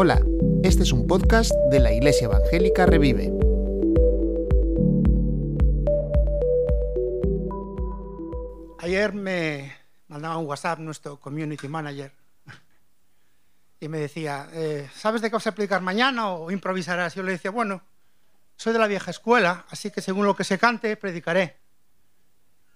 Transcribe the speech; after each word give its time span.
Hola, 0.00 0.22
este 0.62 0.84
es 0.84 0.92
un 0.92 1.08
podcast 1.08 1.50
de 1.72 1.80
la 1.80 1.92
Iglesia 1.92 2.26
Evangélica 2.26 2.86
Revive. 2.86 3.32
Ayer 8.78 9.12
me 9.12 9.74
mandaba 10.06 10.36
un 10.36 10.46
WhatsApp 10.46 10.78
nuestro 10.78 11.16
community 11.16 11.66
manager 11.66 12.12
y 13.80 13.88
me 13.88 13.98
decía, 13.98 14.48
eh, 14.52 14.88
¿sabes 14.94 15.20
de 15.20 15.30
qué 15.30 15.34
vas 15.34 15.48
a 15.48 15.52
predicar 15.52 15.82
mañana 15.82 16.30
o 16.30 16.50
improvisarás? 16.52 17.16
Yo 17.16 17.24
le 17.24 17.32
decía, 17.32 17.50
bueno, 17.50 17.82
soy 18.54 18.72
de 18.72 18.78
la 18.78 18.86
vieja 18.86 19.10
escuela, 19.10 19.66
así 19.68 19.90
que 19.90 20.00
según 20.00 20.26
lo 20.26 20.36
que 20.36 20.44
se 20.44 20.58
cante, 20.58 20.96
predicaré. 20.96 21.56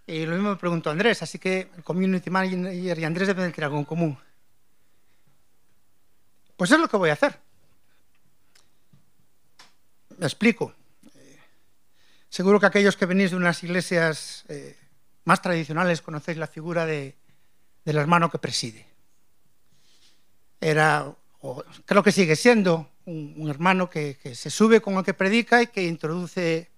Y 0.08 0.26
lo 0.26 0.34
mismo 0.34 0.50
me 0.50 0.56
preguntó 0.56 0.90
Andrés, 0.90 1.22
así 1.22 1.38
que 1.38 1.70
el 1.76 1.84
community 1.84 2.30
manager 2.30 2.98
y 2.98 3.04
Andrés 3.04 3.28
deben 3.28 3.52
tener 3.52 3.66
algo 3.66 3.78
en 3.78 3.84
común. 3.84 4.18
Pues 6.62 6.70
es 6.70 6.78
lo 6.78 6.86
que 6.86 6.96
voy 6.96 7.10
a 7.10 7.14
hacer. 7.14 7.40
Me 10.16 10.26
explico. 10.26 10.72
Eh, 11.12 11.38
seguro 12.28 12.60
que 12.60 12.66
aquellos 12.66 12.96
que 12.96 13.04
venís 13.04 13.32
de 13.32 13.36
unas 13.36 13.64
iglesias 13.64 14.44
eh, 14.46 14.76
más 15.24 15.42
tradicionales 15.42 16.02
conocéis 16.02 16.38
la 16.38 16.46
figura 16.46 16.86
de, 16.86 17.16
del 17.84 17.96
hermano 17.96 18.30
que 18.30 18.38
preside. 18.38 18.86
Era, 20.60 21.12
o 21.40 21.64
creo 21.84 22.04
que 22.04 22.12
sigue 22.12 22.36
siendo, 22.36 22.88
un, 23.06 23.50
hermano 23.50 23.90
que, 23.90 24.16
que, 24.22 24.36
se 24.36 24.48
sube 24.48 24.80
con 24.80 24.94
el 24.94 25.04
que 25.04 25.14
predica 25.14 25.62
y 25.62 25.66
que 25.66 25.82
introduce 25.82 26.70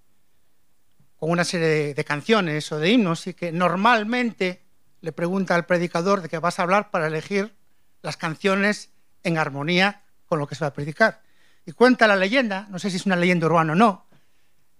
con 1.18 1.30
una 1.30 1.44
serie 1.44 1.66
de, 1.66 1.92
de 1.92 2.04
canciones 2.06 2.72
o 2.72 2.78
de 2.78 2.88
himnos 2.88 3.26
y 3.26 3.34
que 3.34 3.52
normalmente 3.52 4.62
le 5.02 5.12
pregunta 5.12 5.54
al 5.54 5.66
predicador 5.66 6.22
de 6.22 6.30
qué 6.30 6.38
vas 6.38 6.58
a 6.58 6.62
hablar 6.62 6.90
para 6.90 7.08
elegir 7.08 7.54
las 8.00 8.16
canciones 8.16 8.93
en 9.24 9.38
armonía 9.38 10.02
con 10.26 10.38
lo 10.38 10.46
que 10.46 10.54
se 10.54 10.60
va 10.64 10.68
a 10.68 10.72
predicar. 10.72 11.22
Y 11.66 11.72
cuenta 11.72 12.06
la 12.06 12.16
leyenda, 12.16 12.66
no 12.70 12.78
sé 12.78 12.90
si 12.90 12.96
es 12.96 13.06
una 13.06 13.16
leyenda 13.16 13.46
urbana 13.46 13.72
o 13.72 13.76
no, 13.76 14.06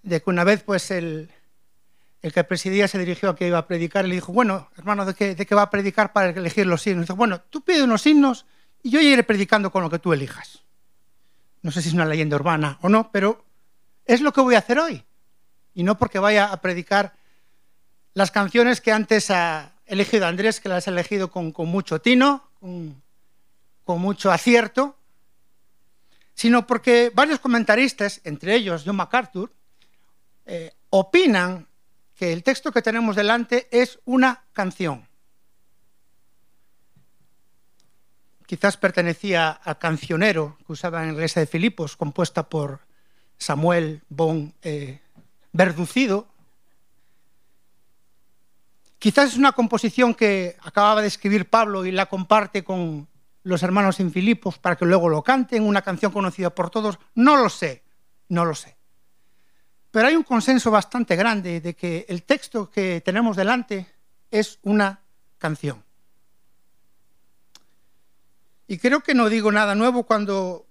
de 0.02 0.22
que 0.22 0.30
una 0.30 0.44
vez 0.44 0.62
pues 0.62 0.90
el, 0.90 1.30
que 2.20 2.44
presidía 2.44 2.86
se 2.86 2.98
dirigió 2.98 3.30
a 3.30 3.36
que 3.36 3.48
iba 3.48 3.58
a 3.58 3.66
predicar 3.66 4.04
y 4.04 4.08
le 4.08 4.14
dijo, 4.16 4.32
bueno, 4.32 4.68
hermano, 4.76 5.04
¿de 5.04 5.14
qué, 5.14 5.34
¿de 5.34 5.46
qué 5.46 5.54
va 5.54 5.62
a 5.62 5.70
predicar 5.70 6.12
para 6.12 6.30
elegir 6.30 6.66
los 6.66 6.86
himnos? 6.86 7.04
Y 7.04 7.06
dijo, 7.06 7.16
bueno, 7.16 7.40
tú 7.40 7.62
pide 7.62 7.82
unos 7.82 8.06
himnos 8.06 8.46
y 8.82 8.90
yo 8.90 9.00
iré 9.00 9.22
predicando 9.22 9.72
con 9.72 9.82
lo 9.82 9.90
que 9.90 9.98
tú 9.98 10.12
elijas. 10.12 10.62
No 11.62 11.70
sé 11.70 11.80
si 11.80 11.88
es 11.88 11.94
una 11.94 12.04
leyenda 12.04 12.36
urbana 12.36 12.78
o 12.82 12.90
no, 12.90 13.10
pero 13.10 13.44
es 14.04 14.20
lo 14.20 14.32
que 14.32 14.42
voy 14.42 14.54
a 14.54 14.58
hacer 14.58 14.78
hoy. 14.78 15.02
Y 15.72 15.82
no 15.82 15.96
porque 15.98 16.18
vaya 16.18 16.52
a 16.52 16.60
predicar 16.60 17.14
las 18.12 18.30
canciones 18.30 18.80
que 18.80 18.92
antes 18.92 19.30
ha 19.30 19.72
elegido 19.86 20.26
Andrés, 20.26 20.60
que 20.60 20.68
las 20.68 20.86
ha 20.86 20.90
elegido 20.90 21.30
con, 21.30 21.50
con 21.52 21.68
mucho 21.68 22.00
tino, 22.00 22.48
con, 22.60 23.02
con 23.84 24.00
mucho 24.00 24.32
acierto, 24.32 24.96
sino 26.34 26.66
porque 26.66 27.12
varios 27.14 27.38
comentaristas, 27.38 28.20
entre 28.24 28.54
ellos 28.54 28.82
John 28.84 28.96
MacArthur, 28.96 29.52
eh, 30.46 30.72
opinan 30.90 31.68
que 32.14 32.32
el 32.32 32.42
texto 32.42 32.72
que 32.72 32.82
tenemos 32.82 33.16
delante 33.16 33.68
es 33.70 33.98
una 34.04 34.44
canción. 34.52 35.06
Quizás 38.46 38.76
pertenecía 38.76 39.50
al 39.50 39.78
cancionero 39.78 40.58
que 40.66 40.72
usaba 40.72 41.00
en 41.02 41.08
la 41.08 41.14
iglesia 41.14 41.40
de 41.40 41.46
Filipos, 41.46 41.96
compuesta 41.96 42.48
por 42.48 42.80
Samuel 43.38 44.02
von 44.08 44.54
eh, 44.62 45.00
Verducido. 45.52 46.28
Quizás 48.98 49.32
es 49.32 49.36
una 49.36 49.52
composición 49.52 50.14
que 50.14 50.56
acababa 50.60 51.00
de 51.00 51.08
escribir 51.08 51.48
Pablo 51.48 51.84
y 51.84 51.92
la 51.92 52.06
comparte 52.06 52.64
con 52.64 53.08
los 53.44 53.62
hermanos 53.62 54.00
en 54.00 54.10
Filipos 54.10 54.58
para 54.58 54.76
que 54.76 54.86
luego 54.86 55.08
lo 55.08 55.22
canten, 55.22 55.62
una 55.62 55.82
canción 55.82 56.10
conocida 56.10 56.50
por 56.50 56.70
todos. 56.70 56.98
No 57.14 57.36
lo 57.36 57.48
sé, 57.48 57.84
no 58.28 58.44
lo 58.44 58.54
sé. 58.54 58.76
Pero 59.90 60.08
hay 60.08 60.16
un 60.16 60.24
consenso 60.24 60.70
bastante 60.70 61.14
grande 61.14 61.60
de 61.60 61.74
que 61.74 62.04
el 62.08 62.24
texto 62.24 62.68
que 62.68 63.00
tenemos 63.02 63.36
delante 63.36 63.86
es 64.30 64.58
una 64.62 65.00
canción. 65.38 65.84
Y 68.66 68.78
creo 68.78 69.00
que 69.02 69.14
no 69.14 69.28
digo 69.28 69.52
nada 69.52 69.74
nuevo 69.74 70.04
cuando 70.04 70.66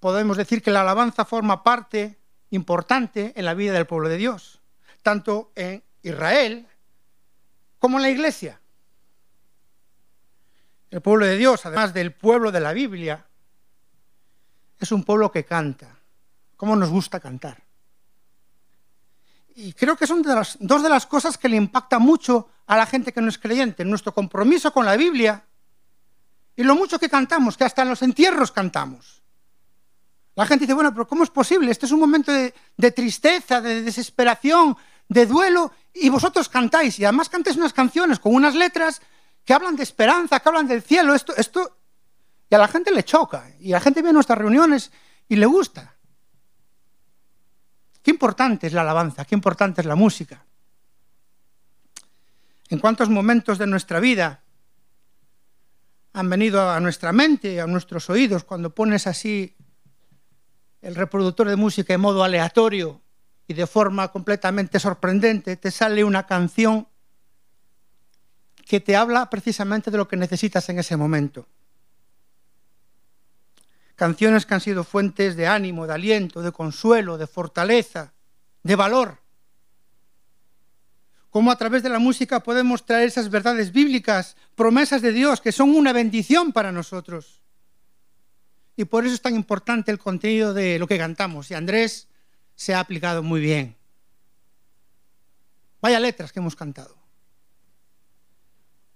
podemos 0.00 0.36
decir 0.36 0.62
que 0.62 0.70
la 0.70 0.80
alabanza 0.80 1.24
forma 1.24 1.62
parte 1.62 2.18
importante 2.50 3.34
en 3.36 3.44
la 3.44 3.54
vida 3.54 3.72
del 3.74 3.86
pueblo 3.86 4.08
de 4.08 4.16
Dios, 4.16 4.62
tanto 5.02 5.52
en 5.54 5.84
Israel 6.02 6.66
como 7.78 7.98
en 7.98 8.02
la 8.02 8.10
iglesia. 8.10 8.60
El 10.94 11.02
pueblo 11.02 11.26
de 11.26 11.36
Dios, 11.36 11.66
además 11.66 11.92
del 11.92 12.12
pueblo 12.12 12.52
de 12.52 12.60
la 12.60 12.72
Biblia, 12.72 13.26
es 14.78 14.92
un 14.92 15.02
pueblo 15.02 15.32
que 15.32 15.44
canta. 15.44 15.98
¿Cómo 16.56 16.76
nos 16.76 16.88
gusta 16.88 17.18
cantar? 17.18 17.60
Y 19.56 19.72
creo 19.72 19.96
que 19.96 20.06
son 20.06 20.22
dos 20.22 20.82
de 20.84 20.88
las 20.88 21.06
cosas 21.06 21.36
que 21.36 21.48
le 21.48 21.56
impacta 21.56 21.98
mucho 21.98 22.48
a 22.68 22.76
la 22.76 22.86
gente 22.86 23.12
que 23.12 23.20
no 23.20 23.28
es 23.28 23.38
creyente, 23.38 23.84
nuestro 23.84 24.14
compromiso 24.14 24.72
con 24.72 24.86
la 24.86 24.94
Biblia 24.94 25.44
y 26.54 26.62
lo 26.62 26.76
mucho 26.76 27.00
que 27.00 27.08
cantamos, 27.08 27.56
que 27.56 27.64
hasta 27.64 27.82
en 27.82 27.88
los 27.88 28.02
entierros 28.02 28.52
cantamos. 28.52 29.20
La 30.36 30.46
gente 30.46 30.62
dice, 30.62 30.74
bueno, 30.74 30.92
pero 30.92 31.08
¿cómo 31.08 31.24
es 31.24 31.30
posible? 31.30 31.72
Este 31.72 31.86
es 31.86 31.92
un 31.92 31.98
momento 31.98 32.30
de, 32.30 32.54
de 32.76 32.92
tristeza, 32.92 33.60
de 33.60 33.82
desesperación, 33.82 34.76
de 35.08 35.26
duelo, 35.26 35.72
y 35.92 36.08
vosotros 36.08 36.48
cantáis, 36.48 37.00
y 37.00 37.04
además 37.04 37.28
cantáis 37.28 37.56
unas 37.56 37.72
canciones 37.72 38.20
con 38.20 38.32
unas 38.32 38.54
letras 38.54 39.02
que 39.44 39.52
hablan 39.52 39.76
de 39.76 39.82
esperanza, 39.82 40.40
que 40.40 40.48
hablan 40.48 40.66
del 40.66 40.82
cielo, 40.82 41.14
esto, 41.14 41.34
esto, 41.36 41.78
y 42.48 42.54
a 42.54 42.58
la 42.58 42.68
gente 42.68 42.90
le 42.92 43.04
choca, 43.04 43.50
y 43.60 43.70
la 43.70 43.80
gente 43.80 44.02
ve 44.02 44.12
nuestras 44.12 44.38
reuniones 44.38 44.90
y 45.28 45.36
le 45.36 45.46
gusta. 45.46 45.96
Qué 48.02 48.10
importante 48.10 48.66
es 48.66 48.72
la 48.72 48.82
alabanza, 48.82 49.24
qué 49.24 49.34
importante 49.34 49.80
es 49.80 49.86
la 49.86 49.94
música. 49.94 50.44
En 52.68 52.78
cuántos 52.78 53.08
momentos 53.08 53.58
de 53.58 53.66
nuestra 53.66 54.00
vida 54.00 54.42
han 56.12 56.30
venido 56.30 56.70
a 56.70 56.80
nuestra 56.80 57.12
mente, 57.12 57.60
a 57.60 57.66
nuestros 57.66 58.08
oídos, 58.08 58.44
cuando 58.44 58.74
pones 58.74 59.06
así 59.06 59.56
el 60.80 60.94
reproductor 60.94 61.48
de 61.48 61.56
música 61.56 61.94
en 61.94 62.00
modo 62.00 62.22
aleatorio 62.22 63.00
y 63.46 63.54
de 63.54 63.66
forma 63.66 64.08
completamente 64.08 64.78
sorprendente, 64.78 65.56
te 65.56 65.70
sale 65.70 66.04
una 66.04 66.26
canción 66.26 66.88
que 68.66 68.80
te 68.80 68.96
habla 68.96 69.28
precisamente 69.30 69.90
de 69.90 69.98
lo 69.98 70.08
que 70.08 70.16
necesitas 70.16 70.68
en 70.68 70.78
ese 70.78 70.96
momento. 70.96 71.46
Canciones 73.96 74.46
que 74.46 74.54
han 74.54 74.60
sido 74.60 74.82
fuentes 74.82 75.36
de 75.36 75.46
ánimo, 75.46 75.86
de 75.86 75.94
aliento, 75.94 76.42
de 76.42 76.52
consuelo, 76.52 77.16
de 77.16 77.26
fortaleza, 77.26 78.12
de 78.62 78.76
valor. 78.76 79.18
Cómo 81.30 81.50
a 81.50 81.56
través 81.56 81.82
de 81.82 81.88
la 81.88 81.98
música 81.98 82.40
podemos 82.40 82.86
traer 82.86 83.08
esas 83.08 83.28
verdades 83.28 83.72
bíblicas, 83.72 84.36
promesas 84.54 85.02
de 85.02 85.12
Dios, 85.12 85.40
que 85.40 85.52
son 85.52 85.74
una 85.74 85.92
bendición 85.92 86.52
para 86.52 86.72
nosotros. 86.72 87.42
Y 88.76 88.84
por 88.84 89.04
eso 89.04 89.14
es 89.14 89.20
tan 89.20 89.36
importante 89.36 89.92
el 89.92 89.98
contenido 89.98 90.54
de 90.54 90.78
lo 90.78 90.86
que 90.86 90.98
cantamos. 90.98 91.50
Y 91.50 91.54
Andrés 91.54 92.08
se 92.56 92.74
ha 92.74 92.80
aplicado 92.80 93.22
muy 93.22 93.40
bien. 93.40 93.76
Vaya 95.80 96.00
letras 96.00 96.32
que 96.32 96.40
hemos 96.40 96.56
cantado. 96.56 97.03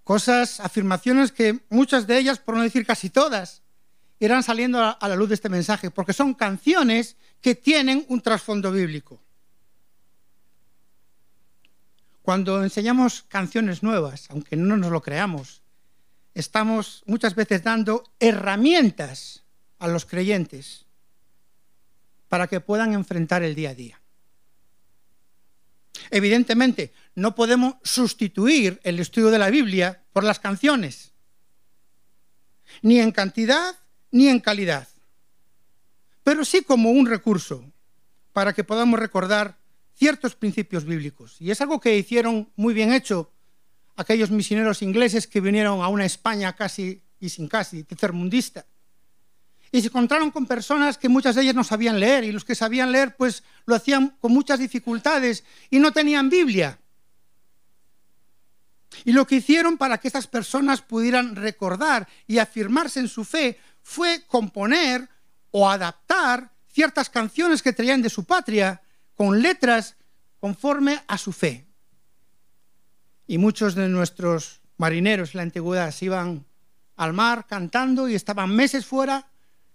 Cosas, 0.09 0.59
afirmaciones 0.59 1.31
que 1.31 1.59
muchas 1.69 2.07
de 2.07 2.17
ellas, 2.17 2.39
por 2.39 2.55
no 2.55 2.63
decir 2.63 2.83
casi 2.83 3.11
todas, 3.11 3.61
irán 4.19 4.41
saliendo 4.41 4.81
a 4.99 5.07
la 5.07 5.15
luz 5.15 5.29
de 5.29 5.35
este 5.35 5.49
mensaje, 5.49 5.91
porque 5.91 6.13
son 6.13 6.33
canciones 6.33 7.15
que 7.41 7.53
tienen 7.53 8.07
un 8.09 8.19
trasfondo 8.19 8.71
bíblico. 8.71 9.21
Cuando 12.23 12.63
enseñamos 12.63 13.21
canciones 13.21 13.83
nuevas, 13.83 14.25
aunque 14.31 14.55
no 14.55 14.77
nos 14.77 14.91
lo 14.91 15.03
creamos, 15.03 15.61
estamos 16.33 17.03
muchas 17.05 17.35
veces 17.35 17.61
dando 17.61 18.11
herramientas 18.19 19.43
a 19.77 19.87
los 19.87 20.07
creyentes 20.07 20.87
para 22.29 22.47
que 22.47 22.61
puedan 22.61 22.93
enfrentar 22.93 23.43
el 23.43 23.53
día 23.53 23.69
a 23.69 23.75
día. 23.75 24.01
Evidentemente, 26.09 26.93
no 27.19 27.35
podemos 27.35 27.75
sustituir 27.83 28.79
el 28.83 28.99
estudio 28.99 29.29
de 29.29 29.39
la 29.39 29.49
Biblia 29.49 30.03
por 30.13 30.23
las 30.23 30.39
canciones, 30.39 31.13
ni 32.81 32.99
en 32.99 33.11
cantidad 33.11 33.75
ni 34.11 34.27
en 34.27 34.39
calidad, 34.39 34.87
pero 36.23 36.45
sí 36.45 36.63
como 36.63 36.91
un 36.91 37.07
recurso 37.07 37.63
para 38.33 38.53
que 38.53 38.63
podamos 38.63 38.99
recordar 38.99 39.57
ciertos 39.95 40.35
principios 40.35 40.85
bíblicos. 40.85 41.35
Y 41.39 41.51
es 41.51 41.61
algo 41.61 41.79
que 41.79 41.97
hicieron 41.97 42.49
muy 42.55 42.73
bien 42.73 42.93
hecho 42.93 43.31
aquellos 43.95 44.31
misioneros 44.31 44.81
ingleses 44.81 45.27
que 45.27 45.41
vinieron 45.41 45.81
a 45.81 45.89
una 45.89 46.05
España 46.05 46.55
casi 46.55 47.03
y 47.19 47.29
sin 47.29 47.47
casi 47.47 47.83
tercermundista 47.83 48.65
y 49.71 49.81
se 49.81 49.87
encontraron 49.87 50.31
con 50.31 50.45
personas 50.45 50.97
que 50.97 51.09
muchas 51.09 51.35
de 51.35 51.43
ellas 51.43 51.55
no 51.55 51.63
sabían 51.63 51.99
leer 51.99 52.23
y 52.23 52.31
los 52.31 52.43
que 52.43 52.55
sabían 52.55 52.91
leer 52.91 53.15
pues 53.15 53.43
lo 53.65 53.75
hacían 53.75 54.15
con 54.19 54.31
muchas 54.33 54.59
dificultades 54.59 55.43
y 55.69 55.79
no 55.79 55.91
tenían 55.91 56.29
Biblia. 56.29 56.78
Y 59.05 59.11
lo 59.11 59.25
que 59.25 59.35
hicieron 59.35 59.77
para 59.77 59.97
que 59.97 60.07
estas 60.07 60.27
personas 60.27 60.81
pudieran 60.81 61.35
recordar 61.35 62.07
y 62.27 62.37
afirmarse 62.37 62.99
en 62.99 63.07
su 63.07 63.23
fe 63.23 63.59
fue 63.81 64.23
componer 64.27 65.07
o 65.51 65.69
adaptar 65.69 66.51
ciertas 66.71 67.09
canciones 67.09 67.61
que 67.61 67.73
traían 67.73 68.01
de 68.01 68.09
su 68.09 68.23
patria 68.23 68.81
con 69.15 69.41
letras 69.41 69.95
conforme 70.39 71.03
a 71.07 71.17
su 71.17 71.31
fe. 71.31 71.65
Y 73.27 73.37
muchos 73.37 73.75
de 73.75 73.87
nuestros 73.89 74.61
marineros 74.77 75.33
en 75.33 75.37
la 75.37 75.43
antigüedad 75.43 75.93
iban 76.01 76.45
al 76.95 77.13
mar 77.13 77.45
cantando 77.47 78.09
y 78.09 78.15
estaban 78.15 78.55
meses 78.55 78.85
fuera, 78.85 79.27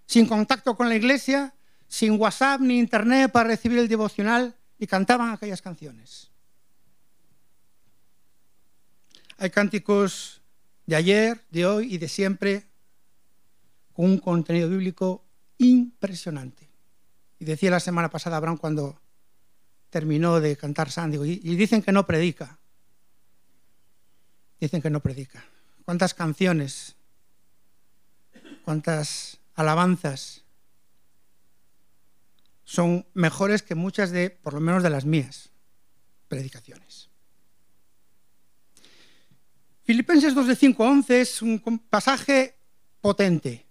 sin 0.07 0.27
contacto 0.27 0.77
con 0.77 0.89
la 0.89 0.97
iglesia, 0.97 1.55
sin 1.89 2.21
WhatsApp 2.21 2.61
ni 2.61 2.79
internet 2.79 3.31
para 3.31 3.49
recibir 3.49 3.79
el 3.79 3.89
devocional 3.89 4.55
y 4.79 4.87
cantaban 4.87 5.31
aquellas 5.31 5.63
canciones. 5.63 6.31
Hay 9.39 9.51
cánticos 9.51 10.43
de 10.87 10.97
ayer, 10.97 11.45
de 11.51 11.67
hoy 11.67 11.95
y 11.95 11.99
de 11.99 12.09
siempre 12.09 12.67
con 13.93 14.07
un 14.07 14.19
contenido 14.19 14.69
bíblico 14.69 15.25
impresionante. 15.59 16.69
Y 17.39 17.45
decía 17.45 17.71
la 17.71 17.81
semana 17.81 18.11
pasada 18.11 18.37
Abraham 18.37 18.59
cuando 18.59 19.01
terminó 19.91 20.41
de 20.41 20.57
cantar 20.57 20.91
Sándigo, 20.91 21.25
y, 21.25 21.41
y 21.43 21.57
dicen 21.57 21.83
que 21.83 21.93
no 21.93 22.07
predica. 22.07 22.59
Dicen 24.61 24.83
que 24.83 24.91
no 24.91 25.01
predica. 25.01 25.45
¿Cuántas 25.85 26.15
canciones? 26.15 26.97
¿Cuántas 28.65 29.39
alabanzas? 29.55 30.43
Son 32.65 33.07
mejores 33.15 33.63
que 33.63 33.75
muchas 33.75 34.11
de, 34.11 34.31
por 34.31 34.55
lo 34.55 34.61
menos 34.61 34.83
de 34.83 34.91
las 34.91 35.05
mías, 35.05 35.51
predicaciones. 36.29 36.94
Filipenses 39.85 40.35
2 40.35 40.47
de 40.47 40.57
5 40.57 40.85
a 40.85 40.91
11 40.91 41.21
es 41.21 41.43
un 41.43 41.61
pasaje 41.91 42.57
potente. 43.01 43.67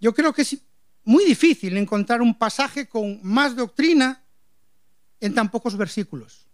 Yo 0.00 0.12
creo 0.12 0.32
que 0.32 0.42
es 0.42 0.58
muy 1.04 1.24
difícil 1.24 1.76
encontrar 1.76 2.20
un 2.20 2.36
pasaje 2.36 2.88
con 2.88 3.20
más 3.22 3.56
doctrina 3.56 4.22
en 5.20 5.34
tan 5.34 5.50
pocos 5.50 5.76
versículos. 5.76 6.48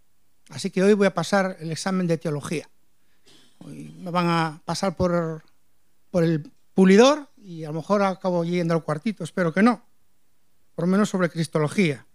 Así 0.49 0.69
que 0.69 0.83
hoy 0.83 0.93
voy 0.93 1.07
a 1.07 1.13
pasar 1.13 1.57
el 1.59 1.71
examen 1.71 2.05
de 2.05 2.17
teología. 2.17 2.69
Me 3.65 4.11
van 4.11 4.27
a 4.27 4.61
pasar 4.63 4.95
por, 4.95 5.43
por 6.11 6.23
el 6.23 6.51
pulidor 6.73 7.27
y 7.37 7.63
a 7.63 7.69
lo 7.69 7.73
mejor 7.73 8.03
acabo 8.03 8.45
yendo 8.45 8.75
al 8.75 8.83
cuartito, 8.83 9.23
espero 9.23 9.51
que 9.53 9.63
no. 9.63 9.83
Por 10.75 10.85
lo 10.85 10.91
menos 10.91 11.09
sobre 11.09 11.29
cristología. 11.29 12.05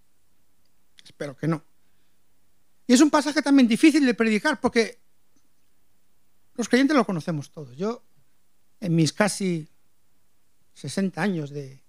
Espero 1.04 1.36
que 1.36 1.48
no. 1.48 1.64
Y 2.86 2.94
es 2.94 3.00
un 3.00 3.10
pasaje 3.10 3.42
también 3.42 3.68
difícil 3.68 4.04
de 4.06 4.14
predicar 4.14 4.60
porque 4.60 4.99
los 6.60 6.68
creyentes 6.68 6.94
lo 6.94 7.06
conocemos 7.06 7.50
todos. 7.50 7.74
Yo, 7.76 8.02
en 8.80 8.94
mis 8.94 9.14
casi 9.14 9.66
60 10.74 11.22
años 11.22 11.48
de, 11.48 11.82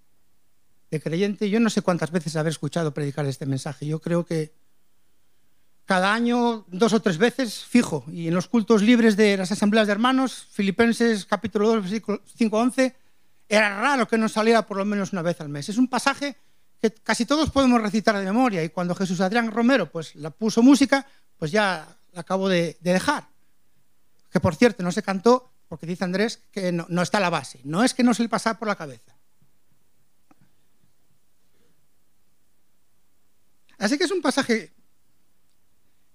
de 0.89 1.01
creyente, 1.01 1.49
yo 1.49 1.59
no 1.59 1.69
sé 1.69 1.81
cuántas 1.81 2.11
veces 2.11 2.37
haber 2.37 2.51
escuchado 2.51 2.93
predicar 2.93 3.25
este 3.25 3.45
mensaje. 3.45 3.85
Yo 3.85 3.99
creo 3.99 4.25
que 4.25 4.53
cada 5.83 6.13
año, 6.13 6.63
dos 6.69 6.93
o 6.93 7.01
tres 7.01 7.17
veces, 7.17 7.65
fijo. 7.65 8.05
Y 8.07 8.29
en 8.29 8.33
los 8.33 8.47
cultos 8.47 8.81
libres 8.81 9.17
de 9.17 9.35
las 9.35 9.51
asambleas 9.51 9.87
de 9.87 9.91
hermanos, 9.91 10.47
Filipenses 10.51 11.25
capítulo 11.25 11.67
2, 11.67 11.81
versículo 11.81 12.21
5, 12.37 12.57
11, 12.57 12.95
era 13.49 13.81
raro 13.81 14.07
que 14.07 14.17
nos 14.17 14.31
saliera 14.31 14.65
por 14.65 14.77
lo 14.77 14.85
menos 14.85 15.11
una 15.11 15.21
vez 15.21 15.41
al 15.41 15.49
mes. 15.49 15.67
Es 15.67 15.77
un 15.77 15.89
pasaje 15.89 16.37
que 16.81 16.91
casi 16.91 17.25
todos 17.25 17.49
podemos 17.49 17.81
recitar 17.81 18.17
de 18.17 18.23
memoria 18.23 18.63
y 18.63 18.69
cuando 18.69 18.95
Jesús 18.95 19.19
Adrián 19.19 19.51
Romero 19.51 19.91
pues, 19.91 20.15
la 20.15 20.29
puso 20.29 20.63
música, 20.63 21.05
pues 21.37 21.51
ya 21.51 21.85
la 22.13 22.21
acabo 22.21 22.47
de 22.47 22.77
dejar. 22.79 23.30
Que 24.31 24.39
por 24.39 24.55
cierto 24.55 24.83
no 24.83 24.91
se 24.91 25.03
cantó 25.03 25.51
porque 25.67 25.85
dice 25.85 26.03
Andrés 26.03 26.41
que 26.51 26.71
no, 26.71 26.85
no 26.89 27.01
está 27.01 27.19
la 27.19 27.29
base. 27.29 27.59
No 27.63 27.83
es 27.83 27.93
que 27.93 28.03
no 28.03 28.13
se 28.13 28.23
le 28.23 28.29
pasara 28.29 28.57
por 28.57 28.67
la 28.67 28.75
cabeza. 28.75 29.15
Así 33.77 33.97
que 33.97 34.03
es 34.03 34.11
un 34.11 34.21
pasaje 34.21 34.73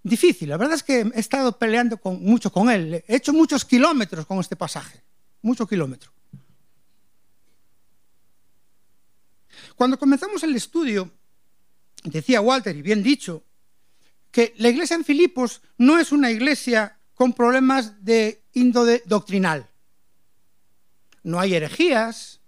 difícil. 0.02 0.48
La 0.48 0.56
verdad 0.56 0.76
es 0.76 0.82
que 0.82 1.00
he 1.00 1.20
estado 1.20 1.58
peleando 1.58 1.96
con, 1.96 2.22
mucho 2.22 2.52
con 2.52 2.70
él. 2.70 3.04
He 3.06 3.16
hecho 3.16 3.32
muchos 3.32 3.64
kilómetros 3.64 4.24
con 4.24 4.38
este 4.38 4.56
pasaje. 4.56 5.02
Muchos 5.42 5.68
kilómetros. 5.68 6.12
Cuando 9.74 9.98
comenzamos 9.98 10.42
el 10.42 10.54
estudio, 10.54 11.10
decía 12.04 12.40
Walter, 12.40 12.76
y 12.76 12.82
bien 12.82 13.02
dicho, 13.02 13.42
que 14.30 14.54
la 14.58 14.68
iglesia 14.68 14.94
en 14.94 15.04
Filipos 15.04 15.60
no 15.76 15.98
es 15.98 16.12
una 16.12 16.30
iglesia 16.30 16.95
con 17.16 17.32
problemas 17.32 18.04
de 18.04 18.44
índole 18.52 19.02
doctrinal. 19.06 19.66
No 21.24 21.40
hay 21.40 21.54
herejías, 21.54 22.40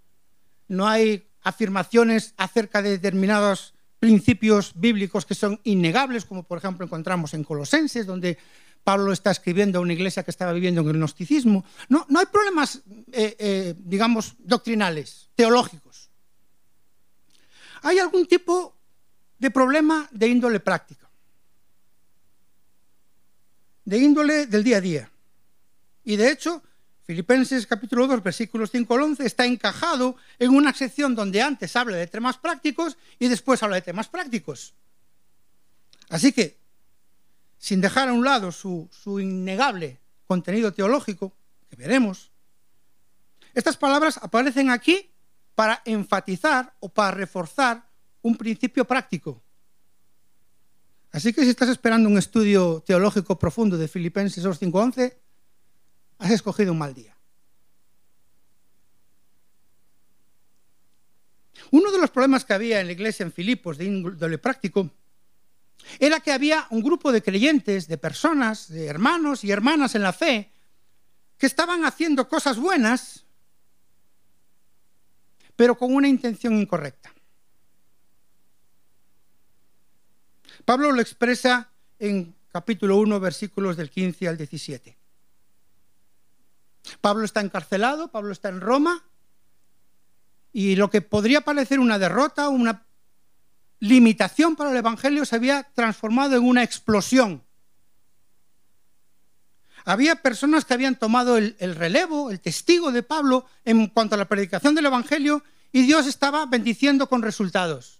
no 0.69 0.87
hay 0.87 1.27
afirmaciones 1.41 2.33
acerca 2.37 2.81
de 2.81 2.91
determinados 2.91 3.73
principios 3.99 4.71
bíblicos 4.75 5.25
que 5.25 5.35
son 5.35 5.59
innegables, 5.63 6.23
como 6.23 6.43
por 6.43 6.59
ejemplo 6.59 6.85
encontramos 6.85 7.33
en 7.33 7.43
Colosenses, 7.43 8.05
donde 8.05 8.37
Pablo 8.83 9.11
está 9.11 9.31
escribiendo 9.31 9.79
a 9.79 9.81
una 9.81 9.93
iglesia 9.93 10.23
que 10.23 10.31
estaba 10.31 10.53
viviendo 10.53 10.81
en 10.81 10.87
el 10.87 10.93
gnosticismo. 10.93 11.65
No, 11.89 12.05
no 12.07 12.19
hay 12.19 12.27
problemas, 12.27 12.81
eh, 13.11 13.35
eh, 13.39 13.75
digamos, 13.77 14.35
doctrinales, 14.37 15.29
teológicos. 15.35 16.09
Hay 17.81 17.97
algún 17.97 18.27
tipo 18.27 18.77
de 19.39 19.49
problema 19.49 20.07
de 20.11 20.27
índole 20.27 20.59
práctica, 20.59 21.08
de 23.89 23.97
índole 23.97 24.45
del 24.45 24.63
día 24.63 24.77
a 24.77 24.81
día. 24.81 25.11
Y 26.03 26.15
de 26.15 26.29
hecho, 26.29 26.61
Filipenses 27.05 27.65
capítulo 27.65 28.05
2, 28.05 28.21
versículos 28.21 28.69
5 28.69 28.93
al 28.93 29.01
11, 29.01 29.25
está 29.25 29.47
encajado 29.47 30.15
en 30.37 30.51
una 30.51 30.75
sección 30.75 31.15
donde 31.15 31.41
antes 31.41 31.75
habla 31.75 31.97
de 31.97 32.05
temas 32.05 32.37
prácticos 32.37 32.97
y 33.17 33.27
después 33.27 33.63
habla 33.63 33.77
de 33.77 33.81
temas 33.81 34.07
prácticos. 34.07 34.75
Así 36.09 36.31
que, 36.31 36.59
sin 37.57 37.81
dejar 37.81 38.09
a 38.09 38.13
un 38.13 38.23
lado 38.23 38.51
su, 38.51 38.87
su 38.91 39.19
innegable 39.19 39.97
contenido 40.27 40.71
teológico, 40.71 41.33
que 41.67 41.75
veremos, 41.75 42.29
estas 43.55 43.75
palabras 43.75 44.19
aparecen 44.21 44.69
aquí 44.69 45.09
para 45.55 45.81
enfatizar 45.83 46.75
o 46.79 46.89
para 46.89 47.09
reforzar 47.09 47.89
un 48.21 48.35
principio 48.35 48.85
práctico. 48.85 49.41
Así 51.11 51.33
que 51.33 51.43
si 51.43 51.49
estás 51.49 51.69
esperando 51.69 52.07
un 52.07 52.17
estudio 52.17 52.83
teológico 52.85 53.39
profundo 53.39 53.77
de 53.77 53.87
Filipenses 53.87 54.43
2, 54.43 54.59
5, 54.59 54.79
11, 54.79 55.19
has 56.19 56.31
escogido 56.31 56.71
un 56.71 56.77
mal 56.77 56.93
día. 56.93 57.15
Uno 61.71 61.91
de 61.91 61.99
los 61.99 62.09
problemas 62.09 62.45
que 62.45 62.53
había 62.53 62.79
en 62.79 62.87
la 62.87 62.93
iglesia 62.93 63.23
en 63.23 63.31
Filipos 63.31 63.77
de 63.77 63.85
índole 63.85 64.37
práctico 64.37 64.89
era 65.99 66.19
que 66.19 66.31
había 66.31 66.67
un 66.69 66.81
grupo 66.81 67.11
de 67.11 67.21
creyentes, 67.21 67.87
de 67.87 67.97
personas, 67.97 68.67
de 68.69 68.85
hermanos 68.85 69.43
y 69.43 69.51
hermanas 69.51 69.95
en 69.95 70.03
la 70.03 70.13
fe, 70.13 70.51
que 71.37 71.45
estaban 71.45 71.85
haciendo 71.85 72.27
cosas 72.27 72.57
buenas, 72.57 73.25
pero 75.55 75.77
con 75.77 75.93
una 75.93 76.07
intención 76.07 76.57
incorrecta. 76.57 77.13
Pablo 80.69 80.91
lo 80.91 81.01
expresa 81.01 81.71
en 81.97 82.35
capítulo 82.51 82.97
1, 82.97 83.19
versículos 83.19 83.75
del 83.75 83.89
15 83.89 84.27
al 84.27 84.37
17. 84.37 84.95
Pablo 87.01 87.25
está 87.25 87.41
encarcelado, 87.41 88.11
Pablo 88.11 88.31
está 88.31 88.49
en 88.49 88.61
Roma, 88.61 89.03
y 90.53 90.75
lo 90.75 90.91
que 90.91 91.01
podría 91.01 91.41
parecer 91.41 91.79
una 91.79 91.97
derrota, 91.97 92.49
una 92.49 92.85
limitación 93.79 94.55
para 94.55 94.69
el 94.69 94.77
Evangelio, 94.77 95.25
se 95.25 95.37
había 95.37 95.63
transformado 95.73 96.35
en 96.35 96.43
una 96.43 96.61
explosión. 96.61 97.41
Había 99.85 100.21
personas 100.21 100.65
que 100.65 100.75
habían 100.75 100.99
tomado 100.99 101.37
el, 101.37 101.55
el, 101.57 101.73
relevo, 101.73 102.29
el 102.29 102.41
testigo 102.41 102.91
de 102.91 103.01
Pablo 103.01 103.47
en 103.65 103.87
cuanto 103.87 104.13
a 104.13 104.19
la 104.19 104.29
predicación 104.29 104.75
del 104.75 104.85
Evangelio, 104.85 105.43
y 105.71 105.81
Dios 105.81 106.05
estaba 106.05 106.45
bendiciendo 106.45 107.09
con 107.09 107.23
resultados. 107.23 107.98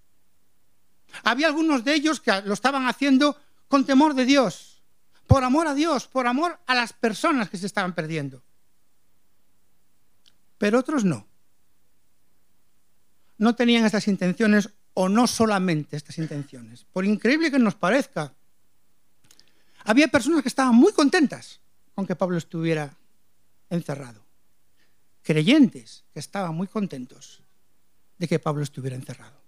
Había 1.23 1.47
algunos 1.47 1.83
de 1.83 1.93
ellos 1.93 2.19
que 2.19 2.41
lo 2.41 2.53
estaban 2.53 2.87
haciendo 2.87 3.37
con 3.67 3.85
temor 3.85 4.13
de 4.13 4.25
Dios, 4.25 4.81
por 5.27 5.43
amor 5.43 5.67
a 5.67 5.73
Dios, 5.73 6.07
por 6.07 6.27
amor 6.27 6.59
a 6.65 6.75
las 6.75 6.93
personas 6.93 7.49
que 7.49 7.57
se 7.57 7.65
estaban 7.65 7.93
perdiendo 7.93 8.41
pero 10.59 10.77
otros 10.77 11.03
no. 11.03 11.25
No 13.39 13.55
tenían 13.55 13.85
estas 13.85 14.07
intenciones 14.07 14.69
o 14.93 15.09
no 15.09 15.25
solamente 15.25 15.95
estas 15.95 16.19
intenciones. 16.19 16.85
Por 16.91 17.05
increíble 17.05 17.49
que 17.49 17.57
nos 17.57 17.73
parezca, 17.73 18.33
había 19.85 20.09
personas 20.09 20.43
que 20.43 20.49
estaban 20.49 20.75
muy 20.75 20.91
contentas 20.91 21.61
con 21.95 22.05
que 22.05 22.15
Pablo 22.17 22.37
estuviera 22.37 22.93
encerrado. 23.69 24.21
Creyentes 25.23 26.03
que 26.13 26.19
estaban 26.19 26.53
muy 26.53 26.67
contentos 26.67 27.41
de 28.17 28.27
que 28.27 28.39
Pablo 28.39 28.61
estuviera 28.61 28.97
encerrado. 28.97 29.38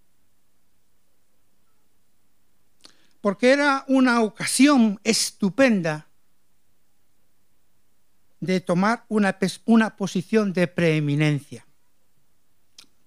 Porque 3.21 3.51
era 3.51 3.85
una 3.87 4.21
ocasión 4.21 4.99
estupenda 5.03 6.07
de 8.39 8.59
tomar 8.59 9.05
una, 9.07 9.37
una 9.65 9.95
posición 9.95 10.51
de 10.51 10.67
preeminencia. 10.67 11.65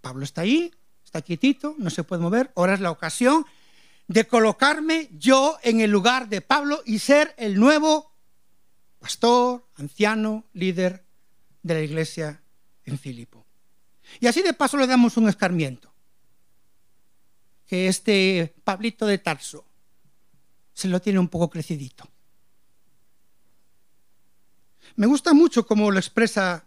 Pablo 0.01 0.25
está 0.25 0.43
ahí, 0.43 0.73
está 1.05 1.21
quietito, 1.23 1.75
no 1.79 1.91
se 1.91 2.05
puede 2.05 2.23
mover, 2.23 2.53
ahora 2.55 2.75
es 2.75 2.81
la 2.81 2.93
ocasión 2.93 3.45
de 4.07 4.27
colocarme 4.27 5.09
yo 5.13 5.59
en 5.63 5.81
el 5.81 5.91
lugar 5.91 6.29
de 6.29 6.41
Pablo 6.41 6.83
y 6.85 7.01
ser 7.01 7.35
el 7.37 7.59
nuevo 7.59 8.13
pastor, 9.01 9.67
anciano, 9.77 10.45
líder 10.53 11.05
de 11.63 11.75
la 11.75 11.81
iglesia 11.81 12.43
en 12.85 12.99
Filipo. 12.99 13.45
Y 14.21 14.27
así 14.27 14.43
de 14.43 14.53
paso 14.53 14.77
le 14.77 14.87
damos 14.87 15.17
un 15.17 15.29
escarmiento. 15.29 15.93
Que 17.67 17.89
este 17.89 18.55
Pablito 18.63 19.07
de 19.07 19.19
Tarso 19.19 19.67
se 20.75 20.89
lo 20.89 21.01
tiene 21.01 21.19
un 21.19 21.29
poco 21.29 21.49
crecidito. 21.49 22.07
Me 24.97 25.07
gusta 25.07 25.33
mucho 25.33 25.67
cómo 25.67 25.91
lo 25.91 25.99
expresa 25.99 26.67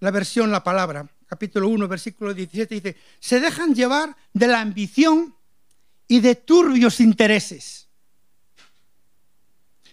la 0.00 0.10
versión 0.10 0.50
La 0.50 0.62
Palabra, 0.62 1.08
capítulo 1.26 1.68
1, 1.68 1.88
versículo 1.88 2.34
17, 2.34 2.74
dice, 2.74 2.96
se 3.18 3.40
dejan 3.40 3.74
llevar 3.74 4.14
de 4.32 4.46
la 4.46 4.60
ambición 4.60 5.34
y 6.06 6.20
de 6.20 6.34
turbios 6.34 7.00
intereses, 7.00 7.88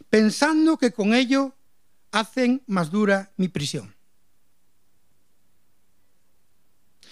pensando 0.10 0.78
que 0.78 0.92
con 0.92 1.14
ello 1.14 1.54
hacen 2.12 2.62
más 2.68 2.92
dura 2.92 3.32
mi 3.38 3.48
prisión. 3.48 3.96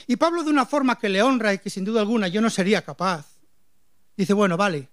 Y 0.08 0.16
Pablo 0.16 0.44
de 0.44 0.50
una 0.50 0.66
forma 0.66 0.98
que 0.98 1.08
le 1.08 1.22
honra 1.22 1.54
y 1.54 1.60
que 1.60 1.70
sin 1.70 1.86
duda 1.86 2.02
alguna 2.02 2.28
yo 2.28 2.42
no 2.42 2.50
sería 2.50 2.84
capaz, 2.84 3.28
dice, 4.18 4.34
bueno, 4.34 4.58
vale, 4.58 4.90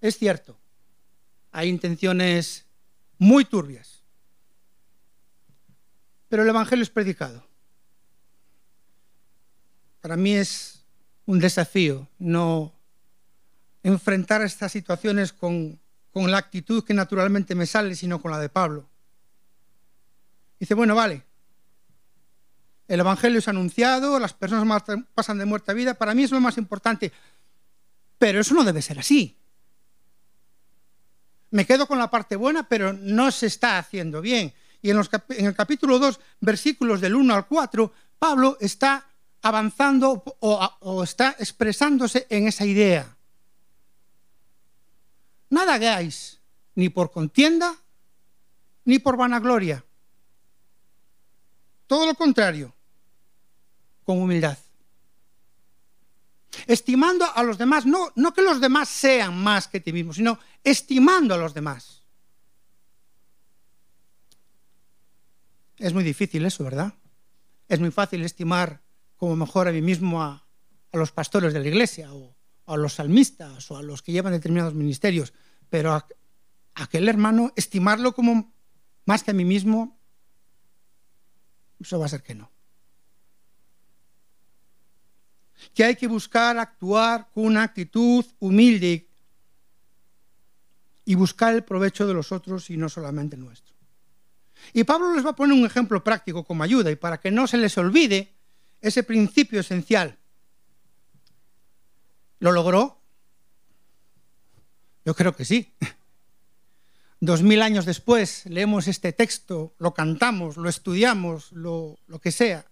es 0.00 0.18
cierto, 0.18 0.58
hay 1.52 1.68
intenciones 1.68 2.66
muy 3.18 3.44
turbias, 3.44 4.02
pero 6.28 6.42
el 6.42 6.48
Evangelio 6.48 6.82
es 6.82 6.90
predicado. 6.90 7.46
Para 10.00 10.16
mí 10.16 10.34
es 10.34 10.84
un 11.24 11.38
desafío 11.38 12.08
no 12.18 12.72
enfrentar 13.82 14.42
estas 14.42 14.72
situaciones 14.72 15.32
con, 15.32 15.80
con 16.10 16.30
la 16.30 16.38
actitud 16.38 16.84
que 16.84 16.94
naturalmente 16.94 17.54
me 17.54 17.66
sale, 17.66 17.94
sino 17.94 18.20
con 18.20 18.30
la 18.30 18.38
de 18.38 18.48
Pablo. 18.48 18.88
Dice, 20.58 20.74
bueno, 20.74 20.94
vale, 20.94 21.24
el 22.88 23.00
Evangelio 23.00 23.38
es 23.38 23.48
anunciado, 23.48 24.18
las 24.18 24.32
personas 24.32 24.82
pasan 25.14 25.38
de 25.38 25.44
muerte 25.44 25.70
a 25.70 25.74
vida, 25.74 25.94
para 25.94 26.14
mí 26.14 26.22
es 26.22 26.30
lo 26.30 26.40
más 26.40 26.56
importante, 26.56 27.12
pero 28.18 28.40
eso 28.40 28.54
no 28.54 28.64
debe 28.64 28.82
ser 28.82 28.98
así. 28.98 29.35
Me 31.56 31.64
quedo 31.64 31.86
con 31.86 31.98
la 31.98 32.10
parte 32.10 32.36
buena, 32.36 32.68
pero 32.68 32.92
no 32.92 33.30
se 33.30 33.46
está 33.46 33.78
haciendo 33.78 34.20
bien. 34.20 34.52
Y 34.82 34.90
en, 34.90 34.98
el 34.98 35.54
capítulo 35.54 35.98
2, 35.98 36.20
versículos 36.38 37.00
del 37.00 37.14
1 37.14 37.34
al 37.34 37.46
4, 37.46 37.92
Pablo 38.18 38.58
está 38.60 39.08
avanzando 39.40 40.22
o, 40.40 40.70
o 40.80 41.02
está 41.02 41.34
expresándose 41.38 42.26
en 42.28 42.46
esa 42.46 42.66
idea. 42.66 43.16
Nada 45.48 45.76
hagáis, 45.76 46.42
ni 46.74 46.90
por 46.90 47.10
contienda, 47.10 47.74
ni 48.84 48.98
por 48.98 49.16
vanagloria. 49.16 49.82
Todo 51.86 52.04
lo 52.04 52.14
contrario, 52.16 52.74
con 54.04 54.20
humildad. 54.20 54.58
Estimando 56.66 57.24
a 57.34 57.42
los 57.42 57.58
demás, 57.58 57.86
no, 57.86 58.12
no 58.16 58.32
que 58.32 58.42
los 58.42 58.60
demás 58.60 58.88
sean 58.88 59.42
más 59.42 59.68
que 59.68 59.80
ti 59.80 59.92
mismo, 59.92 60.12
sino 60.12 60.38
estimando 60.62 61.34
a 61.34 61.38
los 61.38 61.54
demás. 61.54 62.02
Es 65.78 65.92
muy 65.92 66.04
difícil 66.04 66.44
eso, 66.46 66.64
¿verdad? 66.64 66.94
Es 67.68 67.80
muy 67.80 67.90
fácil 67.90 68.22
estimar 68.24 68.82
como 69.16 69.36
mejor 69.36 69.68
a 69.68 69.72
mí 69.72 69.82
mismo 69.82 70.22
a, 70.22 70.42
los 70.92 71.12
pastores 71.12 71.52
de 71.52 71.60
la 71.60 71.68
iglesia 71.68 72.14
o 72.14 72.34
a 72.64 72.76
los 72.78 72.94
salmistas 72.94 73.70
o 73.70 73.76
a 73.76 73.82
los 73.82 74.00
que 74.00 74.12
llevan 74.12 74.32
determinados 74.32 74.72
ministerios, 74.72 75.34
pero 75.68 75.92
a, 75.92 76.06
aquel 76.74 77.08
hermano, 77.08 77.52
estimarlo 77.56 78.14
como 78.14 78.54
más 79.04 79.22
que 79.22 79.32
a 79.32 79.34
mí 79.34 79.44
mismo, 79.44 80.00
eso 81.78 81.98
va 81.98 82.06
a 82.06 82.08
ser 82.08 82.22
que 82.22 82.34
no. 82.34 82.50
Que 85.74 85.84
hay 85.84 85.96
que 85.96 86.06
buscar 86.06 86.58
actuar 86.58 87.28
con 87.32 87.46
una 87.46 87.62
actitud 87.62 88.24
humilde 88.38 89.08
y 91.04 91.14
buscar 91.14 91.54
el 91.54 91.64
provecho 91.64 92.06
de 92.06 92.14
los 92.14 92.32
otros 92.32 92.70
y 92.70 92.76
no 92.76 92.88
solamente 92.88 93.36
el 93.36 93.44
nuestro. 93.44 93.74
Y 94.72 94.84
Pablo 94.84 95.14
les 95.14 95.24
va 95.24 95.30
a 95.30 95.36
poner 95.36 95.56
un 95.56 95.66
ejemplo 95.66 96.02
práctico 96.02 96.44
como 96.44 96.64
ayuda 96.64 96.90
y 96.90 96.96
para 96.96 97.20
que 97.20 97.30
no 97.30 97.46
se 97.46 97.58
les 97.58 97.76
olvide 97.78 98.32
ese 98.80 99.02
principio 99.02 99.60
esencial 99.60 100.18
¿Lo 102.38 102.52
logró? 102.52 103.00
Yo 105.04 105.14
creo 105.14 105.34
que 105.34 105.44
sí. 105.44 105.72
Dos 107.20 107.42
mil 107.42 107.62
años 107.62 107.86
después 107.86 108.44
leemos 108.46 108.88
este 108.88 109.12
texto, 109.12 109.74
lo 109.78 109.94
cantamos, 109.94 110.56
lo 110.56 110.68
estudiamos, 110.68 111.50
lo, 111.52 111.98
lo 112.06 112.18
que 112.18 112.30
sea. 112.30 112.66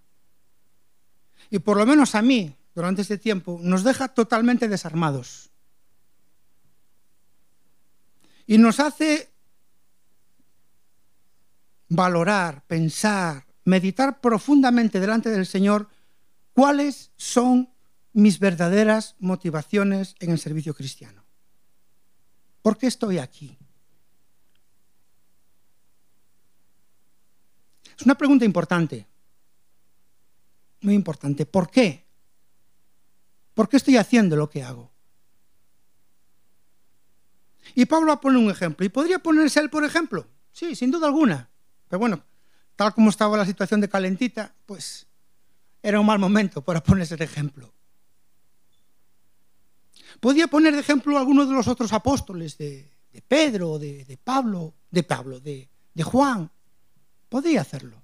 Y 1.50 1.60
por 1.60 1.78
lo 1.78 1.86
menos 1.86 2.14
a 2.14 2.22
mí, 2.22 2.54
durante 2.74 3.02
este 3.02 3.18
tiempo, 3.18 3.58
nos 3.62 3.84
deja 3.84 4.08
totalmente 4.08 4.68
desarmados. 4.68 5.50
Y 8.46 8.58
nos 8.58 8.80
hace 8.80 9.30
valorar, 11.88 12.66
pensar, 12.66 13.46
meditar 13.64 14.20
profundamente 14.20 15.00
delante 15.00 15.30
del 15.30 15.46
Señor 15.46 15.88
cuáles 16.52 17.12
son 17.16 17.70
mis 18.12 18.38
verdaderas 18.38 19.16
motivaciones 19.18 20.14
en 20.20 20.30
el 20.30 20.38
servicio 20.38 20.74
cristiano. 20.74 21.24
¿Por 22.62 22.76
qué 22.76 22.86
estoy 22.86 23.18
aquí? 23.18 23.56
Es 27.96 28.04
una 28.04 28.16
pregunta 28.16 28.44
importante, 28.44 29.06
muy 30.80 30.94
importante. 30.94 31.46
¿Por 31.46 31.70
qué? 31.70 32.03
¿Por 33.54 33.68
qué 33.68 33.76
estoy 33.76 33.96
haciendo 33.96 34.36
lo 34.36 34.50
que 34.50 34.62
hago? 34.62 34.90
Y 37.74 37.86
Pablo 37.86 38.20
pone 38.20 38.38
un 38.38 38.50
ejemplo. 38.50 38.84
¿Y 38.84 38.88
podría 38.88 39.18
ponerse 39.18 39.60
él, 39.60 39.70
por 39.70 39.84
ejemplo? 39.84 40.26
Sí, 40.52 40.74
sin 40.76 40.90
duda 40.90 41.06
alguna. 41.06 41.48
Pero 41.88 42.00
bueno, 42.00 42.22
tal 42.76 42.92
como 42.94 43.10
estaba 43.10 43.36
la 43.36 43.46
situación 43.46 43.80
de 43.80 43.88
calentita, 43.88 44.54
pues 44.66 45.06
era 45.82 46.00
un 46.00 46.06
mal 46.06 46.18
momento 46.18 46.62
para 46.62 46.82
ponerse 46.82 47.16
de 47.16 47.24
ejemplo. 47.24 47.72
Podía 50.20 50.46
poner 50.46 50.74
de 50.74 50.80
ejemplo 50.80 51.16
a 51.16 51.20
alguno 51.20 51.46
de 51.46 51.54
los 51.54 51.68
otros 51.68 51.92
apóstoles, 51.92 52.56
de, 52.58 52.90
Pedro, 53.26 53.78
de, 53.78 54.04
de, 54.04 54.16
Pablo, 54.16 54.74
de 54.90 55.02
Pablo, 55.02 55.40
de, 55.40 55.68
de 55.92 56.02
Juan. 56.02 56.50
Podría 57.28 57.62
hacerlo. 57.62 58.03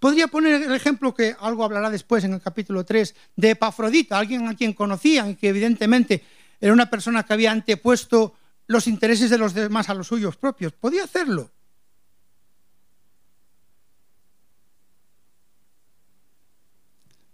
Podría 0.00 0.28
poner 0.28 0.62
el 0.62 0.74
ejemplo 0.74 1.14
que 1.14 1.36
algo 1.40 1.64
hablará 1.64 1.90
después 1.90 2.24
en 2.24 2.32
el 2.34 2.40
capítulo 2.40 2.84
3 2.84 3.14
de 3.36 3.50
Epafrodita, 3.50 4.18
alguien 4.18 4.48
a 4.48 4.56
quien 4.56 4.72
conocían 4.72 5.30
y 5.30 5.36
que 5.36 5.48
evidentemente 5.48 6.22
era 6.60 6.72
una 6.72 6.88
persona 6.88 7.22
que 7.24 7.32
había 7.32 7.52
antepuesto 7.52 8.34
los 8.66 8.86
intereses 8.86 9.30
de 9.30 9.38
los 9.38 9.54
demás 9.54 9.88
a 9.88 9.94
los 9.94 10.08
suyos 10.08 10.36
propios. 10.36 10.72
Podía 10.72 11.04
hacerlo. 11.04 11.50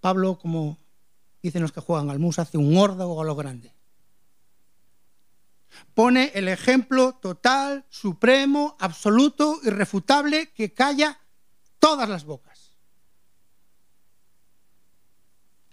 Pablo, 0.01 0.39
como 0.39 0.79
dicen 1.43 1.63
los 1.63 1.73
que 1.73 1.81
juegan 1.81 2.11
al 2.11 2.19
mus, 2.19 2.39
hace 2.39 2.59
un 2.59 2.77
órdago 2.77 3.21
a 3.21 3.25
lo 3.25 3.37
grande. 3.37 3.73
Pone 5.95 6.33
el 6.35 6.49
ejemplo 6.49 7.13
total, 7.21 7.85
supremo, 7.91 8.77
absoluto, 8.81 9.61
irrefutable, 9.63 10.51
que 10.53 10.73
calla 10.73 11.20
todas 11.81 12.09
las 12.09 12.25
bocas. 12.25 12.71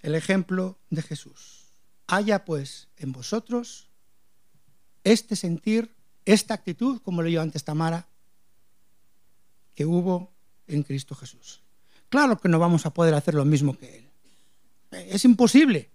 El 0.02 0.16
ejemplo 0.16 0.80
de 0.90 1.04
Jesús. 1.04 1.66
Haya 2.08 2.46
pues 2.46 2.88
en 2.98 3.12
vosotros 3.12 3.90
este 5.04 5.36
sentir, 5.36 5.96
esta 6.26 6.54
actitud, 6.54 7.02
como 7.02 7.22
leyó 7.22 7.42
antes 7.42 7.64
Tamara, 7.64 8.08
que 9.76 9.86
hubo 9.86 10.32
en 10.66 10.84
Cristo 10.84 11.14
Jesús. 11.16 11.62
Claro 12.10 12.40
que 12.40 12.50
no 12.50 12.58
vamos 12.58 12.86
a 12.86 12.94
poder 12.94 13.14
hacer 13.14 13.34
lo 13.34 13.46
mismo 13.46 13.78
que 13.78 13.98
Él. 13.98 14.10
Es 14.92 15.26
imposible. 15.26 15.90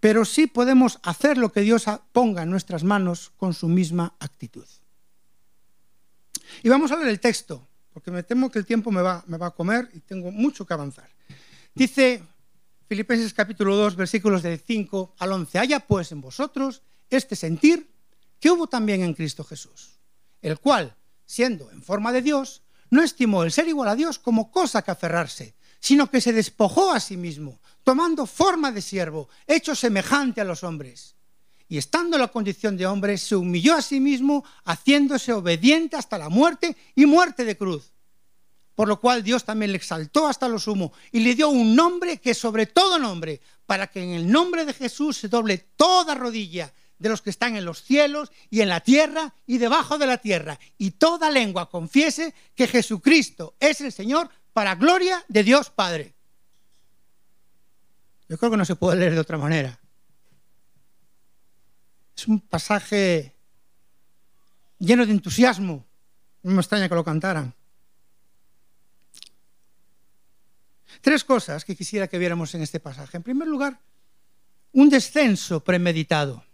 Pero 0.00 0.24
sí 0.24 0.46
podemos 0.46 0.98
hacer 1.02 1.38
lo 1.38 1.52
que 1.52 1.60
Dios 1.60 1.84
ponga 2.12 2.42
en 2.42 2.50
nuestras 2.50 2.84
manos 2.84 3.32
con 3.36 3.54
su 3.54 3.68
misma 3.68 4.14
actitud. 4.20 4.66
Y 6.62 6.68
vamos 6.68 6.92
a 6.92 6.96
leer 6.96 7.08
el 7.08 7.20
texto, 7.20 7.66
porque 7.92 8.10
me 8.10 8.22
temo 8.22 8.50
que 8.50 8.58
el 8.58 8.66
tiempo 8.66 8.90
me 8.90 9.02
va, 9.02 9.24
me 9.26 9.38
va 9.38 9.48
a 9.48 9.50
comer 9.50 9.88
y 9.92 10.00
tengo 10.00 10.30
mucho 10.30 10.66
que 10.66 10.74
avanzar. 10.74 11.08
Dice 11.74 12.22
Filipenses 12.88 13.34
capítulo 13.34 13.76
2, 13.76 13.96
versículos 13.96 14.42
de 14.42 14.58
5 14.58 15.14
al 15.18 15.32
11. 15.32 15.58
Haya 15.58 15.80
pues 15.80 16.12
en 16.12 16.20
vosotros 16.20 16.82
este 17.10 17.36
sentir 17.36 17.90
que 18.38 18.50
hubo 18.50 18.66
también 18.66 19.02
en 19.02 19.14
Cristo 19.14 19.42
Jesús, 19.42 19.98
el 20.42 20.58
cual, 20.58 20.94
siendo 21.24 21.70
en 21.70 21.82
forma 21.82 22.12
de 22.12 22.22
Dios, 22.22 22.62
no 22.90 23.02
estimó 23.02 23.42
el 23.42 23.52
ser 23.52 23.68
igual 23.68 23.88
a 23.88 23.96
Dios 23.96 24.18
como 24.18 24.50
cosa 24.50 24.82
que 24.82 24.90
aferrarse, 24.90 25.54
sino 25.80 26.10
que 26.10 26.20
se 26.20 26.32
despojó 26.32 26.92
a 26.92 27.00
sí 27.00 27.16
mismo, 27.16 27.60
tomando 27.82 28.26
forma 28.26 28.70
de 28.70 28.82
siervo, 28.82 29.28
hecho 29.46 29.74
semejante 29.74 30.40
a 30.40 30.44
los 30.44 30.62
hombres. 30.62 31.16
Y 31.68 31.78
estando 31.78 32.16
en 32.16 32.22
la 32.22 32.28
condición 32.28 32.76
de 32.76 32.86
hombre, 32.86 33.16
se 33.18 33.36
humilló 33.36 33.74
a 33.74 33.82
sí 33.82 34.00
mismo, 34.00 34.44
haciéndose 34.64 35.32
obediente 35.32 35.96
hasta 35.96 36.18
la 36.18 36.28
muerte 36.28 36.76
y 36.94 37.06
muerte 37.06 37.44
de 37.44 37.56
cruz. 37.56 37.92
Por 38.74 38.88
lo 38.88 39.00
cual 39.00 39.22
Dios 39.22 39.44
también 39.44 39.72
le 39.72 39.78
exaltó 39.78 40.26
hasta 40.26 40.48
lo 40.48 40.58
sumo 40.58 40.92
y 41.12 41.20
le 41.20 41.34
dio 41.34 41.48
un 41.48 41.76
nombre 41.76 42.18
que 42.18 42.34
sobre 42.34 42.66
todo 42.66 42.98
nombre, 42.98 43.40
para 43.66 43.86
que 43.86 44.02
en 44.02 44.10
el 44.10 44.30
nombre 44.30 44.64
de 44.64 44.74
Jesús 44.74 45.16
se 45.16 45.28
doble 45.28 45.58
toda 45.76 46.14
rodilla 46.14 46.72
de 46.98 47.08
los 47.08 47.22
que 47.22 47.30
están 47.30 47.56
en 47.56 47.64
los 47.64 47.82
cielos 47.82 48.30
y 48.50 48.60
en 48.60 48.68
la 48.68 48.80
tierra 48.80 49.34
y 49.46 49.58
debajo 49.58 49.98
de 49.98 50.06
la 50.06 50.18
tierra, 50.18 50.58
y 50.78 50.92
toda 50.92 51.30
lengua 51.30 51.68
confiese 51.68 52.34
que 52.54 52.66
Jesucristo 52.66 53.54
es 53.60 53.80
el 53.80 53.92
Señor 53.92 54.28
para 54.52 54.74
gloria 54.74 55.24
de 55.28 55.42
Dios 55.44 55.70
Padre. 55.70 56.14
Yo 58.28 58.38
creo 58.38 58.50
que 58.50 58.56
no 58.56 58.64
se 58.64 58.76
puede 58.76 58.98
leer 58.98 59.14
de 59.14 59.20
otra 59.20 59.38
manera. 59.38 59.78
Es 62.16 62.28
un 62.28 62.40
pasaje 62.40 63.34
lleno 64.78 65.04
de 65.04 65.12
entusiasmo. 65.12 65.84
No 66.42 66.52
me 66.52 66.60
extraña 66.60 66.88
que 66.88 66.94
lo 66.94 67.04
cantaran. 67.04 67.54
Tres 71.00 71.24
cosas 71.24 71.64
que 71.64 71.76
quisiera 71.76 72.08
que 72.08 72.18
viéramos 72.18 72.54
en 72.54 72.62
este 72.62 72.80
pasaje. 72.80 73.16
En 73.16 73.22
primer 73.22 73.48
lugar, 73.48 73.80
un 74.72 74.88
descenso 74.88 75.62
premeditado. 75.62 76.44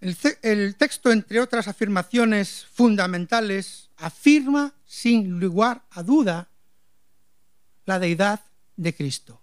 El, 0.00 0.74
texto, 0.76 1.12
entre 1.12 1.40
otras 1.40 1.68
afirmaciones 1.68 2.66
fundamentales, 2.72 3.90
afirma 3.96 4.74
sin 4.84 5.38
lugar 5.38 5.84
a 5.90 6.02
duda 6.02 6.48
la 7.84 8.00
deidad 8.00 8.40
de 8.76 8.96
Cristo. 8.96 9.41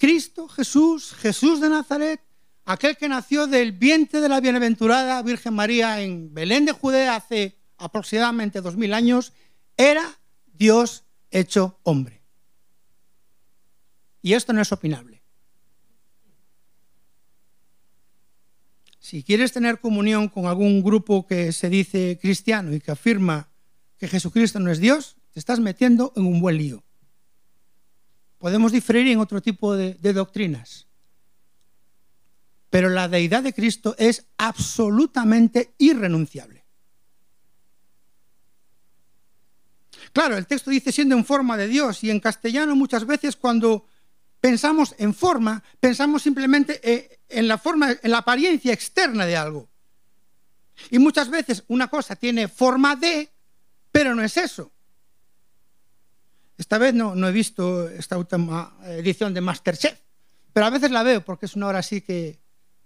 Cristo, 0.00 0.48
Jesús, 0.48 1.12
Jesús 1.12 1.60
de 1.60 1.68
Nazaret, 1.68 2.22
aquel 2.64 2.96
que 2.96 3.06
nació 3.06 3.46
del 3.46 3.72
vientre 3.72 4.22
de 4.22 4.30
la 4.30 4.40
bienaventurada 4.40 5.22
Virgen 5.22 5.52
María 5.52 6.00
en 6.00 6.32
Belén 6.32 6.64
de 6.64 6.72
Judea 6.72 7.16
hace 7.16 7.58
aproximadamente 7.76 8.62
dos 8.62 8.78
mil 8.78 8.94
años, 8.94 9.34
era 9.76 10.18
Dios 10.54 11.04
hecho 11.30 11.78
hombre. 11.82 12.22
Y 14.22 14.32
esto 14.32 14.54
no 14.54 14.62
es 14.62 14.72
opinable. 14.72 15.22
Si 19.00 19.22
quieres 19.22 19.52
tener 19.52 19.80
comunión 19.80 20.30
con 20.30 20.46
algún 20.46 20.82
grupo 20.82 21.26
que 21.26 21.52
se 21.52 21.68
dice 21.68 22.18
cristiano 22.18 22.74
y 22.74 22.80
que 22.80 22.90
afirma 22.90 23.50
que 23.98 24.08
Jesucristo 24.08 24.60
no 24.60 24.70
es 24.70 24.80
Dios, 24.80 25.18
te 25.30 25.40
estás 25.40 25.60
metiendo 25.60 26.14
en 26.16 26.24
un 26.24 26.40
buen 26.40 26.56
lío. 26.56 26.82
Podemos 28.40 28.72
diferir 28.72 29.06
en 29.08 29.20
otro 29.20 29.42
tipo 29.42 29.76
de, 29.76 29.94
doctrinas. 30.14 30.86
Pero 32.70 32.88
la 32.88 33.06
deidad 33.06 33.42
de 33.42 33.52
Cristo 33.52 33.94
es 33.98 34.24
absolutamente 34.38 35.74
irrenunciable. 35.76 36.64
Claro, 40.14 40.38
el 40.38 40.46
texto 40.46 40.70
dice 40.70 40.90
siendo 40.90 41.16
en 41.16 41.26
forma 41.26 41.58
de 41.58 41.68
Dios 41.68 42.02
y 42.02 42.10
en 42.10 42.18
castellano 42.18 42.74
muchas 42.74 43.04
veces 43.04 43.36
cuando 43.36 43.84
pensamos 44.40 44.94
en 44.96 45.12
forma, 45.12 45.62
pensamos 45.78 46.22
simplemente 46.22 46.80
eh, 46.82 47.20
en 47.28 47.46
la 47.46 47.58
forma, 47.58 47.90
en 48.02 48.10
la 48.10 48.18
apariencia 48.18 48.72
externa 48.72 49.26
de 49.26 49.36
algo. 49.36 49.68
Y 50.88 50.98
muchas 50.98 51.28
veces 51.28 51.62
una 51.68 51.88
cosa 51.88 52.16
tiene 52.16 52.48
forma 52.48 52.96
de, 52.96 53.30
pero 53.92 54.14
no 54.14 54.22
es 54.22 54.38
eso. 54.38 54.72
Esta 56.60 56.76
vez 56.76 56.92
no, 56.92 57.14
no 57.14 57.26
he 57.26 57.32
visto 57.32 57.88
esta 57.88 58.18
última 58.18 58.76
edición 58.84 59.32
de 59.32 59.40
Masterchef, 59.40 59.98
pero 60.52 60.66
a 60.66 60.70
veces 60.70 60.90
la 60.90 61.02
veo 61.02 61.24
porque 61.24 61.46
es 61.46 61.56
una 61.56 61.68
hora 61.68 61.78
así 61.78 62.02
que 62.02 62.38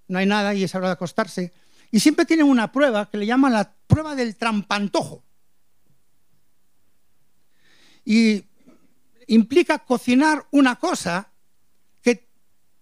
no 0.07 0.21
hay 0.21 0.27
nada 0.27 0.55
y 0.55 0.63
es 0.63 0.73
hora 0.77 0.87
de 0.87 0.93
acostarse. 0.93 1.53
Y 1.91 1.99
siempre 1.99 2.25
tienen 2.25 2.47
una 2.47 2.71
prueba 2.71 3.11
que 3.11 3.19
le 3.19 3.27
llaman 3.27 3.53
la 3.53 3.75
prueba 3.89 4.15
del 4.15 4.37
trampantojo. 4.37 5.25
Y 8.05 8.45
implica 9.27 9.81
cocinar 9.81 10.47
una 10.53 10.77
cosa 10.77 11.33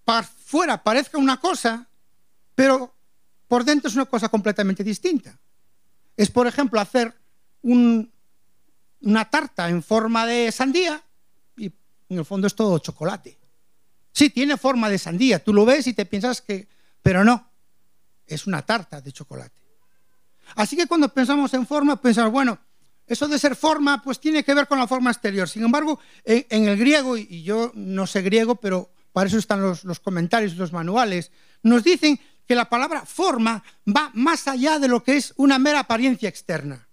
para 0.04 0.24
fuera 0.26 0.82
parezca 0.82 1.16
una 1.16 1.40
cosa, 1.40 1.88
pero 2.54 2.94
por 3.48 3.64
dentro 3.64 3.88
es 3.88 3.94
una 3.94 4.04
cosa 4.04 4.28
completamente 4.28 4.84
distinta. 4.84 5.40
Es, 6.18 6.30
por 6.30 6.46
ejemplo, 6.46 6.78
hacer 6.78 7.14
una 9.02 9.28
tarta 9.28 9.68
en 9.68 9.82
forma 9.82 10.26
de 10.26 10.50
sandía 10.52 11.02
y 11.56 11.66
en 12.08 12.18
el 12.18 12.24
fondo 12.24 12.46
es 12.46 12.54
todo 12.54 12.78
chocolate. 12.78 13.38
Sí, 14.12 14.30
tiene 14.30 14.56
forma 14.56 14.90
de 14.90 14.98
sandía, 14.98 15.42
tú 15.42 15.54
lo 15.54 15.64
ves 15.64 15.86
y 15.86 15.94
te 15.94 16.04
piensas 16.04 16.42
que, 16.42 16.68
pero 17.00 17.24
no, 17.24 17.50
es 18.26 18.46
una 18.46 18.62
tarta 18.62 19.00
de 19.00 19.12
chocolate. 19.12 19.62
Así 20.54 20.76
que 20.76 20.86
cuando 20.86 21.08
pensamos 21.08 21.52
en 21.54 21.66
forma, 21.66 22.00
pensamos, 22.00 22.32
bueno, 22.32 22.58
eso 23.06 23.28
de 23.28 23.38
ser 23.38 23.56
forma, 23.56 24.02
pues 24.02 24.20
tiene 24.20 24.44
que 24.44 24.54
ver 24.54 24.66
con 24.66 24.78
la 24.78 24.86
forma 24.86 25.10
exterior. 25.10 25.48
Sin 25.48 25.64
embargo, 25.64 25.98
en, 26.24 26.68
el 26.68 26.76
griego, 26.76 27.16
y 27.16 27.42
yo 27.42 27.72
no 27.74 28.06
sé 28.06 28.22
griego, 28.22 28.56
pero 28.56 28.90
para 29.12 29.28
eso 29.28 29.38
están 29.38 29.60
los, 29.60 30.00
comentarios 30.00 30.52
y 30.52 30.56
los 30.56 30.72
manuales, 30.72 31.30
nos 31.62 31.84
dicen 31.84 32.18
que 32.46 32.54
la 32.54 32.68
palabra 32.68 33.04
forma 33.06 33.62
va 33.86 34.10
más 34.14 34.48
allá 34.48 34.78
de 34.78 34.88
lo 34.88 35.02
que 35.02 35.16
es 35.16 35.32
una 35.36 35.58
mera 35.58 35.80
apariencia 35.80 36.28
externa 36.28 36.88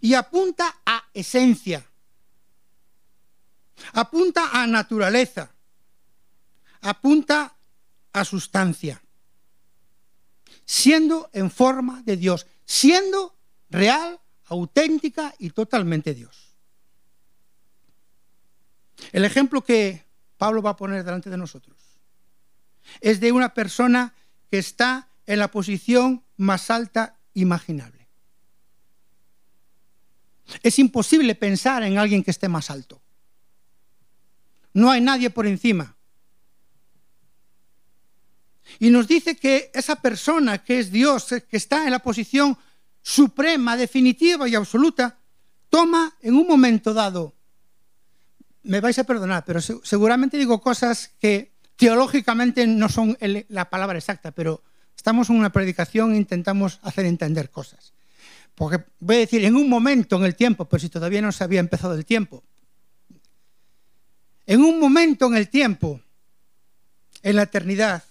y 0.00 0.14
apunta 0.14 0.80
a 0.84 1.04
esencia, 1.14 1.86
apunta 3.92 4.50
a 4.52 4.66
naturaleza, 4.66 5.52
apunta 6.80 7.56
a 8.12 8.24
sustancia, 8.24 9.02
siendo 10.64 11.30
en 11.32 11.50
forma 11.50 12.02
de 12.02 12.16
Dios, 12.16 12.46
siendo 12.64 13.36
real, 13.68 14.20
auténtica 14.46 15.34
y 15.38 15.50
totalmente 15.50 16.14
Dios. 16.14 16.56
El 19.12 19.24
ejemplo 19.24 19.62
que 19.62 20.04
Pablo 20.36 20.62
va 20.62 20.70
a 20.70 20.76
poner 20.76 21.04
delante 21.04 21.30
de 21.30 21.36
nosotros. 21.36 21.76
Es 23.00 23.20
de 23.20 23.30
una 23.30 23.54
persona 23.54 24.14
que 24.50 24.58
está 24.58 25.08
en 25.26 25.38
la 25.38 25.50
posición 25.50 26.24
más 26.36 26.70
alta 26.70 27.18
imaginable. 27.34 27.99
Es 30.62 30.78
imposible 30.78 31.34
pensar 31.34 31.82
en 31.82 31.98
alguien 31.98 32.22
que 32.22 32.30
esté 32.30 32.48
más 32.48 32.70
alto. 32.70 33.00
No 34.72 34.90
hay 34.90 35.00
nadie 35.00 35.30
por 35.30 35.46
encima. 35.46 35.96
Y 38.78 38.90
nos 38.90 39.08
dice 39.08 39.36
que 39.36 39.70
esa 39.74 39.96
persona 39.96 40.62
que 40.62 40.78
es 40.78 40.92
Dios, 40.92 41.26
que 41.48 41.56
está 41.56 41.84
en 41.84 41.90
la 41.90 41.98
posición 41.98 42.56
suprema, 43.02 43.76
definitiva 43.76 44.48
y 44.48 44.54
absoluta, 44.54 45.18
toma 45.68 46.16
en 46.22 46.34
un 46.34 46.46
momento 46.46 46.94
dado 46.94 47.34
me 48.62 48.80
vais 48.80 48.98
a 48.98 49.04
perdonar, 49.04 49.44
pero 49.44 49.60
seguramente 49.60 50.36
digo 50.36 50.60
cosas 50.60 51.12
que 51.18 51.52
teológicamente 51.76 52.66
no 52.66 52.88
son 52.88 53.16
la 53.48 53.70
palabra 53.70 53.98
exacta, 53.98 54.32
pero 54.32 54.62
estamos 54.96 55.30
en 55.30 55.36
una 55.36 55.50
predicación 55.50 56.12
e 56.12 56.18
intentamos 56.18 56.78
hacer 56.82 57.06
entender 57.06 57.50
cosas. 57.50 57.94
Porque 58.60 58.84
voy 58.98 59.16
a 59.16 59.18
decir, 59.20 59.42
en 59.42 59.56
un 59.56 59.70
momento 59.70 60.16
en 60.16 60.24
el 60.26 60.36
tiempo, 60.36 60.66
pero 60.66 60.78
si 60.82 60.90
todavía 60.90 61.22
no 61.22 61.32
se 61.32 61.42
había 61.42 61.60
empezado 61.60 61.94
el 61.94 62.04
tiempo, 62.04 62.44
en 64.44 64.60
un 64.60 64.78
momento 64.78 65.28
en 65.28 65.36
el 65.36 65.48
tiempo, 65.48 66.02
en 67.22 67.36
la 67.36 67.44
eternidad, 67.44 68.04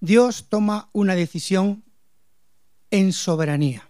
Dios 0.00 0.46
toma 0.48 0.88
una 0.92 1.14
decisión 1.14 1.84
en 2.90 3.12
soberanía. 3.12 3.88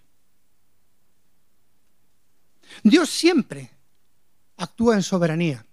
Dios 2.83 3.09
siempre 3.09 3.71
actúa 4.59 4.97
en 4.97 5.03
soberanía, 5.03 5.65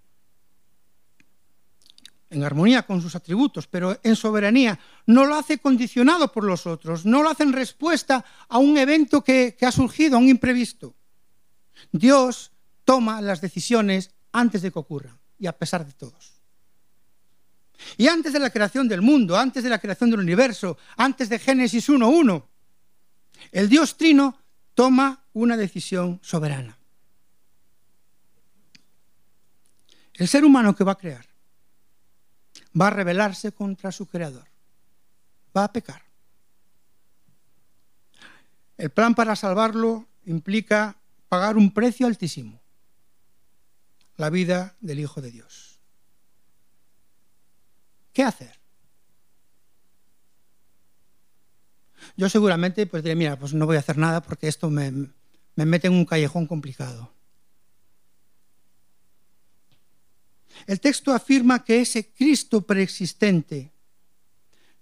en 2.34 2.44
armonía 2.44 2.82
con 2.82 3.00
sus 3.00 3.14
atributos, 3.14 3.66
pero 3.66 3.98
en 4.02 4.16
soberanía. 4.16 4.78
No 5.06 5.24
lo 5.24 5.36
hace 5.36 5.58
condicionado 5.58 6.32
por 6.32 6.44
los 6.44 6.66
otros, 6.66 7.06
no 7.06 7.22
lo 7.22 7.30
hace 7.30 7.44
en 7.44 7.52
respuesta 7.52 8.24
a 8.48 8.58
un 8.58 8.76
evento 8.76 9.22
que, 9.22 9.56
ha 9.62 9.72
surgido, 9.72 10.16
a 10.16 10.20
un 10.20 10.28
imprevisto. 10.28 10.94
Dios 11.92 12.52
toma 12.84 13.20
las 13.20 13.40
decisiones 13.40 14.10
antes 14.32 14.62
de 14.62 14.70
que 14.70 14.78
ocurran 14.78 15.18
y 15.38 15.46
a 15.46 15.56
pesar 15.56 15.86
de 15.86 15.92
todos. 15.92 16.34
Y 17.96 18.08
antes 18.08 18.32
de 18.32 18.38
la 18.38 18.50
creación 18.50 18.88
del 18.88 19.02
mundo, 19.02 19.36
antes 19.36 19.62
de 19.62 19.70
la 19.70 19.78
creación 19.78 20.10
del 20.10 20.20
universo, 20.20 20.76
antes 20.96 21.28
de 21.28 21.38
Génesis 21.38 21.88
1.1, 21.88 22.44
el 23.52 23.68
Dios 23.68 23.96
Trino 23.96 24.38
toma 24.74 25.24
una 25.32 25.56
decisión 25.56 26.20
soberana. 26.22 26.78
El 30.14 30.28
ser 30.28 30.44
humano 30.44 30.74
que 30.74 30.84
va 30.84 30.92
a 30.92 30.98
crear 30.98 31.33
va 32.78 32.88
a 32.88 32.90
rebelarse 32.90 33.52
contra 33.52 33.92
su 33.92 34.06
creador, 34.06 34.48
va 35.56 35.64
a 35.64 35.72
pecar. 35.72 36.02
El 38.76 38.90
plan 38.90 39.14
para 39.14 39.36
salvarlo 39.36 40.06
implica 40.24 40.96
pagar 41.28 41.56
un 41.56 41.72
precio 41.72 42.06
altísimo, 42.06 42.60
la 44.16 44.30
vida 44.30 44.76
del 44.80 45.00
Hijo 45.00 45.20
de 45.20 45.30
Dios. 45.30 45.80
¿Qué 48.12 48.22
hacer? 48.22 48.60
Yo 52.16 52.28
seguramente 52.28 52.86
pues 52.86 53.02
diría, 53.02 53.16
mira, 53.16 53.38
pues 53.38 53.54
no 53.54 53.66
voy 53.66 53.76
a 53.76 53.80
hacer 53.80 53.98
nada 53.98 54.22
porque 54.22 54.48
esto 54.48 54.70
me, 54.70 54.90
me 54.90 55.64
mete 55.66 55.86
en 55.86 55.94
un 55.94 56.04
callejón 56.04 56.46
complicado. 56.46 57.13
El 60.66 60.80
texto 60.80 61.12
afirma 61.12 61.64
que 61.64 61.80
ese 61.80 62.12
Cristo 62.12 62.62
preexistente, 62.62 63.72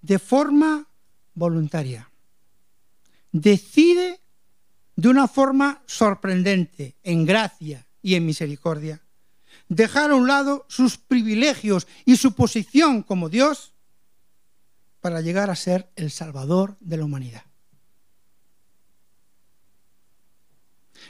de 0.01 0.19
forma 0.19 0.89
voluntaria, 1.35 2.11
decide 3.33 4.21
de 4.95 5.09
una 5.09 5.27
forma 5.27 5.83
sorprendente, 5.87 6.97
en 7.03 7.25
gracia 7.25 7.87
y 8.03 8.15
en 8.15 8.27
misericordia, 8.27 9.03
dejar 9.69 10.11
a 10.11 10.15
un 10.15 10.29
lado 10.29 10.67
sus 10.69 10.99
privilegios 10.99 11.87
y 12.05 12.17
su 12.17 12.35
posición 12.35 13.03
como 13.03 13.29
Dios 13.29 13.73
para 15.01 15.21
llegar 15.21 15.51
a 15.51 15.57
ser 15.57 15.91
el 15.97 16.11
Salvador 16.11 16.77
de 16.81 16.97
la 16.97 17.05
humanidad. 17.05 17.45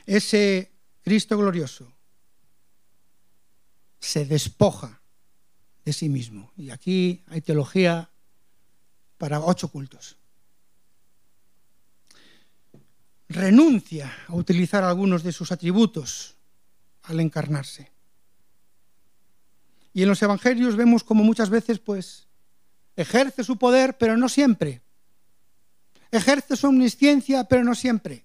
Ese 0.06 0.72
Cristo 1.02 1.36
glorioso 1.36 1.92
se 4.02 4.26
despoja 4.26 5.00
de 5.84 5.92
sí 5.92 6.08
mismo. 6.08 6.52
Y 6.56 6.70
aquí 6.70 7.22
hay 7.28 7.40
teología 7.40 8.10
para 9.16 9.40
ocho 9.40 9.68
cultos. 9.68 10.16
Renuncia 13.28 14.12
a 14.26 14.34
utilizar 14.34 14.84
algunos 14.84 15.22
de 15.22 15.32
sus 15.32 15.52
atributos 15.52 16.36
al 17.04 17.20
encarnarse. 17.20 17.90
Y 19.94 20.02
en 20.02 20.08
los 20.08 20.22
evangelios 20.22 20.76
vemos 20.76 21.04
como 21.04 21.22
muchas 21.22 21.48
veces 21.48 21.78
pues 21.78 22.26
ejerce 22.96 23.44
su 23.44 23.56
poder, 23.56 23.96
pero 23.98 24.16
no 24.16 24.28
siempre. 24.28 24.82
Ejerce 26.10 26.56
su 26.56 26.66
omnisciencia, 26.66 27.44
pero 27.44 27.64
no 27.64 27.74
siempre. 27.74 28.24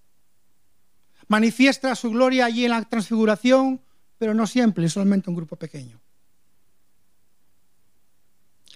Manifiesta 1.28 1.96
su 1.96 2.10
gloria 2.10 2.46
allí 2.46 2.66
en 2.66 2.72
la 2.72 2.84
transfiguración, 2.84 3.82
pero 4.18 4.34
no 4.34 4.48
siempre, 4.48 4.90
solamente 4.90 5.30
un 5.30 5.36
grupo 5.36 5.56
pequeño. 5.56 6.00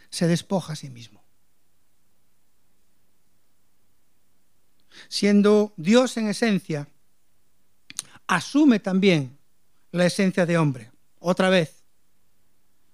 Se 0.09 0.27
despoja 0.27 0.73
a 0.73 0.75
sí 0.75 0.89
mismo. 0.89 1.21
Siendo 5.07 5.73
Dios 5.77 6.17
en 6.17 6.27
esencia, 6.27 6.87
asume 8.27 8.79
también 8.79 9.37
la 9.91 10.05
esencia 10.05 10.45
de 10.45 10.57
hombre. 10.57 10.91
Otra 11.19 11.49
vez, 11.49 11.83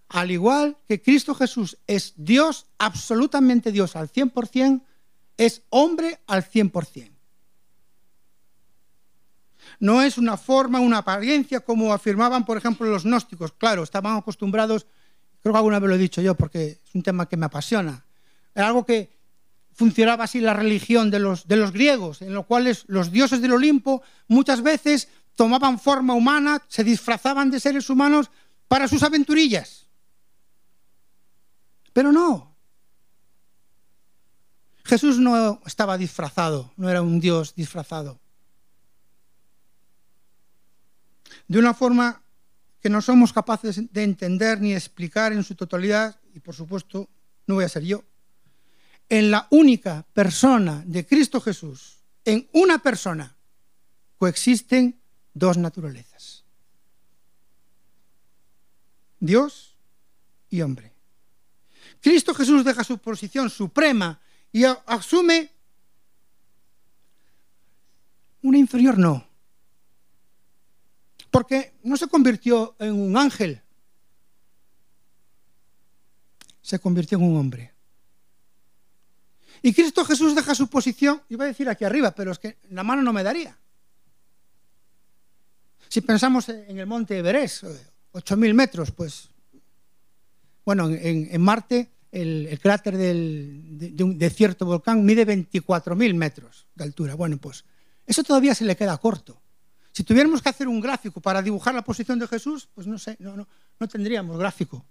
al 0.10 0.32
igual 0.32 0.78
que 0.88 1.02
Cristo 1.02 1.36
Jesús 1.36 1.78
es 1.86 2.14
Dios, 2.16 2.68
absolutamente 2.78 3.72
Dios 3.72 3.96
al 3.96 4.12
100%, 4.12 4.82
es 5.38 5.64
hombre 5.70 6.20
al 6.28 6.44
100% 6.44 7.17
no 9.80 10.02
es 10.02 10.18
una 10.18 10.38
forma, 10.38 10.80
una 10.80 11.00
apariencia 11.00 11.60
como 11.60 11.94
afirmaban, 11.94 12.46
por 12.46 12.58
ejemplo, 12.58 12.88
los 12.88 13.04
gnósticos. 13.04 13.52
Claro, 13.54 13.84
estaban 13.84 14.18
acostumbrados, 14.18 14.88
creo 15.42 15.54
que 15.54 15.58
alguna 15.58 15.80
vez 15.80 15.90
lo 15.90 15.96
he 15.96 16.00
dicho 16.00 16.22
yo 16.22 16.36
porque 16.36 16.80
es 16.84 16.96
un 16.96 17.04
tema 17.04 17.28
que 17.28 17.38
me 17.38 17.46
apasiona. 17.46 18.06
Era 18.56 18.68
algo 18.68 18.86
que 18.86 19.16
funcionaba 19.74 20.24
así 20.24 20.40
la 20.40 20.54
religión 20.54 21.12
de 21.12 21.20
los, 21.20 21.48
de 21.48 21.56
los 21.56 21.72
griegos, 21.72 22.22
en 22.24 22.34
lo 22.34 22.44
cual 22.44 22.76
los 22.88 23.12
dioses 23.12 23.42
del 23.42 23.54
Olimpo 23.54 24.02
muchas 24.28 24.64
veces 24.64 25.10
tomaban 25.36 25.80
forma 25.80 26.16
humana, 26.16 26.64
se 26.68 26.84
disfrazaban 26.84 27.52
de 27.52 27.60
seres 27.60 27.90
humanos 27.92 28.32
para 28.68 28.88
sus 28.88 29.04
aventurillas. 29.04 29.86
Pero 31.94 32.12
no. 32.12 32.56
Jesús 34.84 35.20
no 35.20 35.62
estaba 35.66 35.98
disfrazado, 35.98 36.72
no 36.78 36.90
era 36.90 37.02
un 37.02 37.20
Dios 37.20 37.54
disfrazado. 37.54 38.20
De 41.48 41.60
una 41.60 41.74
forma 41.74 42.22
que 42.82 42.90
no 42.90 43.02
somos 43.02 43.34
capaces 43.34 43.92
de 43.92 44.04
entender 44.04 44.62
ni 44.62 44.74
explicar 44.74 45.34
en 45.34 45.44
su 45.44 45.56
totalidad, 45.56 46.20
y 46.34 46.40
por 46.40 46.56
supuesto 46.56 47.10
no 47.48 47.56
voy 47.56 47.64
a 47.64 47.70
ser 47.70 47.84
yo, 47.84 48.04
en 49.10 49.32
la 49.32 49.48
única 49.52 50.06
persona 50.14 50.84
de 50.86 51.06
Cristo 51.06 51.40
Jesús, 51.40 52.00
en 52.26 52.48
una 52.54 52.80
persona, 52.80 53.36
coexisten 54.18 55.00
dos 55.34 55.58
naturalezas. 55.58 56.44
Dios 59.20 59.76
y 60.50 60.62
hombre. 60.62 60.94
Cristo 62.02 62.34
Jesús 62.34 62.64
deja 62.64 62.84
su 62.84 63.00
posición 63.00 63.50
suprema 63.50 64.20
y 64.52 64.64
asume 64.64 65.52
una 68.42 68.58
inferior 68.58 68.98
no, 68.98 69.27
porque 71.48 71.76
no 71.84 71.96
se 71.96 72.08
convirtió 72.08 72.76
en 72.78 72.92
un 72.92 73.16
ángel, 73.16 73.62
se 76.62 76.78
convirtió 76.78 77.18
en 77.18 77.24
un 77.24 77.38
hombre. 77.38 77.74
Y 79.62 79.72
Cristo 79.72 80.04
Jesús 80.04 80.36
deja 80.36 80.54
su 80.54 80.68
posición, 80.68 81.22
iba 81.30 81.46
a 81.46 81.48
decir 81.48 81.70
aquí 81.70 81.86
arriba, 81.86 82.12
pero 82.12 82.34
es 82.34 82.40
que 82.40 82.58
la 82.72 82.84
mano 82.84 83.02
no 83.02 83.14
me 83.14 83.24
daría. 83.24 83.58
Si 85.88 86.02
pensamos 86.02 86.50
en 86.50 86.78
el 86.78 86.86
monte 86.86 87.18
Everest, 87.18 87.64
8.000 88.12 88.54
metros, 88.54 88.92
pues, 88.92 89.30
bueno, 90.66 90.90
en, 90.90 91.42
Marte 91.42 91.92
el, 92.12 92.60
cráter 92.62 92.98
de, 92.98 94.30
cierto 94.36 94.66
volcán 94.66 95.06
mide 95.06 95.26
24.000 95.26 96.14
metros 96.14 96.68
de 96.76 96.84
altura. 96.84 97.16
Bueno, 97.16 97.38
pues 97.38 97.64
eso 98.06 98.22
todavía 98.26 98.54
se 98.54 98.66
le 98.66 98.76
queda 98.76 98.98
corto. 98.98 99.42
Si 99.98 100.04
tuviéramos 100.04 100.44
que 100.44 100.50
hacer 100.50 100.68
un 100.68 100.80
gráfico 100.80 101.20
para 101.20 101.42
dibujar 101.42 101.74
la 101.74 101.82
posición 101.82 102.20
de 102.20 102.28
Jesús, 102.28 102.70
pues 102.76 102.86
no 102.86 103.00
sé, 103.00 103.18
no, 103.20 103.36
no, 103.36 103.48
no 103.80 103.88
tendríamos 103.88 104.38
gráfico. 104.38 104.86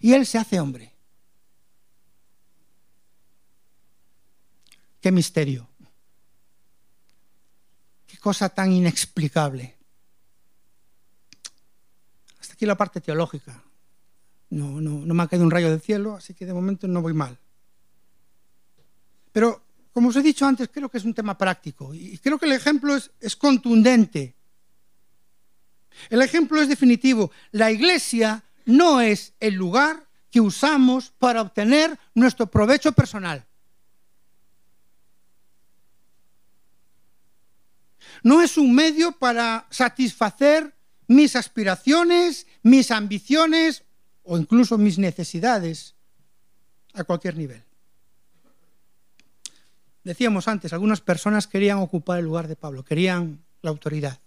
Y 0.00 0.14
Él 0.14 0.26
se 0.26 0.36
hace 0.36 0.58
hombre. 0.58 0.92
Qué 5.00 5.12
misterio. 5.12 5.68
Qué 8.04 8.18
cosa 8.18 8.48
tan 8.48 8.72
inexplicable. 8.72 9.76
Hasta 12.40 12.54
aquí 12.54 12.66
la 12.66 12.76
parte 12.76 13.00
teológica. 13.00 13.62
No, 14.50 14.80
no, 14.80 15.06
no 15.06 15.14
me 15.14 15.22
ha 15.22 15.28
caído 15.28 15.44
un 15.44 15.52
rayo 15.52 15.70
del 15.70 15.80
cielo, 15.80 16.16
así 16.16 16.34
que 16.34 16.46
de 16.46 16.52
momento 16.52 16.88
no 16.88 17.00
voy 17.00 17.14
mal. 17.14 17.38
Pero 19.30 19.62
como 19.92 20.08
os 20.08 20.16
he 20.16 20.22
dicho 20.22 20.46
antes, 20.46 20.70
creo 20.72 20.88
que 20.88 20.98
es 20.98 21.04
un 21.04 21.12
tema 21.12 21.36
práctico 21.36 21.94
y 21.94 22.16
creo 22.18 22.38
que 22.38 22.46
el 22.46 22.52
ejemplo 22.52 22.96
es, 22.96 23.36
contundente. 23.36 24.34
El 26.08 26.22
ejemplo 26.22 26.60
es 26.60 26.68
definitivo. 26.68 27.30
La 27.50 27.70
iglesia 27.70 28.42
no 28.64 29.00
es 29.00 29.34
el 29.38 29.54
lugar 29.54 30.08
que 30.30 30.40
usamos 30.40 31.12
para 31.18 31.42
obtener 31.42 31.98
nuestro 32.14 32.46
provecho 32.46 32.92
personal. 32.92 33.44
No 38.22 38.40
es 38.40 38.56
un 38.56 38.74
medio 38.74 39.12
para 39.12 39.66
satisfacer 39.70 40.74
mis 41.06 41.36
aspiraciones, 41.36 42.46
mis 42.62 42.90
ambiciones 42.90 43.84
o 44.22 44.38
incluso 44.38 44.78
mis 44.78 44.98
necesidades 44.98 45.94
a 46.94 47.04
cualquier 47.04 47.36
nivel. 47.36 47.62
Decíamos 50.04 50.48
antes, 50.48 50.72
algunas 50.72 51.00
personas 51.00 51.46
querían 51.46 51.78
ocupar 51.78 52.18
el 52.18 52.24
lugar 52.24 52.48
de 52.48 52.56
Pablo, 52.56 52.84
querían 52.84 53.44
la 53.62 53.70
autoridad, 53.70 54.18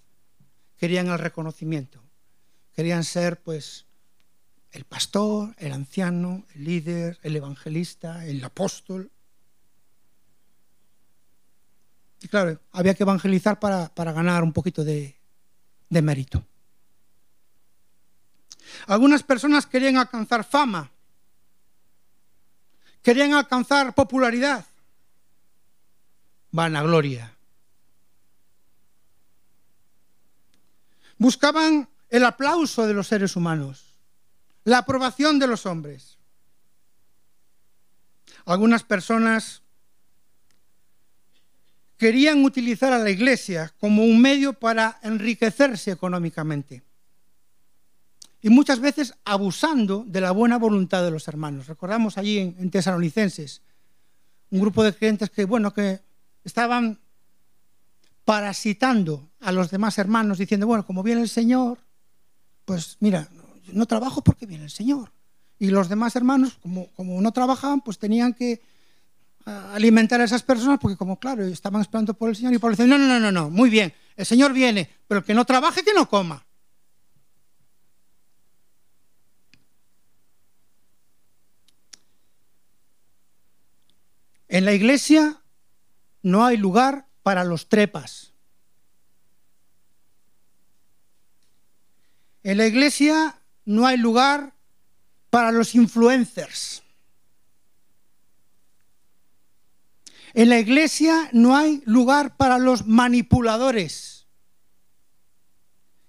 querían 0.78 1.08
el 1.08 1.20
reconocimiento, 1.20 2.02
querían 2.74 3.04
ser 3.04 3.42
pues 3.42 3.86
el 4.72 4.86
pastor, 4.86 5.54
el 5.58 5.74
anciano, 5.74 6.46
el 6.54 6.64
líder, 6.64 7.20
el 7.24 7.36
evangelista, 7.36 8.26
el 8.26 8.44
apóstol. 8.44 9.12
Y 12.22 12.28
claro, 12.30 12.60
había 12.72 12.94
que 12.94 13.04
evangelizar 13.04 13.60
para, 13.60 13.92
ganar 13.96 14.44
un 14.44 14.54
poquito 14.54 14.84
de, 14.86 15.18
de 15.90 16.02
mérito. 16.02 16.46
Algunas 18.88 19.24
personas 19.24 19.66
querían 19.66 19.98
alcanzar 19.98 20.44
fama, 20.46 20.90
querían 23.02 23.34
alcanzar 23.34 23.94
popularidad, 23.94 24.66
vanagloria. 26.56 27.36
Buscaban 31.18 31.89
el 32.10 32.24
aplauso 32.24 32.88
de 32.88 32.94
los 32.94 33.08
seres 33.08 33.36
humanos, 33.36 33.84
la 34.63 34.80
aprobación 34.80 35.38
de 35.38 35.48
los 35.48 35.65
hombres. 35.65 36.18
Algunas 38.46 38.84
personas 38.84 39.63
querían 41.98 42.44
utilizar 42.44 42.94
a 42.94 43.00
la 43.00 43.10
iglesia 43.10 43.74
como 43.80 44.04
un 44.04 44.22
medio 44.22 44.54
para 44.54 45.00
enriquecerse 45.04 45.91
económicamente. 45.91 46.84
Y 48.41 48.50
muchas 48.50 48.80
veces 48.80 49.13
abusando 49.26 50.06
de 50.08 50.22
la 50.22 50.32
buena 50.32 50.58
voluntad 50.58 51.04
de 51.04 51.12
los 51.12 51.28
hermanos. 51.28 51.68
Recordamos 51.68 52.18
allí 52.18 52.38
en, 52.39 52.56
en 52.60 52.72
Tesalonicenses 52.72 53.62
un 54.52 54.62
grupo 54.62 54.84
de 54.84 54.94
creyentes 54.94 55.30
que, 55.30 55.46
bueno, 55.46 55.74
que 55.74 56.06
estaban 56.45 56.99
parasitando 58.23 59.29
a 59.41 59.51
los 59.51 59.69
demás 59.69 59.97
hermanos, 59.97 60.38
diciendo, 60.38 60.65
bueno, 60.65 60.86
como 60.86 61.03
viene 61.03 61.21
el 61.21 61.29
Señor, 61.29 61.79
pues 62.63 62.97
mira, 63.01 63.27
no 63.73 63.86
trabajo 63.86 64.23
porque 64.23 64.45
viene 64.45 64.63
el 64.63 64.71
Señor. 64.71 65.12
Y 65.60 65.69
los 65.69 65.89
demás 65.89 66.15
hermanos, 66.15 66.58
como, 66.62 66.88
como 66.93 67.19
no 67.21 67.31
trabajaban, 67.31 67.81
pues 67.81 67.99
tenían 67.99 68.34
que 68.34 68.62
alimentar 69.45 70.21
a 70.21 70.23
esas 70.23 70.41
personas 70.41 70.79
porque 70.79 70.97
como 70.97 71.19
claro, 71.19 71.43
estaban 71.43 71.81
esperando 71.81 72.13
por 72.15 72.29
el 72.29 72.36
Señor 72.36 72.53
y 72.53 72.58
por 72.58 72.71
el 72.71 72.77
Señor, 72.77 72.99
no, 72.99 73.08
no, 73.08 73.19
no, 73.19 73.31
no, 73.31 73.49
muy 73.49 73.69
bien, 73.69 73.93
el 74.15 74.25
Señor 74.25 74.53
viene, 74.53 74.89
pero 75.08 75.19
el 75.19 75.25
que 75.25 75.36
no 75.36 75.45
trabaje, 75.45 75.84
que 75.84 75.93
no 75.93 76.10
coma. 76.10 76.43
En 84.47 84.65
la 84.65 84.73
iglesia 84.73 85.41
no 86.26 86.44
hay 86.44 86.58
lugar 86.58 87.06
para 87.22 87.44
los 87.44 87.70
trepas. 87.70 88.34
En 92.42 92.58
la 92.58 92.66
iglesia 92.66 93.40
no 93.64 93.86
hay 93.86 93.98
lugar 93.98 94.56
para 95.30 95.52
los 95.52 95.76
influencers. 95.76 96.82
En 100.34 100.50
la 100.50 100.58
iglesia 100.58 101.30
no 101.32 101.56
hay 101.56 101.84
lugar 101.86 102.36
para 102.38 102.58
los 102.58 102.88
manipuladores, 102.88 104.26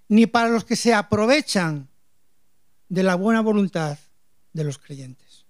ni 0.07 0.25
para 0.25 0.49
los 0.49 0.65
que 0.65 0.75
se 0.75 0.95
aprovechan 0.95 1.89
de 2.89 3.03
la 3.03 3.13
buena 3.13 3.41
voluntad 3.41 3.99
de 4.51 4.63
los 4.63 4.79
creyentes. 4.79 5.45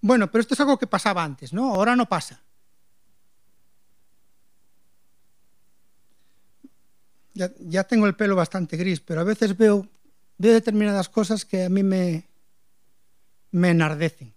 Bueno, 0.00 0.30
pero 0.30 0.42
esto 0.42 0.54
es 0.54 0.60
algo 0.60 0.78
que 0.78 0.86
pasaba 0.86 1.24
antes, 1.24 1.52
¿no? 1.52 1.74
Ahora 1.74 1.96
no 1.96 2.08
pasa. 2.08 2.40
Ya, 7.38 7.84
tengo 7.84 8.06
el 8.06 8.16
pelo 8.16 8.34
bastante 8.34 8.76
gris, 8.76 9.00
pero 9.00 9.20
a 9.20 9.24
veces 9.24 9.56
veo, 9.56 9.86
determinadas 10.36 11.08
cosas 11.08 11.44
que 11.44 11.64
a 11.64 11.68
mí 11.68 11.82
me, 11.82 12.24
enardecen. 13.52 14.32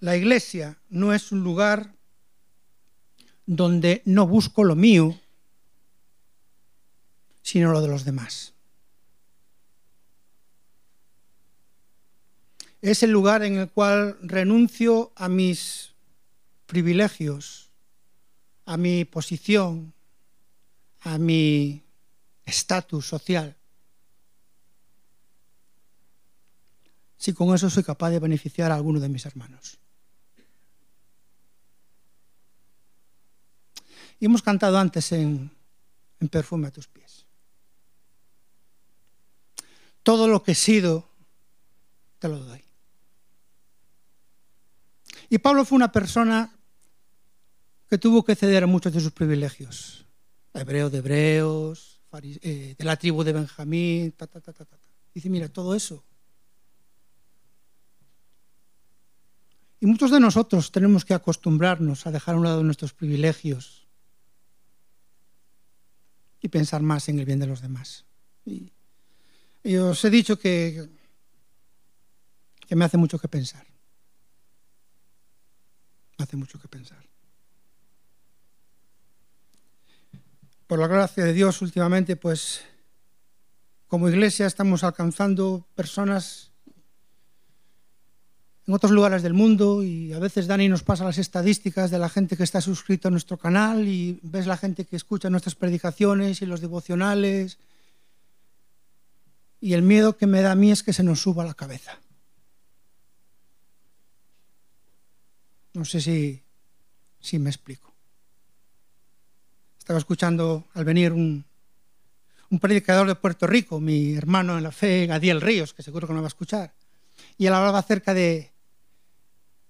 La 0.00 0.16
iglesia 0.16 0.78
no 0.88 1.14
es 1.14 1.30
un 1.30 1.44
lugar 1.44 1.94
donde 3.46 4.02
no 4.04 4.26
busco 4.26 4.64
lo 4.64 4.74
mío, 4.74 5.18
sino 7.42 7.70
lo 7.70 7.80
de 7.80 7.88
los 7.88 8.04
demás. 8.04 8.52
Es 12.80 13.04
el 13.04 13.12
lugar 13.12 13.44
en 13.44 13.58
el 13.58 13.70
cual 13.70 14.18
renuncio 14.22 15.12
a 15.14 15.28
mis 15.28 15.92
privilegios 16.66 17.71
a 18.64 18.76
mi 18.76 19.04
posición, 19.04 19.92
a 21.00 21.18
mi 21.18 21.82
estatus 22.44 23.06
social, 23.06 23.56
si 27.16 27.32
con 27.32 27.54
eso 27.54 27.70
soy 27.70 27.84
capaz 27.84 28.10
de 28.10 28.18
beneficiar 28.18 28.72
a 28.72 28.74
alguno 28.74 28.98
de 28.98 29.08
mis 29.08 29.24
hermanos. 29.26 29.78
Y 34.18 34.26
hemos 34.26 34.42
cantado 34.42 34.78
antes 34.78 35.12
en, 35.12 35.50
en 36.20 36.28
Perfume 36.28 36.68
a 36.68 36.70
tus 36.70 36.86
pies. 36.88 37.26
Todo 40.02 40.26
lo 40.26 40.42
que 40.42 40.52
he 40.52 40.56
sido, 40.56 41.08
te 42.18 42.28
lo 42.28 42.38
doy. 42.38 42.62
Y 45.28 45.38
Pablo 45.38 45.64
fue 45.64 45.76
una 45.76 45.92
persona 45.92 46.52
que 47.92 47.98
tuvo 47.98 48.24
que 48.24 48.34
ceder 48.34 48.64
a 48.64 48.66
muchos 48.66 48.90
de 48.94 49.00
sus 49.00 49.12
privilegios. 49.12 50.06
Hebreo 50.54 50.88
de 50.88 50.96
hebreos, 50.96 52.00
eh, 52.22 52.74
de 52.78 52.84
la 52.86 52.96
tribu 52.96 53.22
de 53.22 53.34
Benjamín, 53.34 54.12
ta, 54.12 54.26
ta, 54.26 54.40
ta, 54.40 54.50
ta, 54.54 54.64
ta. 54.64 54.78
Dice, 55.12 55.28
mira, 55.28 55.50
todo 55.50 55.74
eso. 55.74 56.02
Y 59.78 59.84
muchos 59.84 60.10
de 60.10 60.20
nosotros 60.20 60.72
tenemos 60.72 61.04
que 61.04 61.12
acostumbrarnos 61.12 62.06
a 62.06 62.10
dejar 62.10 62.34
a 62.34 62.38
un 62.38 62.44
lado 62.44 62.62
nuestros 62.62 62.94
privilegios 62.94 63.86
y 66.40 66.48
pensar 66.48 66.80
más 66.80 67.10
en 67.10 67.18
el 67.18 67.26
bien 67.26 67.40
de 67.40 67.46
los 67.46 67.60
demás. 67.60 68.06
Y, 68.46 68.72
y 69.62 69.76
os 69.76 70.02
he 70.02 70.08
dicho 70.08 70.38
que, 70.38 70.88
que 72.66 72.74
me 72.74 72.86
hace 72.86 72.96
mucho 72.96 73.18
que 73.18 73.28
pensar. 73.28 73.66
Me 76.16 76.22
hace 76.22 76.38
mucho 76.38 76.58
que 76.58 76.68
pensar. 76.68 77.11
Por 80.72 80.78
la 80.78 80.88
gracia 80.88 81.22
de 81.26 81.34
Dios 81.34 81.60
últimamente, 81.60 82.16
pues 82.16 82.62
como 83.88 84.08
iglesia 84.08 84.46
estamos 84.46 84.82
alcanzando 84.84 85.66
personas 85.74 86.50
en 88.66 88.72
otros 88.72 88.90
lugares 88.90 89.22
del 89.22 89.34
mundo 89.34 89.84
y 89.84 90.14
a 90.14 90.18
veces 90.18 90.46
Dani 90.46 90.70
nos 90.70 90.82
pasa 90.82 91.04
las 91.04 91.18
estadísticas 91.18 91.90
de 91.90 91.98
la 91.98 92.08
gente 92.08 92.38
que 92.38 92.44
está 92.44 92.62
suscrito 92.62 93.08
a 93.08 93.10
nuestro 93.10 93.36
canal 93.36 93.86
y 93.86 94.18
ves 94.22 94.46
la 94.46 94.56
gente 94.56 94.86
que 94.86 94.96
escucha 94.96 95.28
nuestras 95.28 95.56
predicaciones 95.56 96.40
y 96.40 96.46
los 96.46 96.62
devocionales 96.62 97.58
y 99.60 99.74
el 99.74 99.82
miedo 99.82 100.16
que 100.16 100.26
me 100.26 100.40
da 100.40 100.52
a 100.52 100.54
mí 100.54 100.70
es 100.70 100.82
que 100.82 100.94
se 100.94 101.02
nos 101.02 101.20
suba 101.20 101.44
la 101.44 101.52
cabeza. 101.52 101.98
No 105.74 105.84
sé 105.84 106.00
si, 106.00 106.42
si 107.20 107.38
me 107.38 107.50
explico. 107.50 107.91
Estaba 109.92 110.00
escuchando 110.00 110.64
al 110.72 110.86
venir 110.86 111.12
un, 111.12 111.44
predicador 112.62 113.06
de 113.06 113.14
Puerto 113.14 113.46
Rico, 113.46 113.78
mi 113.78 114.14
hermano 114.14 114.56
en 114.56 114.62
la 114.62 114.72
fe, 114.72 115.04
Gadiel 115.04 115.42
Ríos, 115.42 115.74
que 115.74 115.82
seguro 115.82 116.08
que 116.08 116.14
no 116.14 116.22
va 116.22 116.28
a 116.28 116.32
escuchar. 116.32 116.72
Y 117.36 117.44
él 117.44 117.52
hablaba 117.52 117.80
acerca 117.80 118.14
de, 118.14 118.54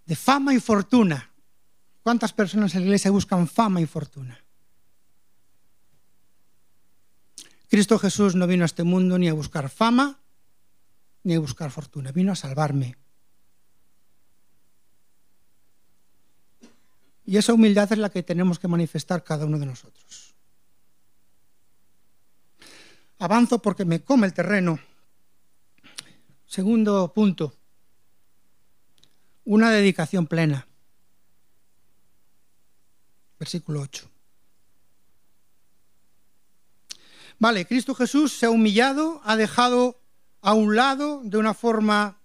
de 0.06 0.14
fama 0.14 0.54
y 0.54 0.61
fortuna. 0.61 1.32
¿Cuántas 2.04 2.32
personas 2.32 2.72
en 2.76 2.82
la 2.82 2.87
iglesia 2.87 3.11
buscan 3.11 3.48
fama 3.48 3.80
y 3.80 3.87
fortuna? 3.87 4.38
Cristo 7.68 7.98
Jesús 7.98 8.37
no 8.37 8.46
vino 8.46 8.62
a 8.62 8.66
este 8.66 8.85
mundo 8.85 9.18
ni 9.18 9.28
a 9.28 9.35
buscar 9.35 9.68
fama 9.70 10.20
ni 11.24 11.35
a 11.35 11.40
buscar 11.40 11.72
fortuna, 11.72 12.12
vino 12.12 12.30
a 12.30 12.37
salvarme. 12.37 12.94
Y 17.32 17.38
esa 17.38 17.54
humildad 17.54 17.90
es 17.90 17.98
la 17.98 18.10
que 18.10 18.22
tenemos 18.22 18.58
que 18.58 18.68
manifestar 18.68 19.24
cada 19.24 19.46
uno 19.46 19.58
de 19.58 19.64
nosotros. 19.64 20.34
Avanzo 23.18 23.62
porque 23.62 23.86
me 23.86 24.04
come 24.04 24.26
el 24.26 24.34
terreno. 24.34 24.78
Segundo 26.44 27.10
punto, 27.14 27.56
una 29.44 29.70
dedicación 29.70 30.26
plena. 30.26 30.68
Versículo 33.38 33.80
8. 33.80 34.10
Vale, 37.38 37.64
Cristo 37.64 37.94
Jesús 37.94 38.34
se 38.34 38.44
ha 38.44 38.50
humillado, 38.50 39.22
ha 39.24 39.36
dejado 39.36 40.02
a 40.42 40.52
un 40.52 40.76
lado 40.76 41.22
de 41.24 41.38
una 41.38 41.54
forma 41.54 42.20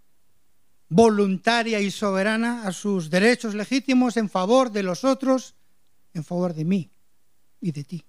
voluntaria 0.89 1.80
y 1.80 1.91
soberana 1.91 2.63
a 2.67 2.71
sus 2.71 3.10
derechos 3.10 3.54
legítimos 3.54 4.17
en 4.17 4.30
favor 4.30 4.71
de 4.71 4.84
los 4.84 5.04
otros, 5.04 5.56
en 6.13 6.23
favor 6.23 6.54
de 6.54 6.65
mí 6.65 6.89
y 7.62 7.71
de 7.71 7.84
ti. 7.84 8.04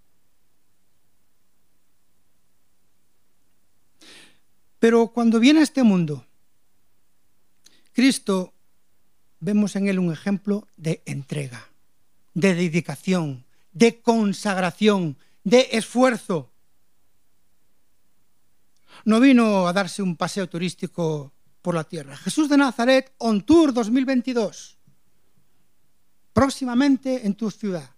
Pero 4.79 5.09
cuando 5.09 5.41
viene 5.41 5.61
a 5.61 5.65
este 5.65 5.83
mundo, 5.83 6.25
Cristo, 7.93 8.55
vemos 9.41 9.75
en 9.75 9.89
él 9.89 9.99
un 9.99 10.13
ejemplo 10.13 10.69
de 10.77 11.03
entrega, 11.05 11.69
de 12.35 12.55
dedicación, 12.55 13.45
de 13.73 14.01
consagración, 14.01 15.17
de 15.43 15.69
esfuerzo. 15.73 16.51
No 19.05 19.19
vino 19.19 19.67
a 19.67 19.73
darse 19.73 20.03
un 20.03 20.17
paseo 20.17 20.49
turístico 20.49 21.33
por 21.63 21.75
la 21.75 21.85
tierra. 21.85 22.17
Jesús 22.17 22.49
de 22.49 22.57
Nazaret 22.57 23.15
on 23.19 23.43
tour 23.43 23.73
2022. 23.73 24.79
Próximamente 26.33 27.27
en 27.27 27.35
tu 27.35 27.51
ciudad. 27.51 27.91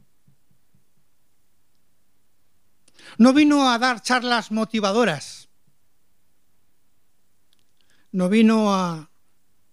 No 3.18 3.32
vino 3.32 3.68
a 3.70 3.78
dar 3.78 4.02
charlas 4.02 4.50
motivadoras. 4.50 5.48
No 8.12 8.28
vino 8.28 8.74
a 8.74 9.10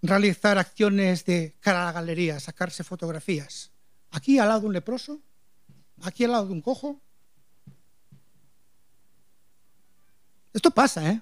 realizar 0.02 0.58
acciones 0.58 1.26
de 1.26 1.56
cara 1.60 1.84
a 1.84 1.86
la 1.86 1.91
galería, 1.91 2.39
sacarse 2.39 2.84
fotografías. 2.84 3.71
Aquí 4.12 4.39
al 4.39 4.50
lado 4.50 4.62
de 4.62 4.67
un 4.67 4.73
leproso, 4.73 5.21
aquí 6.02 6.23
al 6.23 6.32
lado 6.32 6.47
de 6.47 6.54
un 6.54 6.62
cojo. 6.62 7.02
Esto 10.54 10.71
pasa, 10.71 11.10
¿eh? 11.10 11.21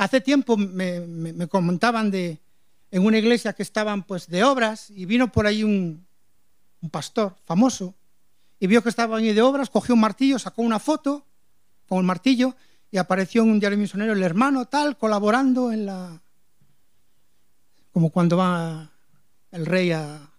Hace 0.00 0.22
tiempo 0.22 0.56
me, 0.56 1.00
me 1.00 1.46
comentaban 1.46 2.10
de, 2.10 2.40
en 2.90 3.04
una 3.04 3.18
iglesia 3.18 3.52
que 3.52 3.62
estaban 3.62 4.02
pues 4.02 4.28
de 4.28 4.44
obras 4.44 4.90
y 4.90 5.04
vino 5.04 5.30
por 5.30 5.46
ahí 5.46 5.62
un, 5.62 6.06
pastor 6.90 7.36
famoso 7.44 7.94
y 8.58 8.66
vio 8.66 8.82
que 8.82 8.88
estaban 8.88 9.22
ahí 9.22 9.34
de 9.34 9.42
obras, 9.42 9.68
cogió 9.68 9.94
un 9.94 10.00
martillo, 10.00 10.38
sacó 10.38 10.62
una 10.62 10.78
foto 10.78 11.26
con 11.86 11.98
el 11.98 12.04
martillo 12.04 12.56
y 12.90 12.96
apareció 12.96 13.42
en 13.42 13.50
un 13.50 13.60
diario 13.60 13.76
misionero 13.76 14.14
el 14.14 14.22
hermano 14.22 14.64
tal 14.66 14.96
colaborando 14.96 15.70
en 15.70 15.84
la 15.84 16.22
como 17.92 18.08
cuando 18.08 18.38
va 18.38 18.90
el 19.50 19.66
rey 19.66 19.92
a, 19.92 20.30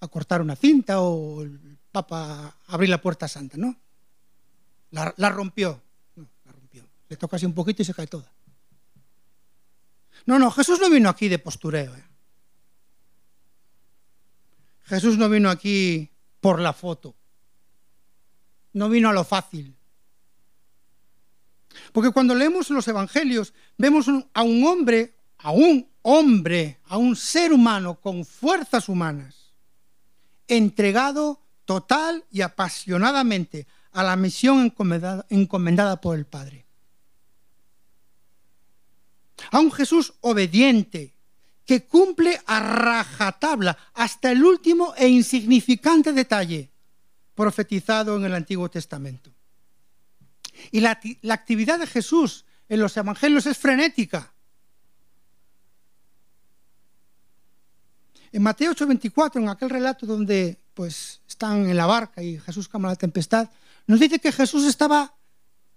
a 0.00 0.08
cortar 0.08 0.42
una 0.42 0.56
cinta 0.56 1.00
o 1.00 1.42
el 1.42 1.78
papa 1.92 2.56
a 2.66 2.72
abrir 2.74 2.90
la 2.90 3.00
puerta 3.00 3.28
santa, 3.28 3.56
¿no? 3.56 3.76
La, 4.90 5.14
la 5.16 5.28
rompió, 5.28 5.80
no, 6.16 6.26
la 6.44 6.50
rompió. 6.50 6.84
Le 7.08 7.16
toca 7.16 7.36
así 7.36 7.46
un 7.46 7.52
poquito 7.52 7.82
y 7.82 7.84
se 7.84 7.94
cae 7.94 8.06
toda. 8.06 8.34
No, 10.26 10.38
no, 10.38 10.50
Jesús 10.50 10.80
no 10.80 10.88
vino 10.88 11.08
aquí 11.08 11.28
de 11.28 11.38
postureo. 11.38 11.94
¿eh? 11.94 12.04
Jesús 14.84 15.18
no 15.18 15.28
vino 15.28 15.50
aquí 15.50 16.10
por 16.40 16.60
la 16.60 16.72
foto. 16.72 17.14
No 18.72 18.88
vino 18.88 19.10
a 19.10 19.12
lo 19.12 19.24
fácil. 19.24 19.76
Porque 21.92 22.10
cuando 22.10 22.34
leemos 22.34 22.70
los 22.70 22.86
evangelios, 22.88 23.52
vemos 23.76 24.06
a 24.32 24.42
un 24.42 24.64
hombre, 24.64 25.16
a 25.38 25.50
un 25.50 25.88
hombre, 26.02 26.80
a 26.84 26.96
un 26.96 27.16
ser 27.16 27.52
humano 27.52 28.00
con 28.00 28.24
fuerzas 28.24 28.88
humanas, 28.88 29.52
entregado 30.46 31.40
total 31.64 32.24
y 32.30 32.42
apasionadamente 32.42 33.66
a 33.92 34.02
la 34.02 34.16
misión 34.16 34.64
encomendada, 34.64 35.26
encomendada 35.28 36.00
por 36.00 36.16
el 36.16 36.26
Padre 36.26 36.63
a 39.50 39.60
un 39.60 39.72
Jesús 39.72 40.14
obediente, 40.20 41.14
que 41.64 41.86
cumple 41.86 42.40
a 42.46 42.60
rajatabla 42.60 43.76
hasta 43.94 44.30
el 44.30 44.44
último 44.44 44.94
e 44.96 45.08
insignificante 45.08 46.12
detalle 46.12 46.70
profetizado 47.34 48.16
en 48.16 48.24
el 48.24 48.34
Antiguo 48.34 48.68
Testamento. 48.68 49.32
Y 50.70 50.80
la, 50.80 51.00
la 51.22 51.34
actividad 51.34 51.78
de 51.78 51.86
Jesús 51.86 52.44
en 52.68 52.80
los 52.80 52.96
evangelios 52.96 53.46
es 53.46 53.58
frenética. 53.58 54.32
En 58.30 58.42
Mateo 58.42 58.72
8:24, 58.72 59.36
en 59.40 59.48
aquel 59.48 59.70
relato 59.70 60.06
donde 60.06 60.58
pues 60.74 61.20
están 61.26 61.68
en 61.68 61.76
la 61.76 61.86
barca 61.86 62.22
y 62.22 62.38
Jesús 62.40 62.68
calma 62.68 62.88
la 62.88 62.96
tempestad, 62.96 63.48
nos 63.86 64.00
dice 64.00 64.18
que 64.18 64.32
Jesús 64.32 64.64
estaba 64.64 65.14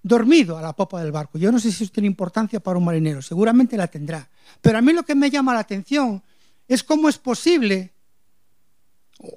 dormido 0.03 0.57
a 0.57 0.61
la 0.61 0.73
popa 0.73 1.01
del 1.01 1.11
barco. 1.11 1.37
Yo 1.37 1.51
no 1.51 1.59
sé 1.59 1.71
si 1.71 1.83
eso 1.83 1.93
tiene 1.93 2.07
importancia 2.07 2.59
para 2.59 2.77
un 2.77 2.85
marinero, 2.85 3.21
seguramente 3.21 3.77
la 3.77 3.87
tendrá. 3.87 4.29
Pero 4.61 4.77
a 4.77 4.81
mí 4.81 4.93
lo 4.93 5.03
que 5.03 5.15
me 5.15 5.29
llama 5.29 5.53
la 5.53 5.59
atención 5.59 6.23
es 6.67 6.83
cómo 6.83 7.09
es 7.09 7.17
posible 7.17 7.93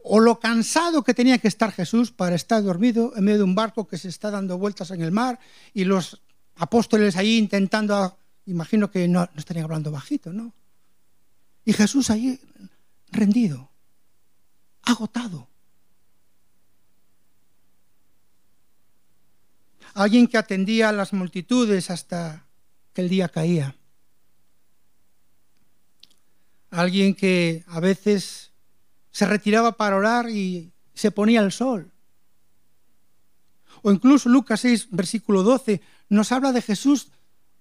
o 0.05 0.21
lo 0.21 0.39
cansado 0.39 1.03
que 1.03 1.15
tenía 1.15 1.39
que 1.39 1.49
estar 1.49 1.73
Jesús 1.73 2.13
para 2.13 2.37
estar 2.37 2.63
dormido 2.63 3.13
en 3.17 3.25
medio 3.25 3.39
de 3.39 3.45
un 3.45 3.55
barco 3.55 3.89
que 3.89 3.99
se 3.99 4.09
está 4.09 4.31
dando 4.31 4.59
vueltas 4.59 4.91
en 4.91 5.01
el 5.01 5.11
mar 5.11 5.39
y 5.73 5.85
los 5.85 6.21
apóstoles 6.57 7.17
ahí 7.17 7.39
intentando, 7.39 8.19
imagino 8.47 8.91
que 8.91 9.09
no, 9.09 9.21
no 9.21 9.31
estarían 9.37 9.65
hablando 9.65 9.91
bajito, 9.91 10.33
¿no? 10.33 10.53
Y 11.65 11.73
Jesús 11.73 12.11
ahí 12.11 12.39
rendido, 13.11 13.71
agotado. 14.83 15.50
Alguien 19.95 20.27
que 20.27 20.39
atendía 20.39 20.89
a 20.89 20.93
las 20.93 21.13
multitudes 21.13 21.91
hasta 21.91 22.47
que 22.93 23.03
el 23.03 23.09
día 23.09 23.29
caía, 23.29 23.77
alguien 26.71 27.15
que 27.15 27.65
a 27.67 27.81
veces 27.81 28.53
se 29.11 29.27
retiraba 29.27 29.73
para 29.73 29.97
orar 29.97 30.31
y 30.31 30.73
se 30.95 31.11
ponía 31.11 31.41
el 31.41 31.53
sol. 31.53 31.91
O 33.83 33.91
incluso 33.91 34.29
Lucas 34.29 34.61
6, 34.61 34.89
versículo 34.91 35.43
12, 35.43 35.81
nos 36.09 36.33
habla 36.33 36.53
de 36.53 36.63
Jesús 36.63 37.09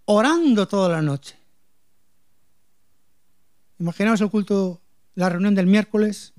orando 0.06 0.68
toda 0.68 0.90
la 0.90 1.02
noche. 1.02 1.38
Imaginaos 3.80 4.20
el 4.22 4.30
culto, 4.30 4.82
la 5.16 5.30
reunión 5.30 5.56
del 5.56 5.68
miércoles, 5.68 6.34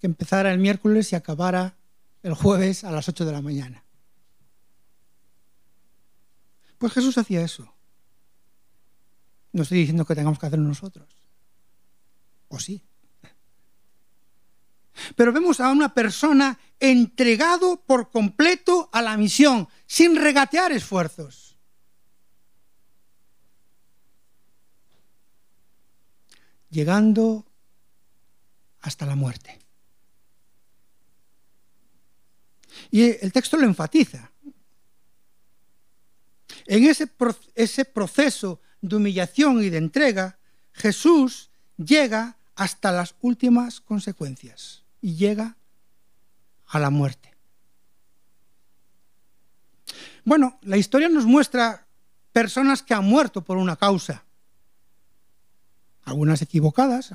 que 0.00 0.06
empezara 0.06 0.52
el 0.52 0.58
miércoles 0.58 1.12
y 1.12 1.16
acabara 1.16 1.76
el 2.22 2.34
jueves 2.34 2.84
a 2.84 2.92
las 2.92 3.08
8 3.08 3.24
de 3.24 3.32
la 3.32 3.42
mañana. 3.42 3.85
Pues 6.78 6.92
Jesús 6.92 7.18
hacía 7.18 7.42
eso. 7.42 7.72
No 9.52 9.62
estoy 9.62 9.78
diciendo 9.78 10.04
que 10.04 10.14
tengamos 10.14 10.38
que 10.38 10.46
hacerlo 10.46 10.68
nosotros. 10.68 11.08
O 12.48 12.58
sí. 12.58 12.82
Pero 15.14 15.32
vemos 15.32 15.60
a 15.60 15.70
una 15.70 15.94
persona 15.94 16.58
entregado 16.80 17.82
por 17.82 18.10
completo 18.10 18.88
a 18.92 19.02
la 19.02 19.16
misión, 19.16 19.68
sin 19.86 20.16
regatear 20.16 20.72
esfuerzos. 20.72 21.56
Llegando 26.70 27.46
hasta 28.80 29.06
la 29.06 29.16
muerte. 29.16 29.58
Y 32.90 33.02
el 33.24 33.32
texto 33.32 33.56
lo 33.56 33.64
enfatiza. 33.64 34.30
En 36.66 36.84
ese, 36.84 37.84
proceso 37.84 38.60
de 38.80 38.96
humillación 38.96 39.62
y 39.62 39.70
de 39.70 39.78
entrega, 39.78 40.38
Jesús 40.72 41.50
llega 41.76 42.36
hasta 42.54 42.90
las 42.90 43.14
últimas 43.20 43.80
consecuencias 43.80 44.82
y 45.00 45.14
llega 45.14 45.56
a 46.66 46.78
la 46.78 46.90
muerte. 46.90 47.34
Bueno, 50.24 50.58
la 50.62 50.76
historia 50.76 51.08
nos 51.08 51.24
muestra 51.24 51.86
personas 52.32 52.82
que 52.82 52.94
han 52.94 53.04
muerto 53.04 53.42
por 53.42 53.58
una 53.58 53.76
causa, 53.76 54.24
algunas 56.02 56.42
equivocadas. 56.42 57.14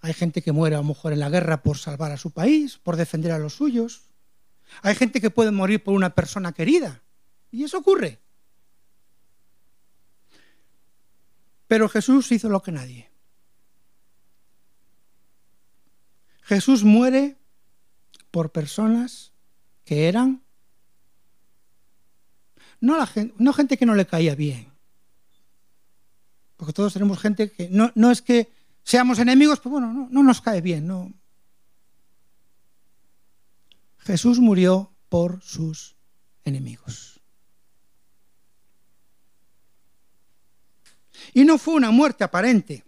Hay 0.00 0.14
gente 0.14 0.40
que 0.40 0.52
muere 0.52 0.76
a 0.76 0.78
lo 0.78 0.84
mejor 0.84 1.12
en 1.12 1.20
la 1.20 1.28
guerra 1.28 1.62
por 1.62 1.76
salvar 1.76 2.12
a 2.12 2.16
su 2.16 2.30
país, 2.30 2.78
por 2.78 2.96
defender 2.96 3.32
a 3.32 3.38
los 3.38 3.54
suyos. 3.54 4.04
Hay 4.80 4.94
gente 4.94 5.20
que 5.20 5.30
puede 5.30 5.50
morir 5.50 5.84
por 5.84 5.94
una 5.94 6.14
persona 6.14 6.52
querida. 6.52 7.02
Y 7.50 7.64
eso 7.64 7.78
ocurre. 7.78 8.20
Pero 11.66 11.88
Jesús 11.88 12.30
hizo 12.32 12.48
lo 12.48 12.62
que 12.62 12.72
nadie. 12.72 13.10
Jesús 16.42 16.82
muere 16.82 17.36
por 18.30 18.50
personas 18.50 19.32
que 19.84 20.08
eran 20.08 20.42
no, 22.80 23.06
gente, 23.06 23.76
que 23.76 23.86
no 23.86 23.94
le 23.94 24.06
caía 24.06 24.34
bien. 24.34 24.66
Porque 26.56 26.72
todos 26.72 26.92
tenemos 26.92 27.18
gente 27.20 27.50
que 27.50 27.68
no, 27.68 28.10
es 28.10 28.22
que 28.22 28.50
seamos 28.82 29.18
enemigos, 29.18 29.60
pero 29.60 29.70
bueno, 29.70 29.92
no, 29.92 30.08
no 30.10 30.22
nos 30.22 30.40
cae 30.40 30.60
bien. 30.60 30.86
No. 30.86 31.12
Jesús 33.98 34.38
murió 34.38 34.92
por 35.08 35.42
sus 35.42 35.96
enemigos. 36.44 37.19
Y 41.34 41.44
no 41.44 41.58
fue 41.58 41.74
una 41.74 41.90
muerte 41.90 42.24
aparente. 42.24 42.84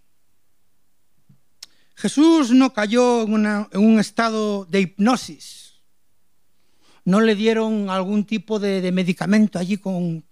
Jesús 1.94 2.50
no 2.50 2.72
cayó 2.72 3.22
en, 3.22 3.68
un 3.74 4.00
estado 4.00 4.64
de 4.64 4.80
hipnosis. 4.80 5.74
No 7.04 7.20
le 7.20 7.34
dieron 7.34 7.90
algún 7.90 8.24
tipo 8.24 8.58
de, 8.58 8.90
medicamento 8.92 9.58
allí 9.58 9.76
con, 9.76 10.24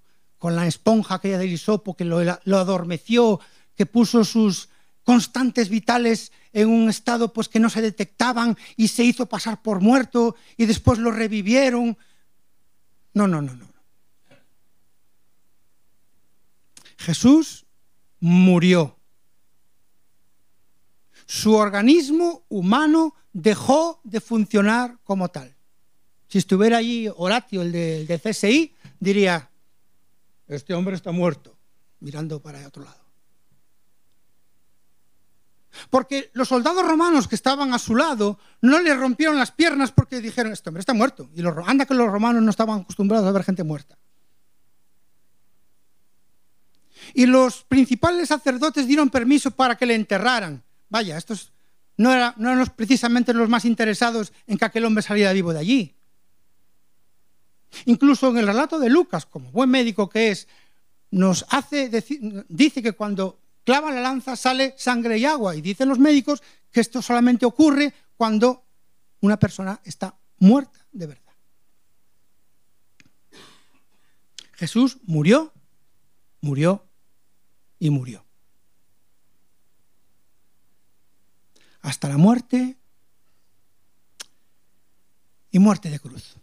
la 0.43 0.67
esponja 0.67 1.17
aquella 1.17 1.39
del 1.39 1.53
hisopo 1.53 1.97
que 1.97 2.05
lo, 2.05 2.23
lo, 2.23 2.59
adormeció, 2.59 3.41
que 3.77 3.87
puso 3.87 4.25
sus 4.25 4.69
constantes 5.05 5.69
vitales 5.69 6.33
en 6.53 6.69
un 6.69 6.89
estado 6.89 7.33
pues 7.33 7.49
que 7.49 7.61
no 7.61 7.71
se 7.71 7.83
detectaban 7.83 8.57
y 8.77 8.89
se 8.89 9.05
hizo 9.05 9.27
pasar 9.27 9.63
por 9.63 9.81
muerto 9.81 10.37
y 10.57 10.67
después 10.67 10.99
lo 10.99 11.11
revivieron. 11.11 11.97
No, 13.15 13.27
no, 13.29 13.43
no, 13.43 13.55
no. 13.55 13.71
Jesús 16.99 17.67
murió. 18.21 18.97
Su 21.27 21.55
organismo 21.55 22.45
humano 22.49 23.15
dejó 23.33 24.01
de 24.05 24.21
funcionar 24.21 24.99
como 25.05 25.29
tal. 25.29 25.57
Si 26.29 26.39
estuviera 26.39 26.79
allí 26.79 27.09
Horatio, 27.17 27.63
el 27.63 27.73
de, 27.73 28.07
de 28.07 28.19
CSI, 28.19 28.75
diría, 29.01 29.51
este 30.47 30.75
hombre 30.75 30.95
está 30.95 31.13
muerto, 31.13 31.57
mirando 32.01 32.41
para 32.41 32.67
otro 32.67 32.85
lado. 32.85 33.01
Porque 35.89 36.31
los 36.35 36.49
soldados 36.49 36.87
romanos 36.87 37.29
que 37.29 37.35
estaban 37.35 37.73
a 37.73 37.79
su 37.79 37.95
lado 37.95 38.39
no 38.61 38.81
le 38.81 38.95
rompieron 38.95 39.39
las 39.39 39.53
piernas 39.53 39.93
porque 39.93 40.21
dijeron, 40.21 40.53
este 40.53 40.69
hombre 40.69 40.81
está 40.81 40.95
muerto. 40.95 41.31
Y 41.35 41.43
los, 41.43 41.57
anda 41.67 41.87
que 41.87 41.95
los 41.95 42.11
romanos 42.11 42.43
no 42.43 42.51
estaban 42.51 42.81
acostumbrados 42.81 43.27
a 43.27 43.33
ver 43.33 43.45
gente 43.45 43.63
muerta. 43.63 43.97
Y 47.15 47.27
los 47.27 47.65
principales 47.65 48.29
sacerdotes 48.29 48.87
dieron 48.87 49.11
permiso 49.11 49.51
para 49.51 49.77
que 49.77 49.87
le 49.87 49.95
enterraran. 49.95 50.63
Vaya, 50.89 51.17
estos 51.17 51.53
no, 52.01 52.13
eran 52.13 52.35
precisamente 52.77 53.35
los 53.35 53.49
más 53.49 53.67
interesados 53.67 54.33
en 54.47 54.57
que 54.57 54.65
aquel 54.65 54.87
hombre 54.87 55.03
saliera 55.03 55.35
vivo 55.35 55.53
de 55.53 55.59
allí. 55.59 55.95
Incluso 57.85 58.31
en 58.31 58.39
el 58.39 58.47
relato 58.47 58.79
de 58.79 58.89
Lucas, 58.89 59.27
como 59.27 59.51
buen 59.51 59.69
médico 59.69 60.09
que 60.09 60.31
es, 60.31 60.49
nos 61.11 61.45
hace 61.51 61.91
dice 62.49 62.83
que 62.83 62.93
cuando 62.93 63.39
clava 63.65 63.91
la 63.91 64.01
lanza 64.01 64.35
sale 64.35 64.75
sangre 64.79 65.19
y 65.19 65.27
agua. 65.27 65.55
Y 65.55 65.61
dicen 65.61 65.89
los 65.89 65.99
médicos 65.99 66.43
que 66.71 66.81
esto 66.81 67.03
solamente 67.03 67.45
ocurre 67.45 67.93
cuando 68.17 68.65
una 69.21 69.39
persona 69.39 69.81
está 69.85 70.17
muerta 70.39 70.81
de 70.93 71.07
verdad. 71.07 71.35
Jesús 74.55 74.99
murió, 75.05 75.53
murió 76.41 76.87
y 77.81 77.91
murió. 77.91 78.25
Hasta 81.81 82.09
la 82.09 82.19
muerte 82.19 82.77
y 85.51 85.59
muerte 85.59 85.91
de 85.91 85.99
cruz. 85.99 86.37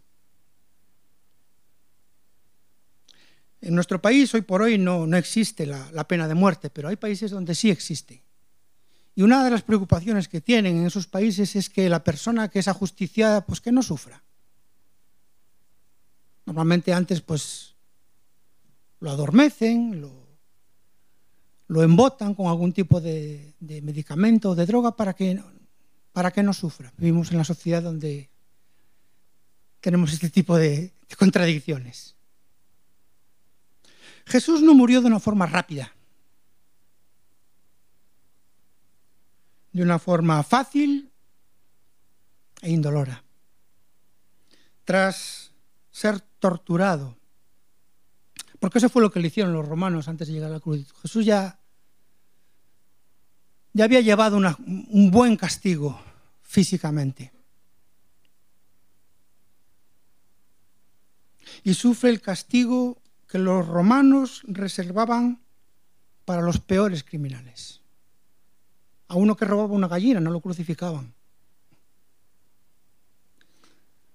En 3.62 3.76
nuestro 3.76 4.02
país 4.02 4.34
hoy 4.34 4.42
por 4.42 4.62
hoy 4.62 4.78
no, 4.78 5.06
existe 5.16 5.66
la, 5.66 6.08
pena 6.08 6.28
de 6.28 6.34
muerte, 6.34 6.70
pero 6.70 6.90
hay 6.90 6.96
países 6.96 7.32
donde 7.32 7.56
sí 7.56 7.70
existe. 7.70 8.24
Y 9.16 9.22
una 9.22 9.44
de 9.44 9.52
las 9.52 9.64
preocupaciones 9.64 10.28
que 10.28 10.42
tienen 10.42 10.78
en 10.78 10.86
esos 10.88 11.08
países 11.08 11.56
es 11.56 11.70
que 11.70 11.90
la 11.90 12.04
persona 12.04 12.50
que 12.50 12.60
es 12.60 12.68
ajusticiada, 12.68 13.46
pues 13.46 13.62
que 13.62 13.72
no 13.72 13.82
sufra. 13.82 14.24
Normalmente 16.46 16.94
antes, 16.94 17.22
pues, 17.22 17.76
lo 19.00 19.10
adormecen, 19.10 20.02
lo, 20.02 20.27
embotan 21.70 22.34
con 22.34 22.48
algún 22.48 22.72
tipo 22.72 23.02
de, 23.02 23.54
medicamento 23.60 24.52
o 24.52 24.56
de 24.56 24.66
droga 24.66 24.96
para 24.96 25.14
que, 25.14 25.42
para 26.14 26.32
que 26.32 26.44
no 26.44 26.54
sufra. 26.54 26.94
Vivimos 26.98 27.32
en 27.32 27.38
la 27.38 27.44
sociedad 27.44 27.84
donde 27.84 28.30
tenemos 29.82 30.14
este 30.14 30.30
tipo 30.30 30.58
de 30.58 30.94
contradicciones. 31.18 32.18
Jesús 34.28 34.62
no 34.62 34.74
murió 34.74 35.02
de 35.02 35.08
una 35.08 35.20
forma 35.20 35.46
rápida, 35.46 35.94
de 39.72 39.84
una 39.84 40.00
forma 40.00 40.44
fácil 40.44 41.12
e 42.62 42.72
indolora. 42.72 43.24
Tras 44.84 45.52
ser 45.92 46.20
torturado, 46.20 47.18
porque 48.60 48.80
eso 48.80 48.90
fue 48.90 49.02
lo 49.02 49.12
que 49.12 49.20
le 49.20 49.28
hicieron 49.28 49.54
los 49.54 49.68
romanos 49.68 50.08
antes 50.08 50.28
de 50.28 50.34
llegar 50.34 50.50
a 50.50 50.56
la 50.56 50.60
cruz. 50.60 50.94
Jesús 51.02 51.26
ya, 51.26 51.57
ya 53.78 53.86
había 53.86 54.02
llevado 54.02 54.38
un 54.38 55.12
buen 55.12 55.38
castigo 55.38 56.02
físicamente. 56.42 57.32
Y 61.64 61.76
sufre 61.76 62.10
el 62.10 62.20
castigo 62.20 62.98
que 63.28 63.38
los 63.38 63.68
romanos 63.68 64.42
reservaban 64.48 65.40
para 66.26 66.42
los 66.42 66.60
peores 66.60 67.04
criminales. 67.04 67.82
A 69.10 69.16
uno 69.16 69.38
que 69.38 69.46
robaba 69.46 69.76
una 69.76 69.88
gallina 69.88 70.20
no 70.20 70.32
lo 70.32 70.42
crucificaban. 70.42 71.14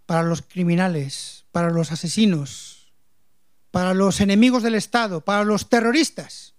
Para 0.07 0.25
los 0.25 0.43
criminales, 0.43 1.45
para 1.53 1.71
los 1.71 1.93
asesinos, 1.93 2.93
para 3.71 3.95
los 3.95 4.21
enemigos 4.21 4.65
del 4.65 4.75
Estado, 4.75 5.21
para 5.21 5.45
los 5.45 5.69
terroristas. 5.69 6.52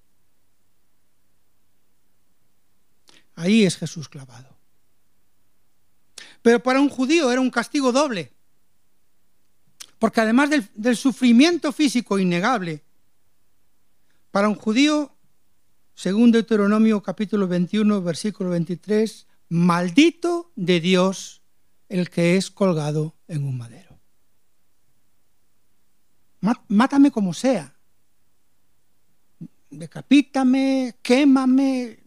Ahí 3.36 3.64
es 3.64 3.78
Jesús 3.78 4.10
clavado. 4.10 4.54
Pero 6.42 6.62
para 6.62 6.80
un 6.82 6.90
judío 6.90 7.32
era 7.32 7.42
un 7.42 7.50
castigo 7.50 7.92
doble. 7.92 8.32
Porque 9.98 10.22
además 10.22 10.50
del, 10.50 10.98
sufrimiento 10.98 11.72
físico 11.72 12.20
innegable, 12.20 12.84
para 14.32 14.50
un 14.50 14.56
judío, 14.56 15.16
según 15.96 16.32
Deuteronomio 16.32 17.02
capítulo 17.02 17.48
21, 17.48 18.02
versículo 18.02 18.50
23, 18.50 19.28
maldito 19.50 20.52
de 20.58 20.82
Dios 20.82 21.42
el 21.88 22.10
que 22.10 22.36
es 22.36 22.52
colgado 22.52 23.16
en 23.30 23.46
un 23.46 23.58
madero. 23.58 23.98
Mátame 26.68 27.10
como 27.10 27.34
sea. 27.34 27.74
Decapítame, 29.70 30.96
quémame, 31.02 32.03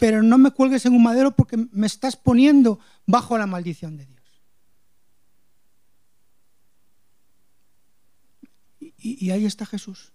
pero 0.00 0.22
no 0.22 0.38
me 0.38 0.50
cuelgues 0.50 0.86
en 0.86 0.94
un 0.94 1.02
madero 1.02 1.36
porque 1.36 1.58
me 1.58 1.86
estás 1.86 2.16
poniendo 2.16 2.80
bajo 3.04 3.36
la 3.36 3.46
maldición 3.46 3.98
de 3.98 4.06
Dios. 4.06 4.20
Y, 8.96 9.30
ahí 9.30 9.44
está 9.44 9.66
Jesús. 9.66 10.12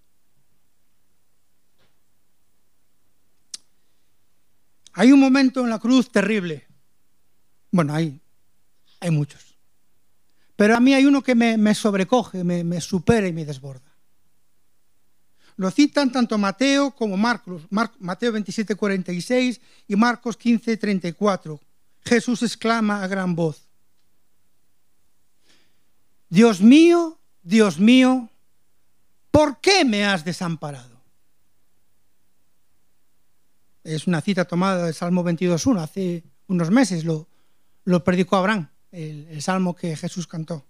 Hay 4.93 5.11
un 5.11 5.19
momento 5.19 5.61
en 5.61 5.69
la 5.69 5.77
cruz 5.77 6.11
terrible. 6.11 6.65
Bueno, 7.69 7.93
hay, 7.93 8.19
hay 8.99 9.11
muchos. 9.11 9.55
Pero 10.55 10.75
a 10.75 10.79
mí 10.79 10.95
hay 10.95 11.05
uno 11.05 11.21
que 11.21 11.35
me, 11.35 11.75
sobrecoge, 11.75 12.43
me, 12.43 12.81
supera 12.81 13.27
y 13.27 13.33
me 13.33 13.45
desborda. 13.45 13.84
Lo 15.57 15.71
citan 15.71 16.11
tanto 16.11 16.37
Mateo 16.37 16.91
como 16.91 17.15
Marcos, 17.15 17.63
Mateo 17.69 18.31
27, 18.33 18.75
46 18.75 19.61
y 19.87 19.95
Marcos 19.95 20.35
15, 20.35 20.75
34. 20.77 21.59
Jesús 22.03 22.43
exclama 22.43 23.03
a 23.03 23.07
gran 23.07 23.35
voz, 23.35 23.67
Dios 26.29 26.61
mío, 26.61 27.17
Dios 27.41 27.79
mío, 27.79 28.29
¿por 29.31 29.59
qué 29.59 29.85
me 29.85 30.05
has 30.05 30.25
desamparado? 30.25 31.01
Es 33.83 34.07
una 34.07 34.21
cita 34.21 34.45
tomada 34.45 34.85
del 34.85 34.93
Salmo 34.93 35.23
22.1, 35.23 35.79
hace 35.79 36.23
unos 36.47 36.69
meses 36.69 37.05
lo, 37.05 37.27
predicó 38.03 38.35
Abraham, 38.35 38.69
el 38.91 39.41
salmo 39.41 39.75
que 39.75 39.95
Jesús 39.95 40.27
cantó. 40.27 40.65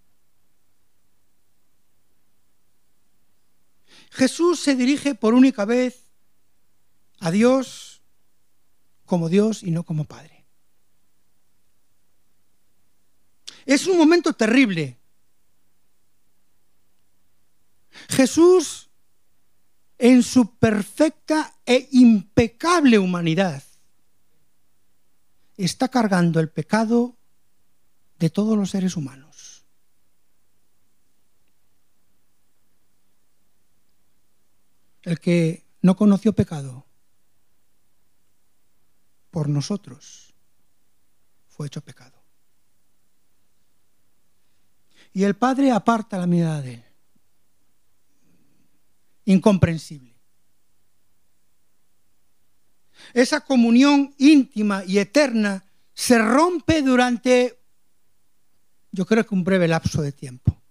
Jesús 4.16 4.60
se 4.60 4.76
dirige 4.76 5.14
por 5.14 5.34
única 5.34 5.66
vez 5.66 6.12
a 7.20 7.32
Dios 7.32 8.02
como 9.06 9.30
Dios 9.30 9.62
y 9.62 9.72
no 9.72 9.84
como 9.84 10.06
Padre. 10.06 10.46
Es 13.66 13.88
un 13.88 13.98
momento 13.98 14.34
terrible 14.34 14.98
Jesús, 18.10 18.90
en 19.98 20.24
su 20.24 20.56
perfecta 20.56 21.56
e 21.66 21.88
impecable 21.92 23.00
humanidad, 23.00 23.64
está 25.58 25.88
cargando 25.88 26.40
el 26.40 26.50
pecado 26.50 27.16
de 28.20 28.30
todos 28.30 28.58
los 28.58 28.72
seres 28.72 28.98
humanos. 28.98 29.25
El 35.06 35.20
que 35.20 35.66
no 35.82 35.96
conoció 35.96 36.34
pecado 36.34 36.86
por 39.32 39.48
nosotros 39.48 40.34
fue 41.48 41.68
hecho 41.68 41.82
pecado. 41.82 42.22
Y 45.14 45.24
el 45.24 45.36
Padre 45.36 45.72
aparta 45.72 46.18
la 46.18 46.28
mirada 46.28 46.62
de 46.62 46.74
él 46.74 46.86
incomprensible. 49.26 50.16
Esa 53.14 53.42
comunión 53.42 54.14
íntima 54.18 54.84
y 54.86 55.00
eterna 55.00 55.64
se 55.94 56.18
rompe 56.18 56.82
durante, 56.82 57.60
yo 58.92 59.06
creo 59.06 59.26
que 59.26 59.36
un 59.36 59.44
breve 59.44 59.68
lapso 59.68 60.02
de 60.02 60.12
tiempo. 60.12 60.62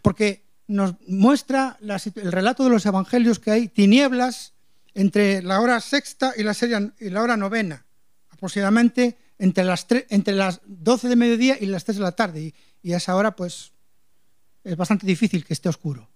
Porque 0.00 0.41
nos 0.66 0.94
muestra 1.06 1.78
el 1.80 2.32
relato 2.32 2.64
de 2.64 2.70
los 2.70 2.86
evangelios 2.86 3.38
que 3.38 3.50
hay 3.50 3.68
tinieblas 3.68 4.52
entre 4.94 5.42
la 5.42 5.60
hora 5.60 5.80
sexta 5.80 6.32
y 6.36 6.42
la, 6.42 6.54
y 7.00 7.10
la 7.10 7.22
hora 7.22 7.36
novena, 7.36 7.84
aproximadamente 8.30 9.16
entre 9.38 9.64
las, 9.64 9.86
entre 10.08 10.34
las 10.34 10.60
12 10.66 11.08
de 11.08 11.16
mediodía 11.16 11.56
y 11.60 11.66
las 11.66 11.84
3 11.84 11.96
de 11.96 12.02
la 12.02 12.12
tarde. 12.12 12.40
Y, 12.42 12.54
y 12.82 12.92
a 12.92 12.98
esa 12.98 13.16
hora, 13.16 13.34
pues, 13.34 13.72
es 14.64 14.76
bastante 14.76 15.06
difícil 15.06 15.44
que 15.44 15.52
esté 15.52 15.68
oscuro. 15.68 16.08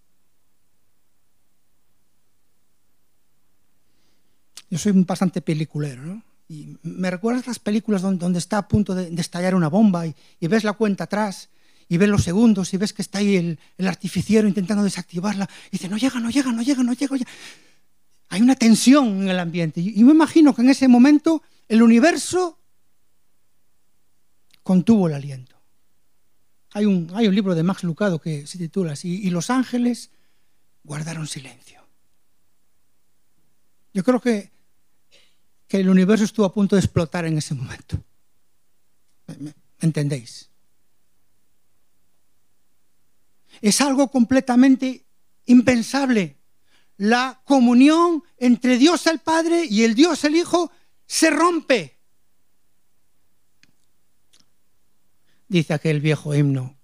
Yo 4.70 4.78
soy 4.78 4.92
bastante 4.92 5.40
peliculero, 5.40 6.02
¿no? 6.02 6.22
Y 6.48 6.76
me 6.82 7.10
recuerdas 7.10 7.46
las 7.46 7.58
películas 7.58 8.02
donde, 8.02 8.38
está 8.38 8.58
a 8.58 8.68
punto 8.68 8.94
de, 8.94 9.12
estallar 9.20 9.54
una 9.54 9.68
bomba 9.68 10.06
y, 10.06 10.14
ves 10.40 10.64
la 10.64 10.74
cuenta 10.74 11.04
atrás 11.04 11.48
y 11.88 11.96
ves 11.96 12.08
los 12.08 12.22
segundos 12.22 12.72
y 12.74 12.76
ves 12.76 12.92
que 12.92 13.02
está 13.02 13.18
ahí 13.18 13.36
el, 13.36 13.58
el 13.78 13.86
artificiero 13.86 14.48
intentando 14.48 14.82
desactivarla 14.82 15.48
y 15.68 15.72
dice, 15.72 15.88
no 15.88 15.96
llega, 15.96 16.20
no 16.20 16.30
llega, 16.30 16.52
no 16.52 16.62
llega, 16.62 16.82
no 16.82 16.92
llega. 16.92 17.16
Hay 18.28 18.42
una 18.42 18.56
tensión 18.56 19.22
en 19.22 19.28
el 19.28 19.38
ambiente. 19.38 19.80
Y, 19.80 20.02
me 20.02 20.12
imagino 20.12 20.54
que 20.54 20.62
en 20.62 20.70
ese 20.70 20.88
momento 20.88 21.42
el 21.68 21.82
universo 21.82 22.58
contuvo 24.62 25.06
el 25.06 25.14
aliento. 25.14 25.56
Hay 26.72 26.86
un, 26.86 27.10
hay 27.14 27.28
un 27.28 27.34
libro 27.34 27.54
de 27.54 27.62
Max 27.62 27.84
Lucado 27.84 28.20
que 28.20 28.46
se 28.46 28.58
titula 28.58 28.92
así, 28.92 29.22
y 29.22 29.30
los 29.30 29.50
ángeles 29.50 30.10
guardaron 30.82 31.26
silencio. 31.26 31.80
Yo 33.94 34.02
creo 34.04 34.20
que 34.20 34.50
que 35.68 35.78
el 35.78 35.88
universo 35.88 36.24
estuvo 36.24 36.46
a 36.46 36.52
punto 36.52 36.76
de 36.76 36.80
explotar 36.80 37.24
en 37.26 37.38
ese 37.38 37.54
momento. 37.54 37.98
¿Me, 39.38 39.54
entendéis? 39.80 40.48
Es 43.60 43.80
algo 43.80 44.10
completamente 44.10 45.06
impensable. 45.46 46.36
La 46.96 47.40
comunión 47.44 48.22
entre 48.38 48.78
Dios 48.78 49.06
el 49.06 49.18
Padre 49.20 49.64
y 49.64 49.84
el 49.84 49.94
Dios 49.94 50.24
el 50.24 50.36
Hijo 50.36 50.70
se 51.06 51.30
rompe. 51.30 51.98
Dice 55.48 55.74
aquel 55.74 56.00
viejo 56.00 56.34
himno. 56.34 56.76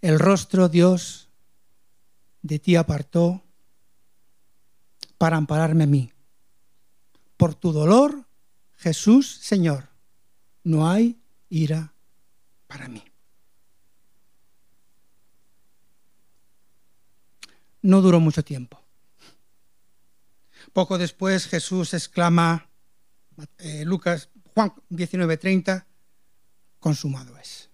El 0.00 0.18
rostro 0.18 0.68
Dios 0.68 1.28
de 2.42 2.58
ti 2.58 2.76
apartó 2.76 3.42
para 5.16 5.36
ampararme 5.36 5.84
a 5.84 5.86
mí 5.86 6.14
por 7.36 7.54
tu 7.54 7.72
dolor, 7.72 8.24
Jesús, 8.76 9.38
Señor, 9.42 9.88
no 10.62 10.88
hay 10.88 11.20
ira 11.48 11.92
para 12.66 12.88
mí. 12.88 13.02
No 17.84 18.00
duró 18.00 18.18
mucho 18.18 18.42
tiempo. 18.42 18.82
Poco 20.72 20.96
después 20.96 21.46
Jesús 21.46 21.92
exclama, 21.92 22.70
eh, 23.58 23.84
Lucas, 23.84 24.30
Juan 24.54 24.72
19:30, 24.88 25.84
consumado 26.80 27.36
es. 27.36 27.68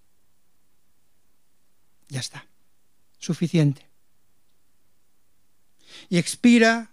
Ya 2.09 2.19
está, 2.19 2.45
suficiente. 3.19 3.89
Y 6.09 6.19
expira 6.19 6.93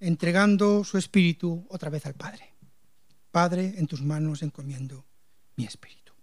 entregando 0.00 0.84
su 0.84 0.96
espíritu 0.96 1.66
otra 1.68 1.90
vez 1.90 2.06
al 2.06 2.14
Padre. 2.14 2.54
Padre, 3.30 3.74
en 3.76 3.86
tus 3.86 4.00
manos 4.00 4.40
encomiendo 4.40 5.04
mi 5.56 5.66
espíritu. 5.66 6.14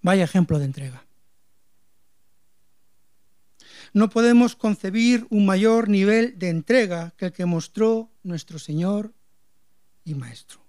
Vaya 0.00 0.24
ejemplo 0.24 0.58
de 0.58 0.64
entrega. 0.64 1.07
No 3.92 4.10
podemos 4.10 4.56
concebir 4.56 5.26
un 5.30 5.46
mayor 5.46 5.88
nivel 5.88 6.38
de 6.38 6.50
entrega 6.50 7.12
que 7.16 7.26
el 7.26 7.32
que 7.32 7.46
mostró 7.46 8.10
nuestro 8.22 8.58
Señor 8.58 9.12
y 10.04 10.14
Maestro. 10.14 10.60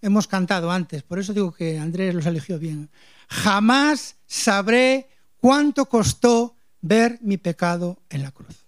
Hemos 0.00 0.26
cantado 0.26 0.70
antes, 0.70 1.02
por 1.02 1.18
eso 1.18 1.32
digo 1.32 1.52
que 1.52 1.78
Andrés 1.78 2.14
los 2.14 2.26
eligió 2.26 2.58
bien. 2.58 2.90
Jamás 3.28 4.16
sabré 4.26 5.08
cuánto 5.38 5.86
costó 5.86 6.56
ver 6.80 7.18
mi 7.22 7.36
pecado 7.36 8.02
en 8.10 8.22
la 8.22 8.32
cruz. 8.32 8.66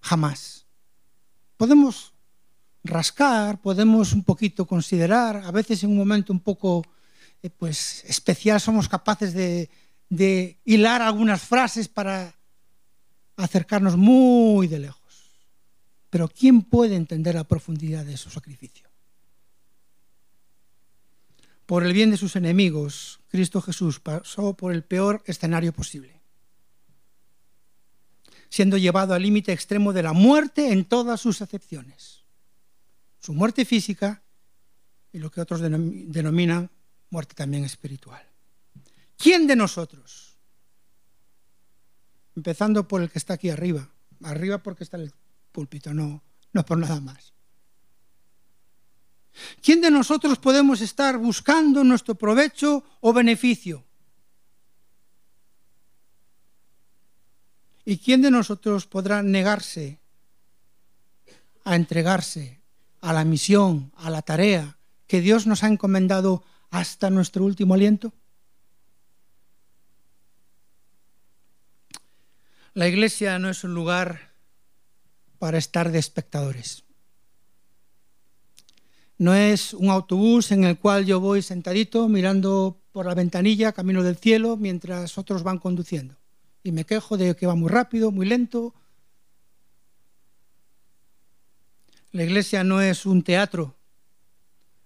Jamás. 0.00 0.66
Podemos 1.56 2.12
rascar, 2.82 3.60
podemos 3.62 4.12
un 4.12 4.24
poquito 4.24 4.66
considerar, 4.66 5.36
a 5.44 5.52
veces 5.52 5.84
en 5.84 5.90
un 5.90 5.98
momento 5.98 6.32
un 6.32 6.40
poco 6.40 6.82
eh, 7.42 7.50
pues, 7.50 8.04
especial 8.06 8.60
somos 8.60 8.88
capaces 8.88 9.32
de, 9.32 9.70
de 10.12 10.60
hilar 10.64 11.00
algunas 11.00 11.42
frases 11.42 11.88
para 11.88 12.34
acercarnos 13.36 13.96
muy 13.96 14.66
de 14.66 14.78
lejos. 14.78 15.30
Pero 16.10 16.28
¿quién 16.28 16.62
puede 16.62 16.96
entender 16.96 17.34
la 17.34 17.44
profundidad 17.44 18.04
de 18.04 18.16
su 18.16 18.28
sacrificio? 18.28 18.92
por 21.72 21.86
el 21.86 21.94
bien 21.94 22.10
de 22.10 22.18
sus 22.18 22.36
enemigos, 22.36 23.20
Cristo 23.28 23.62
Jesús 23.62 23.98
pasó 23.98 24.54
por 24.54 24.74
el 24.74 24.84
peor 24.84 25.22
escenario 25.24 25.72
posible, 25.72 26.20
siendo 28.50 28.76
llevado 28.76 29.14
al 29.14 29.22
límite 29.22 29.52
extremo 29.52 29.94
de 29.94 30.02
la 30.02 30.12
muerte 30.12 30.70
en 30.70 30.84
todas 30.84 31.18
sus 31.18 31.40
acepciones. 31.40 32.24
Su 33.20 33.32
muerte 33.32 33.64
física 33.64 34.22
y 35.12 35.18
lo 35.18 35.30
que 35.30 35.40
otros 35.40 35.62
denominan 35.62 36.70
muerte 37.08 37.34
también 37.34 37.64
espiritual. 37.64 38.31
¿Quién 39.22 39.46
de 39.46 39.54
nosotros? 39.54 40.36
Empezando 42.34 42.88
por 42.88 43.02
el 43.02 43.10
que 43.10 43.20
está 43.20 43.34
aquí 43.34 43.50
arriba. 43.50 43.88
Arriba 44.24 44.58
porque 44.58 44.82
está 44.82 44.96
el 44.96 45.12
púlpito, 45.52 45.94
no, 45.94 46.24
no 46.52 46.64
por 46.64 46.76
nada 46.76 47.00
más. 47.00 47.32
¿Quién 49.62 49.80
de 49.80 49.92
nosotros 49.92 50.38
podemos 50.38 50.80
estar 50.80 51.18
buscando 51.18 51.84
nuestro 51.84 52.16
provecho 52.16 52.84
o 53.00 53.12
beneficio? 53.12 53.84
¿Y 57.84 57.98
quién 57.98 58.22
de 58.22 58.30
nosotros 58.32 58.86
podrá 58.86 59.22
negarse 59.22 60.00
a 61.62 61.76
entregarse 61.76 62.60
a 63.00 63.12
la 63.12 63.24
misión, 63.24 63.92
a 63.96 64.10
la 64.10 64.22
tarea 64.22 64.78
que 65.06 65.20
Dios 65.20 65.46
nos 65.46 65.62
ha 65.62 65.68
encomendado 65.68 66.42
hasta 66.70 67.08
nuestro 67.08 67.44
último 67.44 67.74
aliento? 67.74 68.12
La 72.74 72.88
iglesia 72.88 73.38
no 73.38 73.50
es 73.50 73.64
un 73.64 73.74
lugar 73.74 74.32
para 75.38 75.58
estar 75.58 75.92
de 75.92 75.98
espectadores. 75.98 76.84
No 79.18 79.34
es 79.34 79.74
un 79.74 79.90
autobús 79.90 80.52
en 80.52 80.64
el 80.64 80.78
cual 80.78 81.04
yo 81.04 81.20
voy 81.20 81.42
sentadito 81.42 82.08
mirando 82.08 82.80
por 82.90 83.04
la 83.04 83.14
ventanilla, 83.14 83.72
camino 83.72 84.02
del 84.02 84.16
cielo, 84.16 84.56
mientras 84.56 85.18
otros 85.18 85.42
van 85.42 85.58
conduciendo. 85.58 86.16
Y 86.62 86.72
me 86.72 86.86
quejo 86.86 87.18
de 87.18 87.36
que 87.36 87.46
va 87.46 87.54
muy 87.54 87.68
rápido, 87.68 88.10
muy 88.10 88.24
lento. 88.24 88.74
La 92.10 92.24
iglesia 92.24 92.64
no 92.64 92.80
es 92.80 93.04
un 93.04 93.22
teatro 93.22 93.76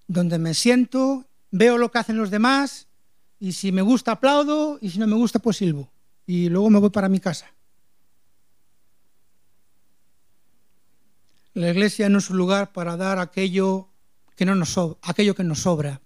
donde 0.08 0.38
me 0.38 0.54
siento, 0.54 1.24
veo 1.52 1.78
lo 1.78 1.92
que 1.92 1.98
hacen 1.98 2.16
los 2.16 2.30
demás 2.30 2.88
y 3.38 3.52
si 3.52 3.70
me 3.70 3.82
gusta 3.82 4.12
aplaudo 4.12 4.78
y 4.80 4.90
si 4.90 4.98
no 4.98 5.06
me 5.06 5.14
gusta 5.14 5.38
pues 5.38 5.58
silbo. 5.58 5.88
Y 6.26 6.48
luego 6.48 6.68
me 6.68 6.80
voy 6.80 6.90
para 6.90 7.08
mi 7.08 7.20
casa. 7.20 7.55
La 11.56 11.70
iglesia 11.70 12.10
no 12.10 12.18
es 12.18 12.28
un 12.28 12.36
lugar 12.36 12.74
para 12.74 12.98
dar 12.98 13.18
aquello 13.18 13.88
que 14.36 14.44
no 14.44 14.54
nos 14.54 14.76
aquello 15.00 15.34
que 15.34 15.42
nos 15.42 15.60
sobra 15.60 16.02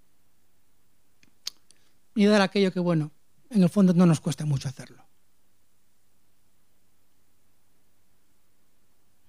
y 2.15 2.25
dar 2.27 2.41
aquello 2.41 2.71
que, 2.71 2.79
bueno, 2.79 3.11
en 3.51 3.65
el 3.65 3.69
fondo 3.69 3.93
no 3.93 4.07
nos 4.07 4.21
cuesta 4.21 4.45
mucho 4.47 4.69
hacerlo. 4.69 5.05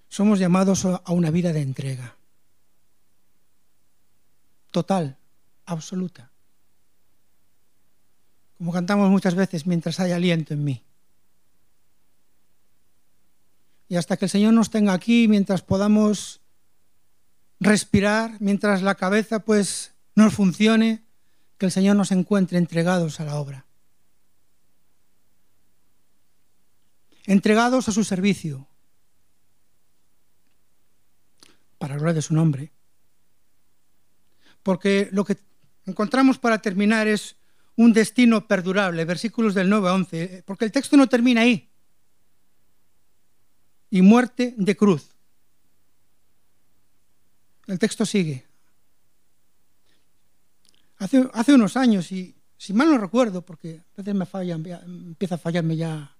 Somos 0.09 0.37
llamados 0.37 0.85
a 0.85 1.11
una 1.11 1.31
vida 1.31 1.53
de 1.53 1.63
entrega. 1.63 2.15
Total, 4.69 5.17
absoluta. 5.65 6.31
Como 8.59 8.71
cantamos 8.71 9.09
muchas 9.09 9.33
veces, 9.33 9.65
mientras 9.65 9.99
hay 9.99 10.11
aliento 10.11 10.53
en 10.53 10.63
mí. 10.63 10.83
Y 13.91 13.97
hasta 13.97 14.15
que 14.15 14.23
el 14.23 14.31
Señor 14.31 14.53
nos 14.53 14.69
tenga 14.69 14.93
aquí, 14.93 15.27
mientras 15.27 15.63
podamos 15.63 16.39
respirar 17.59 18.37
mientras 18.39 18.81
la 18.81 18.95
cabeza 18.95 19.43
pues 19.43 19.91
no 20.15 20.31
funcione, 20.31 21.03
que 21.57 21.65
el 21.65 21.73
Señor 21.73 21.97
nos 21.97 22.13
encuentre 22.13 22.57
entregados 22.57 23.19
a 23.19 23.25
la 23.25 23.35
obra. 23.35 23.65
Entregados 27.25 27.89
a 27.89 27.91
su 27.91 28.05
servicio, 28.05 28.65
para 31.77 31.97
gloria 31.97 32.13
de 32.13 32.21
su 32.21 32.33
nombre. 32.33 32.71
Porque 34.63 35.09
lo 35.11 35.25
que 35.25 35.37
encontramos 35.85 36.39
para 36.39 36.61
terminar 36.61 37.09
es 37.09 37.35
un 37.75 37.91
destino 37.91 38.47
perdurable, 38.47 39.03
versículos 39.03 39.53
del 39.53 39.69
9 39.69 39.89
a 39.89 39.93
11, 39.95 40.43
porque 40.45 40.63
el 40.63 40.71
texto 40.71 40.95
no 40.95 41.09
termina 41.09 41.41
ahí. 41.41 41.70
Y 43.91 44.01
muerte 44.01 44.55
de 44.57 44.75
cruz. 44.75 45.15
El 47.67 47.77
texto 47.77 48.05
sigue. 48.05 48.47
Hace, 50.97 51.29
hace 51.33 51.53
unos 51.53 51.77
años, 51.77 52.11
y 52.11 52.35
si 52.57 52.73
mal 52.73 52.89
no 52.89 52.97
recuerdo, 52.97 53.41
porque 53.43 53.81
a 53.93 53.97
veces 53.97 54.15
me 54.15 54.25
falla, 54.25 54.55
empieza 54.55 55.35
a 55.35 55.37
fallarme 55.37 55.75
ya 55.75 56.15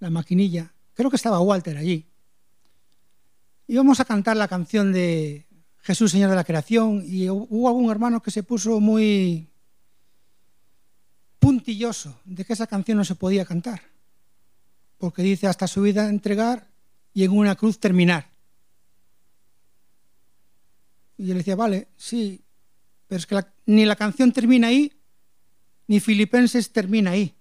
la 0.00 0.10
maquinilla, 0.10 0.72
creo 0.94 1.10
que 1.10 1.16
estaba 1.16 1.40
Walter 1.40 1.76
allí. 1.76 2.06
Íbamos 3.66 4.00
a 4.00 4.04
cantar 4.04 4.36
la 4.36 4.48
canción 4.48 4.92
de 4.92 5.46
Jesús, 5.78 6.10
Señor 6.10 6.30
de 6.30 6.36
la 6.36 6.44
Creación, 6.44 7.02
y 7.04 7.28
hubo 7.28 7.68
algún 7.68 7.90
hermano 7.90 8.22
que 8.22 8.30
se 8.30 8.42
puso 8.42 8.80
muy 8.80 9.48
puntilloso 11.38 12.18
de 12.24 12.44
que 12.44 12.54
esa 12.54 12.66
canción 12.66 12.98
no 12.98 13.04
se 13.04 13.14
podía 13.14 13.44
cantar, 13.44 13.82
porque 14.98 15.22
dice 15.22 15.46
hasta 15.46 15.68
su 15.68 15.82
vida 15.82 16.08
entregar 16.08 16.68
y 17.16 17.24
en 17.24 17.32
una 17.32 17.56
cruz 17.56 17.80
terminar. 17.80 18.30
Y 21.16 21.24
yo 21.24 21.32
le 21.32 21.38
decía, 21.38 21.56
vale, 21.56 21.88
sí, 21.96 22.44
pero 23.06 23.18
es 23.18 23.26
que 23.26 23.42
ni 23.64 23.86
la 23.86 23.96
canción 23.96 24.32
termina 24.32 24.68
ahí, 24.68 24.92
ni 25.86 25.98
Filipenses 25.98 26.74
termina 26.74 27.12
ahí. 27.12 27.34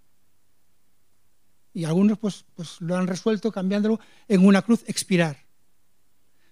Y 1.74 1.84
algunos 1.84 2.18
pues, 2.18 2.46
pues 2.56 2.80
lo 2.80 2.96
han 2.96 3.06
resuelto 3.06 3.52
cambiándolo 3.52 4.00
en 4.30 4.46
una 4.46 4.62
cruz 4.62 4.82
expirar. 4.88 5.46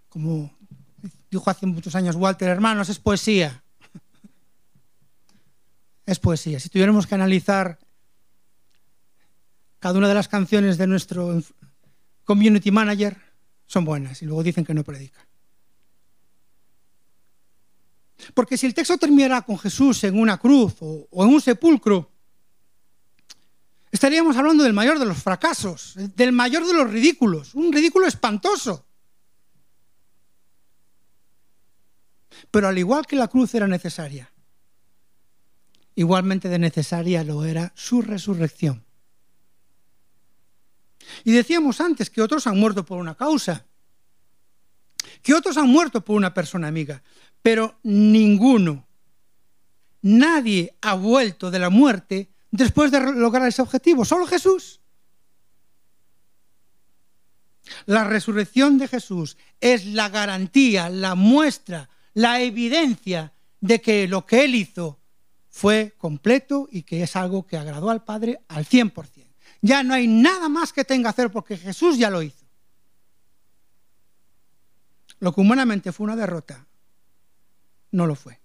Como 0.09 0.53
dijo 1.31 1.49
hace 1.49 1.65
muchos 1.65 1.95
años 1.95 2.17
Walter, 2.17 2.49
hermanos, 2.49 2.89
es 2.89 2.99
poesía. 2.99 3.63
es 6.05 6.19
poesía. 6.19 6.59
Si 6.59 6.67
tuviéramos 6.67 7.07
que 7.07 7.15
analizar 7.15 7.79
cada 9.79 9.97
una 9.97 10.09
de 10.09 10.13
las 10.13 10.27
canciones 10.27 10.77
de 10.77 10.87
nuestro 10.87 11.41
community 12.23 12.71
manager, 12.71 13.17
son 13.65 13.85
buenas 13.85 14.21
y 14.21 14.25
luego 14.25 14.43
dicen 14.43 14.65
que 14.65 14.73
no 14.73 14.83
predica. 14.83 15.25
Porque 18.33 18.57
si 18.57 18.65
el 18.65 18.73
texto 18.73 18.97
terminara 18.97 19.41
con 19.41 19.57
Jesús 19.57 20.03
en 20.03 20.17
una 20.17 20.37
cruz 20.37 20.75
o, 20.79 21.07
o 21.09 21.23
en 21.23 21.29
un 21.33 21.41
sepulcro, 21.41 22.09
estaríamos 23.91 24.35
hablando 24.37 24.63
del 24.63 24.73
mayor 24.73 24.99
de 24.99 25.05
los 25.05 25.21
fracasos, 25.21 25.93
del 26.15 26.31
mayor 26.31 26.65
de 26.65 26.73
los 26.73 26.89
ridículos, 26.89 27.53
un 27.55 27.71
ridículo 27.71 28.07
espantoso. 28.07 28.85
Pero 32.49 32.67
al 32.67 32.77
igual 32.77 33.05
que 33.05 33.15
la 33.15 33.27
cruz 33.27 33.53
era 33.55 33.67
necesaria, 33.67 34.31
igualmente 35.95 36.49
de 36.49 36.59
necesaria 36.59 37.23
lo 37.23 37.45
era 37.45 37.71
su 37.75 38.01
resurrección. 38.01 38.82
Y 41.23 41.31
decíamos 41.31 41.81
antes 41.81 42.09
que 42.09 42.21
otros 42.21 42.47
han 42.47 42.59
muerto 42.59 42.85
por 42.85 42.99
una 42.99 43.15
causa, 43.15 43.65
que 45.21 45.33
otros 45.33 45.57
han 45.57 45.69
muerto 45.69 46.03
por 46.03 46.15
una 46.15 46.33
persona 46.33 46.67
amiga, 46.67 47.03
pero 47.41 47.79
ninguno, 47.83 48.85
nadie 50.01 50.75
ha 50.81 50.95
vuelto 50.95 51.51
de 51.51 51.59
la 51.59 51.69
muerte 51.69 52.29
después 52.51 52.91
de 52.91 52.99
lograr 52.99 53.47
ese 53.47 53.61
objetivo, 53.61 54.05
solo 54.05 54.27
Jesús. 54.27 54.79
La 57.85 58.03
resurrección 58.03 58.77
de 58.77 58.87
Jesús 58.87 59.37
es 59.59 59.85
la 59.85 60.09
garantía, 60.09 60.89
la 60.89 61.15
muestra, 61.15 61.89
la 62.13 62.41
evidencia 62.41 63.33
de 63.61 63.81
que 63.81 64.07
lo 64.07 64.25
que 64.25 64.43
Él 64.43 64.55
hizo 64.55 64.99
fue 65.49 65.93
completo 65.97 66.67
y 66.71 66.83
que 66.83 67.03
es 67.03 67.15
algo 67.15 67.45
que 67.45 67.57
agradó 67.57 67.89
al 67.89 68.03
Padre 68.03 68.41
al 68.47 68.65
100%. 68.65 69.12
Ya 69.63 69.81
no 69.81 69.95
hay 69.95 70.05
nada 70.05 70.47
más 70.47 70.71
que 70.71 70.85
tenga 70.85 71.07
que 71.07 71.09
hacer 71.09 71.31
porque 71.31 71.57
Jesús 71.57 71.97
ya 71.97 72.11
lo 72.11 72.21
hizo. 72.21 72.45
Lo 75.19 75.33
que 75.33 75.41
humanamente 75.41 75.91
fue 75.91 76.03
una 76.03 76.15
derrota, 76.15 76.67
no 77.89 78.05
lo 78.05 78.13
fue. 78.13 78.43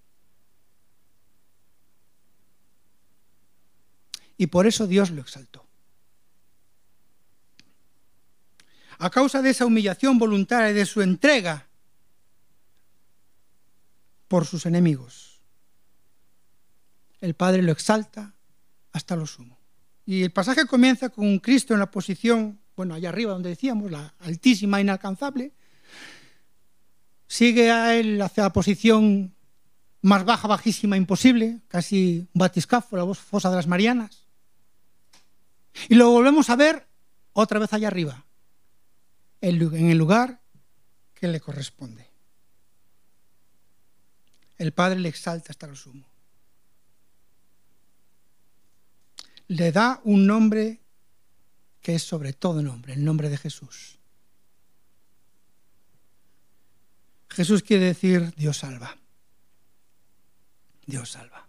y 4.39 4.47
por 4.47 4.67
eso 4.67 4.87
Dios 4.87 5.11
lo 5.11 5.21
exaltó. 5.21 5.67
A 9.01 9.11
causa 9.11 9.43
de 9.43 9.51
esa 9.51 9.67
humillación 9.67 10.19
voluntaria 10.19 10.71
y 10.71 10.75
de 10.75 10.87
su 10.87 11.03
entrega 11.03 11.67
por 14.29 14.47
sus 14.47 14.65
enemigos, 14.65 15.41
el 17.21 17.35
Padre 17.35 17.63
lo 17.63 17.73
exalta 17.73 18.33
hasta 18.93 19.17
lo 19.17 19.27
sumo. 19.27 19.58
Y 20.09 20.23
el 20.23 20.31
pasaje 20.31 20.65
comienza 20.65 21.11
con 21.11 21.39
Cristo 21.39 21.75
en 21.75 21.81
la 21.81 21.91
posición, 21.91 22.59
bueno, 22.75 22.95
allá 22.95 23.11
arriba 23.11 23.33
donde 23.33 23.51
decíamos, 23.51 23.91
la 23.91 24.15
altísima, 24.21 24.81
inalcanzable. 24.81 25.53
Sigue 27.27 27.71
a 27.71 27.95
él 27.95 28.23
hacia 28.23 28.45
la 28.45 28.53
posición 28.55 29.35
más 30.01 30.25
baja, 30.25 30.49
bajísima, 30.49 30.97
imposible, 30.97 31.61
casi 31.69 32.21
un 32.21 32.39
batiscafo, 32.39 32.97
la 32.97 33.15
fosa 33.15 33.51
de 33.51 33.57
las 33.57 33.67
Marianas. 33.67 34.25
Y 35.91 35.95
lo 35.95 36.09
volvemos 36.09 36.49
a 36.49 36.57
ver 36.57 36.89
otra 37.35 37.59
vez 37.59 37.75
allá 37.75 37.89
arriba, 37.89 38.25
en 39.43 39.91
el 39.91 39.99
lugar 39.99 40.41
que 41.13 41.29
le 41.29 41.39
corresponde. 41.39 42.09
El 44.57 44.73
Padre 44.73 45.01
le 45.01 45.11
exalta 45.11 45.53
hasta 45.53 45.67
lo 45.67 45.77
sumo. 45.77 46.08
Le 49.49 49.73
da 49.73 50.01
un 50.05 50.27
nombre 50.27 50.81
que 51.81 51.95
es 51.95 52.03
sobre 52.03 52.33
todo 52.33 52.63
nombre, 52.63 52.93
el 52.93 53.05
nombre 53.05 53.29
de 53.29 53.39
Jesús. 53.39 53.99
Jesús 57.31 57.63
quiere 57.63 57.87
decir 57.87 58.35
Dios 58.37 58.59
salva. 58.59 58.97
Dios 60.87 61.11
salva. 61.13 61.49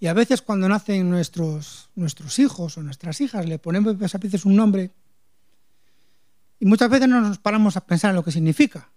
Y 0.00 0.06
a 0.06 0.14
veces 0.14 0.42
cuando 0.42 0.68
nacen 0.68 1.08
nuestros, 1.10 1.90
nuestros 1.94 2.38
hijos 2.38 2.76
o 2.76 2.82
nuestras 2.82 3.20
hijas 3.20 3.46
le 3.46 3.58
ponemos 3.58 4.14
a 4.14 4.18
veces 4.18 4.44
un 4.44 4.56
nombre 4.56 4.92
y 6.60 6.66
muchas 6.66 6.88
veces 6.88 7.08
no 7.08 7.20
nos 7.20 7.38
paramos 7.38 7.76
a 7.76 7.86
pensar 7.86 8.10
en 8.10 8.16
lo 8.16 8.24
que 8.24 8.32
significa. 8.32 8.90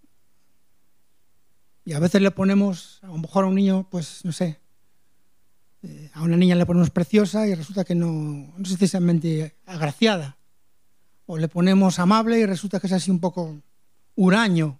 Y 1.85 1.93
a 1.93 1.99
veces 1.99 2.21
le 2.21 2.31
ponemos, 2.31 2.99
a 3.01 3.07
lo 3.07 3.17
mejor 3.17 3.45
a 3.45 3.47
un 3.47 3.55
niño, 3.55 3.87
pues 3.89 4.23
no 4.25 4.31
sé, 4.31 4.59
eh, 5.83 6.09
a 6.13 6.23
una 6.23 6.37
niña 6.37 6.55
le 6.55 6.65
ponemos 6.65 6.89
preciosa 6.89 7.47
y 7.47 7.55
resulta 7.55 7.83
que 7.83 7.95
no, 7.95 8.11
no 8.11 8.63
es 8.63 8.69
precisamente 8.69 9.55
agraciada. 9.65 10.37
O 11.25 11.37
le 11.37 11.47
ponemos 11.47 11.99
amable 11.99 12.39
y 12.39 12.45
resulta 12.45 12.79
que 12.79 12.87
es 12.87 12.93
así 12.93 13.11
un 13.11 13.19
poco 13.19 13.61
huraño. 14.15 14.79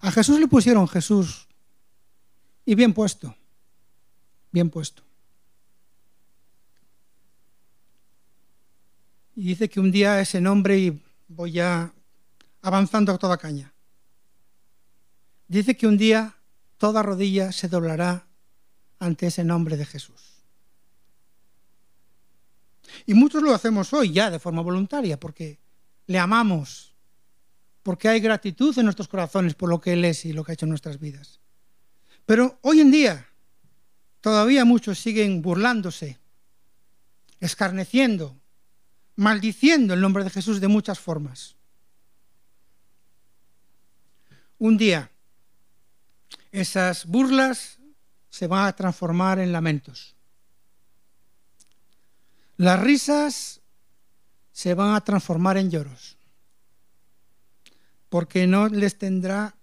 A 0.00 0.10
Jesús 0.12 0.38
le 0.38 0.46
pusieron 0.46 0.86
Jesús 0.86 1.48
y 2.64 2.74
bien 2.74 2.92
puesto, 2.92 3.34
bien 4.52 4.70
puesto. 4.70 5.02
Y 9.34 9.42
dice 9.44 9.68
que 9.68 9.80
un 9.80 9.90
día 9.90 10.20
ese 10.20 10.40
nombre, 10.40 10.78
y 10.78 11.02
voy 11.28 11.52
ya 11.52 11.92
avanzando 12.62 13.12
a 13.12 13.18
toda 13.18 13.36
caña, 13.36 13.72
dice 15.46 15.76
que 15.76 15.86
un 15.86 15.98
día 15.98 16.35
toda 16.78 17.02
rodilla 17.02 17.52
se 17.52 17.68
doblará 17.68 18.26
ante 18.98 19.26
ese 19.26 19.44
nombre 19.44 19.76
de 19.76 19.86
Jesús. 19.86 20.36
Y 23.04 23.14
muchos 23.14 23.42
lo 23.42 23.54
hacemos 23.54 23.92
hoy 23.92 24.12
ya 24.12 24.30
de 24.30 24.38
forma 24.38 24.62
voluntaria, 24.62 25.18
porque 25.18 25.58
le 26.06 26.18
amamos, 26.18 26.94
porque 27.82 28.08
hay 28.08 28.20
gratitud 28.20 28.76
en 28.78 28.84
nuestros 28.84 29.08
corazones 29.08 29.54
por 29.54 29.68
lo 29.68 29.80
que 29.80 29.92
Él 29.92 30.04
es 30.04 30.24
y 30.24 30.32
lo 30.32 30.44
que 30.44 30.52
ha 30.52 30.54
hecho 30.54 30.66
en 30.66 30.70
nuestras 30.70 30.98
vidas. 30.98 31.40
Pero 32.24 32.58
hoy 32.62 32.80
en 32.80 32.90
día 32.90 33.28
todavía 34.20 34.64
muchos 34.64 34.98
siguen 34.98 35.42
burlándose, 35.42 36.18
escarneciendo, 37.40 38.36
maldiciendo 39.14 39.94
el 39.94 40.00
nombre 40.00 40.24
de 40.24 40.30
Jesús 40.30 40.60
de 40.60 40.68
muchas 40.68 40.98
formas. 40.98 41.56
Un 44.58 44.76
día 44.78 45.10
esas 46.56 47.04
burlas 47.04 47.78
se 48.30 48.46
van 48.46 48.66
a 48.66 48.74
transformar 48.74 49.38
en 49.38 49.52
lamentos. 49.52 50.16
Las 52.56 52.80
risas 52.80 53.60
se 54.52 54.72
van 54.72 54.94
a 54.94 55.02
transformar 55.02 55.58
en 55.58 55.70
lloros, 55.70 56.16
porque 58.08 58.46
no 58.46 58.68
les 58.68 58.96
tendrá, 58.96 59.56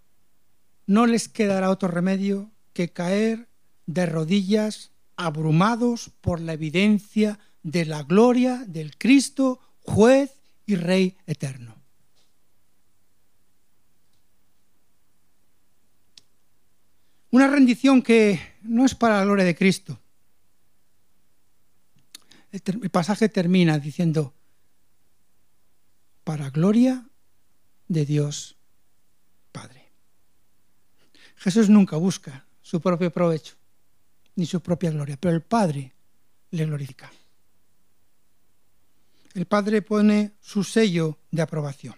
no 0.85 1.07
les 1.07 1.27
quedará 1.27 1.71
otro 1.71 1.87
remedio 1.87 2.51
que 2.73 2.89
caer 2.89 3.49
de 3.87 4.05
rodillas 4.05 4.91
abrumados 5.15 6.11
por 6.21 6.39
la 6.39 6.53
evidencia 6.53 7.39
de 7.63 7.85
la 7.85 8.03
gloria 8.03 8.65
del 8.67 8.95
Cristo, 8.97 9.59
juez 9.81 10.31
y 10.67 10.75
Rey 10.75 11.17
eterno. 11.25 11.72
Una 17.33 17.47
rendición 17.47 18.03
que 18.03 18.39
no 18.61 18.85
es 18.85 18.93
para 18.93 19.17
la 19.17 19.25
gloria 19.25 19.43
de 19.43 19.55
Cristo. 19.55 19.99
El 22.51 22.91
pasaje 22.91 23.27
termina 23.27 23.79
diciendo, 23.79 24.35
para 26.23 26.51
gloria 26.51 27.09
de 27.87 28.05
Dios 28.05 28.55
Padre. 29.51 29.89
Jesús 31.37 31.69
nunca 31.69 31.97
busca 31.97 32.45
su 32.61 32.79
propio 32.79 33.11
provecho, 33.11 33.55
ni 34.35 34.45
su 34.45 34.61
propia 34.61 34.91
gloria, 34.91 35.17
pero 35.19 35.33
el 35.33 35.41
Padre 35.41 35.91
le 36.51 36.65
glorifica. 36.67 37.11
el 39.33 39.47
Padre 39.47 39.81
pone 39.81 40.33
su 40.39 40.63
sello 40.63 41.17
de 41.31 41.41
aprobación. 41.41 41.95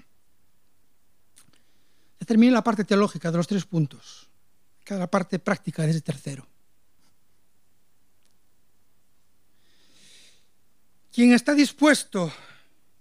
Termina 2.26 2.54
la 2.54 2.64
parte 2.64 2.86
teológica 2.86 3.32
de 3.32 3.38
los 3.38 3.48
tres 3.48 3.66
puntos, 3.66 4.25
cada 4.86 5.08
parte 5.08 5.40
práctica 5.40 5.84
de 5.84 5.92
ese 5.92 6.02
tercero. 6.02 6.48
Quien 11.12 11.34
está 11.34 11.54
dispuesto 11.54 12.32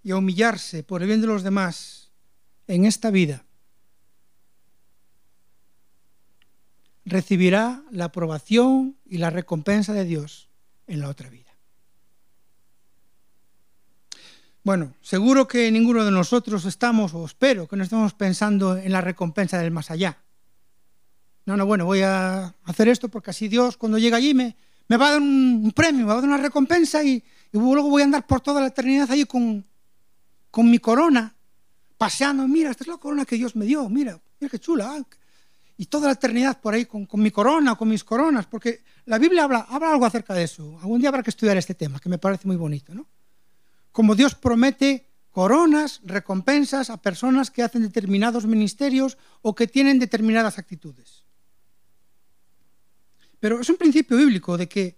y 0.03 0.11
a 0.11 0.17
humillarse 0.17 0.83
por 0.83 1.03
el 1.03 1.09
bien 1.09 1.21
de 1.21 1.27
los 1.27 1.43
demás 1.43 2.11
en 2.67 2.87
esta 2.87 3.11
vida, 3.11 3.45
recibirá 7.05 7.83
la 7.91 8.07
aprobación 8.07 8.97
y 9.05 9.19
la 9.19 9.31
recompensa 9.31 9.93
de 9.93 10.05
Dios 10.05 10.49
en 10.87 11.01
la 11.01 11.09
otra 11.09 11.29
vida. 11.29 11.53
Bueno, 14.63 14.95
seguro 15.03 15.47
que 15.47 15.71
ninguno 15.71 16.07
de 16.07 16.11
nosotros 16.11 16.65
estamos, 16.65 17.13
o 17.13 17.27
espero 17.27 17.69
que 17.69 17.77
no 17.77 17.85
estemos 17.85 18.15
pensando 18.15 18.79
en 18.79 18.93
la 18.93 19.03
recompensa 19.03 19.59
del 19.59 19.71
más 19.71 19.91
allá. 19.91 20.24
No, 21.47 21.57
no, 21.57 21.67
bueno, 21.67 21.85
voy 21.85 22.01
a 22.01 22.55
hacer 22.65 22.89
esto 22.89 23.09
porque 23.09 23.31
así 23.31 23.49
Dios 23.49 23.77
cuando 23.77 23.99
llega 23.99 24.17
allí 24.17 24.35
me, 24.35 24.57
me 24.89 24.97
va 24.97 25.09
a 25.09 25.11
dar 25.13 25.21
un, 25.21 25.73
premio, 25.75 26.03
me 26.03 26.07
va 26.07 26.13
a 26.13 26.17
dar 26.17 26.25
una 26.25 26.39
recompensa 26.39 27.03
y, 27.05 27.23
luego 27.53 27.89
voy 27.89 28.03
a 28.03 28.07
andar 28.07 28.27
por 28.27 28.41
toda 28.41 28.61
la 28.61 28.69
eternidad 28.69 29.11
allí 29.11 29.25
con, 29.25 29.65
con 30.51 30.71
mi 30.71 30.79
corona, 30.79 31.35
paseando. 31.97 32.49
Mira, 32.49 32.71
esta 32.71 32.85
es 32.85 32.89
la 32.89 32.97
corona 32.97 33.25
que 33.25 33.37
Dios 33.37 33.55
me 33.55 33.65
dio, 33.65 33.89
mira, 33.89 34.21
mira 34.41 34.51
qué 34.51 34.59
chula. 34.59 34.97
Ah, 34.97 35.03
y 35.77 35.87
toda 35.87 36.07
la 36.07 36.13
eternidad 36.13 36.61
por 36.61 36.75
ahí 36.75 36.87
con, 36.87 37.07
con, 37.07 37.21
mi 37.21 37.31
corona, 37.31 37.75
con 37.75 37.89
mis 37.89 38.05
coronas, 38.05 38.47
porque 38.47 38.83
la 39.07 39.19
Biblia 39.19 39.45
habla, 39.45 39.67
habla 39.69 39.93
algo 39.93 40.07
acerca 40.07 40.35
de 40.35 40.45
eso. 40.45 40.79
Algún 40.81 41.01
día 41.01 41.09
habrá 41.09 41.23
que 41.23 41.31
estudiar 41.31 41.57
este 41.57 41.75
tema, 41.75 41.99
que 41.99 42.09
me 42.09 42.19
parece 42.19 42.47
muy 42.47 42.57
bonito, 42.57 42.95
¿no? 42.95 43.07
como 43.95 44.17
Dios 44.17 44.35
promete 44.35 45.07
coronas, 45.31 46.01
recompensas 46.03 46.91
a 46.91 46.97
personas 46.97 47.53
que 47.53 47.63
hacen 47.63 47.83
determinados 47.83 48.45
ministerios 48.45 49.19
o 49.41 49.55
que 49.55 49.69
tienen 49.69 50.01
determinadas 50.01 50.59
actitudes. 50.59 51.24
Pero 53.45 53.61
es 53.61 53.69
un 53.69 53.77
principio 53.77 54.17
bíblico 54.17 54.57
de 54.57 54.67
que, 54.67 54.97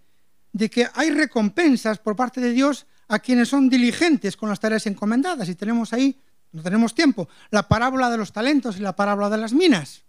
de 0.53 0.71
que 0.71 0.87
hay 0.95 1.11
recompensas 1.11 1.99
por 1.99 2.15
parte 2.15 2.41
de 2.41 2.53
Dios 2.53 2.87
a 3.09 3.19
quienes 3.19 3.49
son 3.49 3.69
diligentes 3.69 4.37
con 4.37 4.49
las 4.49 4.61
tareas 4.61 4.87
encomendadas. 4.87 5.49
Y 5.49 5.57
tenemos 5.57 5.93
ahí, 5.93 6.17
no 6.53 6.63
tenemos 6.63 6.95
tiempo, 6.95 7.29
la 7.51 7.67
parábola 7.67 8.09
de 8.09 8.19
los 8.19 8.33
talentos 8.33 8.77
y 8.77 8.83
la 8.83 8.95
parábola 8.95 9.31
de 9.31 9.39
las 9.39 9.53
minas. 9.53 10.05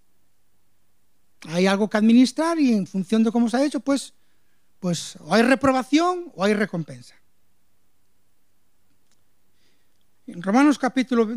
Hay 1.48 1.66
algo 1.66 1.90
que 1.90 1.98
administrar 1.98 2.60
y 2.60 2.74
en 2.74 2.86
función 2.86 3.24
de 3.24 3.32
cómo 3.32 3.50
se 3.50 3.58
ha 3.58 3.66
hecho, 3.66 3.80
pues, 3.80 4.14
pues 4.80 5.16
o 5.22 5.34
hay 5.34 5.42
reprobación 5.42 6.32
o 6.36 6.44
hay 6.44 6.54
recompensa. 6.54 7.16
En 10.28 10.44
Romanos 10.44 10.78
capítulo 10.78 11.28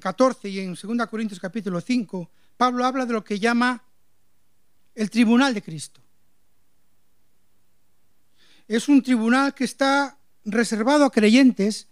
14 0.00 0.48
y 0.50 0.60
en 0.60 0.76
2 0.80 1.06
Corintios 1.08 1.40
capítulo 1.40 1.80
5, 1.80 2.30
Pablo 2.56 2.84
habla 2.84 3.06
de 3.06 3.12
lo 3.12 3.24
que 3.24 3.40
llama 3.40 3.82
el 4.94 5.10
tribunal 5.10 5.52
de 5.52 5.60
Cristo. 5.60 6.03
Es 8.68 8.88
un 8.88 9.02
tribunal 9.02 9.54
que 9.54 9.64
está 9.64 10.18
reservado 10.44 11.04
a 11.04 11.10
creyentes 11.10 11.88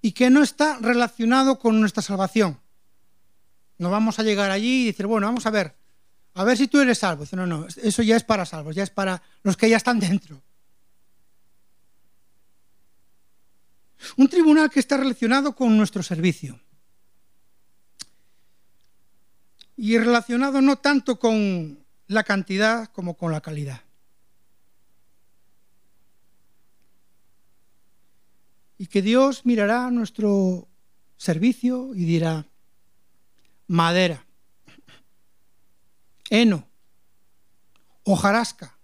y 0.00 0.12
que 0.12 0.30
no 0.30 0.42
está 0.42 0.78
relacionado 0.80 1.58
con 1.58 1.80
nuestra 1.80 2.02
salvación. 2.02 2.58
No 3.78 3.90
vamos 3.90 4.18
a 4.18 4.22
llegar 4.22 4.50
allí 4.50 4.82
y 4.82 4.86
decir, 4.86 5.06
bueno, 5.06 5.26
vamos 5.26 5.46
a 5.46 5.50
ver, 5.50 5.74
a 6.34 6.44
ver 6.44 6.56
si 6.56 6.68
tú 6.68 6.80
eres 6.80 6.98
salvo. 6.98 7.24
no, 7.32 7.46
no, 7.46 7.66
eso 7.66 8.02
ya 8.02 8.16
es 8.16 8.24
para 8.24 8.46
salvos, 8.46 8.74
ya 8.74 8.82
es 8.82 8.90
para 8.90 9.22
los 9.42 9.56
que 9.56 9.68
ya 9.68 9.76
están 9.76 10.00
dentro. 10.00 10.42
Un 14.16 14.28
tribunal 14.28 14.70
que 14.70 14.80
está 14.80 14.96
relacionado 14.96 15.54
con 15.54 15.76
nuestro 15.76 16.02
servicio. 16.02 16.60
Y 19.76 19.96
relacionado 19.98 20.60
no 20.60 20.76
tanto 20.78 21.18
con 21.18 21.78
la 22.06 22.24
cantidad 22.24 22.88
como 22.92 23.16
con 23.16 23.32
la 23.32 23.40
calidad. 23.40 23.82
Y 28.78 28.86
que 28.86 29.02
Dios 29.02 29.44
mirará 29.44 29.90
nuestro 29.90 30.68
servicio 31.16 31.94
y 31.94 32.04
dirá, 32.04 32.46
madera, 33.66 34.24
heno, 36.30 36.66
hojarasca, 38.04 38.78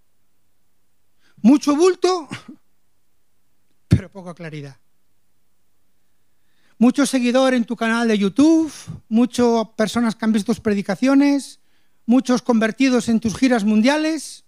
mucho 1.41 1.75
bulto, 1.75 2.27
pero 3.87 4.11
poca 4.11 4.33
claridad 4.33 4.77
muchos 6.77 7.09
seguidores 7.09 7.57
en 7.57 7.65
tu 7.65 7.75
canal 7.75 8.07
de 8.07 8.17
YouTube, 8.17 8.71
muchas 9.09 9.67
personas 9.75 10.15
que 10.15 10.25
han 10.25 10.31
visto 10.31 10.51
tus 10.51 10.59
predicaciones, 10.59 11.59
muchos 12.05 12.41
convertidos 12.41 13.09
en 13.09 13.19
tus 13.19 13.35
giras 13.35 13.63
mundiales, 13.63 14.45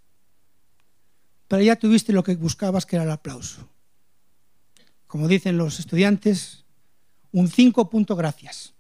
pero 1.48 1.62
ya 1.62 1.78
tuviste 1.78 2.14
lo 2.14 2.24
que 2.24 2.36
buscabas, 2.36 2.86
que 2.86 2.98
era 2.98 3.06
el 3.06 3.12
aplauso. 3.12 3.70
Como 5.08 5.28
dicen 5.28 5.58
los 5.58 5.80
estudiantes, 5.80 6.66
un 7.32 7.48
5 7.48 7.90
punto 7.90 8.16
gracias. 8.16 8.74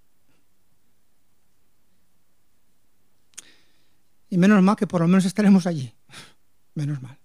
Y 4.29 4.37
menos 4.37 4.61
mal 4.61 4.75
que 4.75 4.87
por 4.87 5.01
lo 5.01 5.07
menos 5.07 5.25
estaremos 5.25 5.65
allí. 5.67 5.93
Menos 6.75 7.01
mal. 7.01 7.17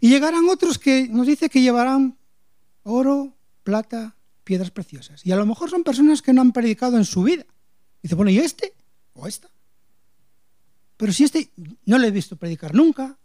Y 0.00 0.08
llegarán 0.08 0.48
otros 0.48 0.78
que 0.78 1.08
nos 1.08 1.26
dice 1.26 1.50
que 1.50 1.60
llevarán 1.60 2.16
oro, 2.84 3.36
plata, 3.64 4.16
piedras 4.44 4.70
preciosas. 4.70 5.26
Y 5.26 5.32
a 5.32 5.36
lo 5.36 5.46
mejor 5.46 5.68
son 5.68 5.82
personas 5.82 6.22
que 6.22 6.32
no 6.32 6.40
han 6.40 6.52
predicado 6.52 6.96
en 6.96 7.04
su 7.04 7.22
vida. 7.22 7.44
dice, 8.02 8.14
bueno, 8.14 8.30
¿y 8.30 8.38
este? 8.38 8.72
¿O 9.14 9.26
esta? 9.26 9.50
Pero 10.96 11.12
si 11.12 11.24
este 11.24 11.50
no 11.86 11.98
le 11.98 12.08
he 12.08 12.12
visto 12.12 12.36
predicar 12.36 12.74
nunca, 12.74 13.18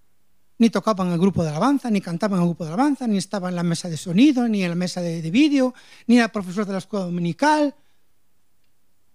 ni 0.59 0.69
tocaba 0.69 1.05
en 1.05 1.11
el 1.13 1.19
grupo 1.19 1.43
de 1.43 1.49
alabanza, 1.49 1.89
ni 1.89 2.01
cantaba 2.01 2.35
en 2.35 2.43
el 2.43 2.49
grupo 2.49 2.65
de 2.65 2.69
alabanza, 2.69 3.07
ni 3.07 3.17
estaba 3.17 3.49
en 3.49 3.55
la 3.55 3.63
mesa 3.63 3.89
de 3.89 3.97
sonido, 3.97 4.47
ni 4.47 4.63
en 4.63 4.69
la 4.69 4.75
mesa 4.75 5.01
de, 5.01 5.21
de 5.21 5.31
vídeo, 5.31 5.73
ni 6.05 6.17
era 6.17 6.31
profesor 6.31 6.65
de 6.65 6.73
la 6.73 6.79
escuela 6.79 7.05
dominical. 7.05 7.73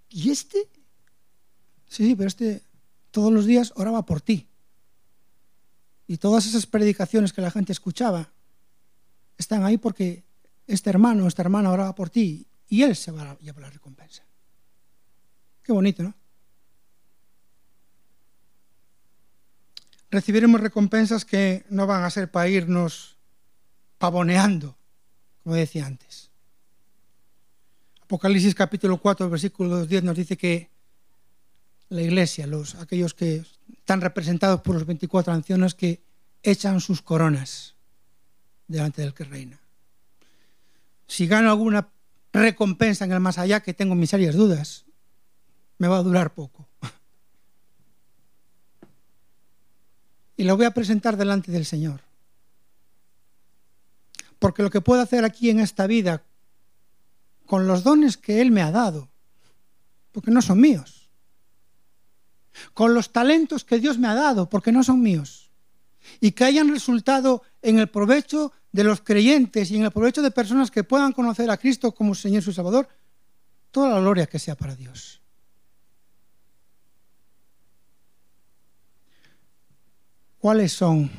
¿Y 0.09 0.31
este? 0.31 0.69
Sí, 1.87 2.07
sí, 2.07 2.15
pero 2.17 2.29
este 2.29 2.63
todos 3.11 3.33
los 3.33 3.47
días 3.47 3.73
oraba 3.77 4.05
por 4.05 4.21
ti. 4.21 4.49
Y 6.09 6.17
todas 6.17 6.47
esas 6.47 6.67
predicaciones 6.67 7.33
que 7.33 7.41
la 7.41 7.53
gente 7.53 7.73
escuchaba 7.73 8.33
están 9.39 9.65
ahí 9.65 9.79
porque 9.79 10.25
este 10.67 10.91
hermano 10.91 11.29
esta 11.29 11.43
hermana 11.43 11.71
oraba 11.71 11.95
por 11.95 12.11
ti 12.11 12.47
y 12.69 12.83
él 12.83 12.97
se 12.97 13.13
va 13.13 13.31
a 13.31 13.39
llevar 13.39 13.63
la 13.63 13.71
recompensa. 13.71 14.25
Qué 15.63 15.73
bonito, 15.73 16.03
¿no? 16.03 16.15
Recibiremos 20.15 20.61
recompensas 20.61 21.25
que 21.25 21.65
no 21.71 21.87
van 21.87 22.05
a 22.05 22.11
ser 22.11 22.31
para 22.31 22.49
irnos 22.49 23.17
pavoneando, 23.99 24.77
como 25.43 25.57
decía 25.57 25.87
antes. 25.87 26.31
Apocalipsis 28.03 28.55
capítulo 28.55 28.99
4, 28.99 29.29
versículo 29.29 29.85
10 29.85 30.05
nos 30.05 30.17
dice 30.17 30.37
que 30.37 30.71
la 31.89 32.03
iglesia, 32.03 32.47
los, 32.47 32.77
aquellos 32.77 33.13
que 33.13 33.45
están 33.79 34.01
representados 34.01 34.61
por 34.61 34.75
los 34.75 34.87
24 34.87 35.33
ancianos 35.33 35.75
que 35.75 36.01
echan 36.45 36.81
sus 36.81 37.03
coronas 37.03 37.75
delante 38.69 39.03
del 39.03 39.15
que 39.15 39.25
reina 39.25 39.59
si 41.07 41.27
gano 41.27 41.51
alguna 41.51 41.89
recompensa 42.33 43.05
en 43.05 43.13
el 43.13 43.21
más 43.21 43.39
allá, 43.39 43.61
que 43.61 43.75
tengo 43.75 43.95
mis 43.95 44.11
serias 44.11 44.35
dudas, 44.35 44.85
me 45.79 45.89
va 45.89 45.99
a 45.99 46.03
durar 46.03 46.35
poco. 46.35 46.69
Y 50.37 50.45
lo 50.45 50.57
voy 50.57 50.67
a 50.67 50.73
presentar 50.73 51.17
delante 51.17 51.53
del 51.53 51.65
Señor. 51.65 52.01
Porque 54.39 54.63
lo 54.63 54.71
que 54.71 54.81
puedo 54.81 55.01
hacer 55.01 55.25
aquí 55.25 55.51
en 55.51 55.61
esta 55.61 55.87
vida, 55.87 56.23
con 57.47 57.67
los 57.67 57.83
dones 57.83 58.17
que 58.17 58.41
Él 58.41 58.51
me 58.51 58.63
ha 58.63 58.71
dado, 58.71 59.09
porque 60.13 60.31
no 60.31 60.43
son 60.43 60.61
míos, 60.61 61.09
con 62.73 62.95
los 62.95 63.13
talentos 63.13 63.65
que 63.65 63.79
Dios 63.79 63.99
me 63.99 64.09
ha 64.09 64.15
dado, 64.15 64.49
porque 64.49 64.73
no 64.73 64.85
son 64.85 65.03
míos, 65.03 65.51
y 66.21 66.33
que 66.33 66.45
hayan 66.45 66.69
resultado 66.69 67.43
en 67.63 67.79
el 67.79 67.89
provecho 67.89 68.53
de 68.73 68.85
los 68.85 69.01
creyentes 69.01 69.71
y 69.71 69.77
en 69.77 69.85
el 69.85 69.91
provecho 69.91 70.21
de 70.21 70.31
personas 70.31 70.71
que 70.71 70.85
puedan 70.85 71.13
conocer 71.13 71.51
a 71.51 71.57
Cristo 71.57 71.93
como 71.93 72.15
Señor 72.15 72.43
y 72.43 72.45
su 72.45 72.53
Salvador, 72.53 72.89
toda 73.71 73.91
la 73.91 74.01
gloria 74.01 74.27
que 74.27 74.39
sea 74.39 74.55
para 74.55 74.77
Dios. 74.77 75.24
¿Cuáles 80.45 80.75
son 80.75 81.11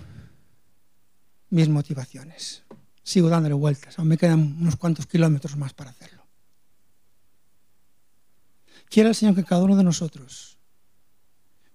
mis 1.49 1.67
motivaciones? 1.67 2.61
Sigo 3.01 3.27
dándole 3.27 3.55
vueltas, 3.55 3.97
aún 3.97 4.09
me 4.09 4.19
quedan 4.19 4.55
unos 4.61 4.75
cuantos 4.75 5.07
kilómetros 5.07 5.57
más 5.57 5.73
para 5.73 5.89
hacerlo. 5.89 6.23
Quiere 8.87 9.09
el 9.09 9.15
Señor 9.15 9.33
que 9.33 9.43
cada 9.43 9.63
uno 9.63 9.75
de 9.75 9.83
nosotros 9.83 10.59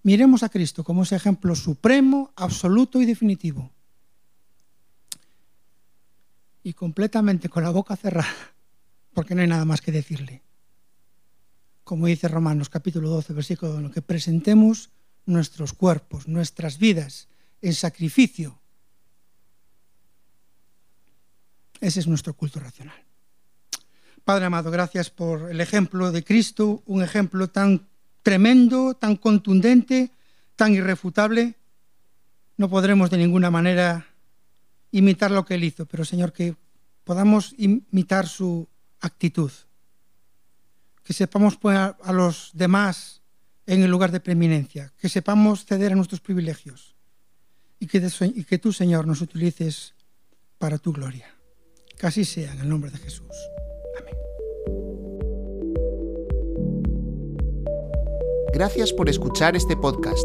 miremos 0.04 0.44
a 0.44 0.48
Cristo 0.48 0.84
como 0.84 1.02
ese 1.02 1.16
ejemplo 1.16 1.56
supremo, 1.56 2.32
absoluto 2.36 3.00
y 3.00 3.04
definitivo 3.04 3.72
y 6.62 6.72
completamente 6.72 7.48
con 7.48 7.64
la 7.64 7.70
boca 7.70 7.96
cerrada, 7.96 8.32
porque 9.12 9.34
no 9.34 9.40
hay 9.40 9.48
nada 9.48 9.64
más 9.64 9.80
que 9.80 9.90
decirle. 9.90 10.44
Como 11.82 12.06
dice 12.06 12.28
Romanos 12.28 12.68
capítulo 12.68 13.10
12, 13.10 13.32
versículo 13.32 13.74
1, 13.74 13.90
que 13.90 14.02
presentemos 14.02 14.90
nuestros 15.26 15.72
cuerpos, 15.72 16.28
nuestras 16.28 16.78
vidas 16.78 17.26
en 17.62 17.74
sacrificio. 17.74 18.58
Ese 21.80 22.00
es 22.00 22.06
nuestro 22.06 22.34
culto 22.34 22.60
racional. 22.60 23.02
Padre 24.24 24.46
amado, 24.46 24.70
gracias 24.70 25.10
por 25.10 25.50
el 25.50 25.60
ejemplo 25.60 26.12
de 26.12 26.22
Cristo, 26.22 26.82
un 26.86 27.02
ejemplo 27.02 27.48
tan 27.48 27.88
tremendo, 28.22 28.94
tan 28.94 29.16
contundente, 29.16 30.10
tan 30.56 30.74
irrefutable. 30.74 31.54
No 32.58 32.68
podremos 32.68 33.10
de 33.10 33.16
ninguna 33.16 33.50
manera 33.50 34.06
imitar 34.90 35.30
lo 35.30 35.44
que 35.46 35.54
Él 35.54 35.64
hizo, 35.64 35.86
pero 35.86 36.04
Señor, 36.04 36.32
que 36.32 36.54
podamos 37.04 37.54
imitar 37.56 38.28
su 38.28 38.68
actitud, 39.00 39.50
que 41.02 41.14
sepamos 41.14 41.56
poner 41.56 41.96
a 42.02 42.12
los 42.12 42.50
demás 42.52 43.22
en 43.66 43.82
el 43.82 43.90
lugar 43.90 44.12
de 44.12 44.20
preeminencia, 44.20 44.92
que 45.00 45.08
sepamos 45.08 45.64
ceder 45.64 45.92
a 45.92 45.96
nuestros 45.96 46.20
privilegios 46.20 46.94
y 47.80 47.86
que, 47.86 48.58
tú, 48.58 48.72
Señor, 48.72 49.06
nos 49.06 49.20
utilices 49.22 49.94
para 50.58 50.76
tu 50.78 50.92
gloria. 50.92 51.34
Que 51.98 52.06
así 52.06 52.26
sea 52.26 52.52
en 52.52 52.60
el 52.60 52.68
nombre 52.68 52.90
de 52.90 52.98
Jesús. 52.98 53.34
Amén. 53.98 54.14
Gracias 58.52 58.92
por 58.92 59.08
escuchar 59.08 59.56
este 59.56 59.74
podcast. 59.76 60.22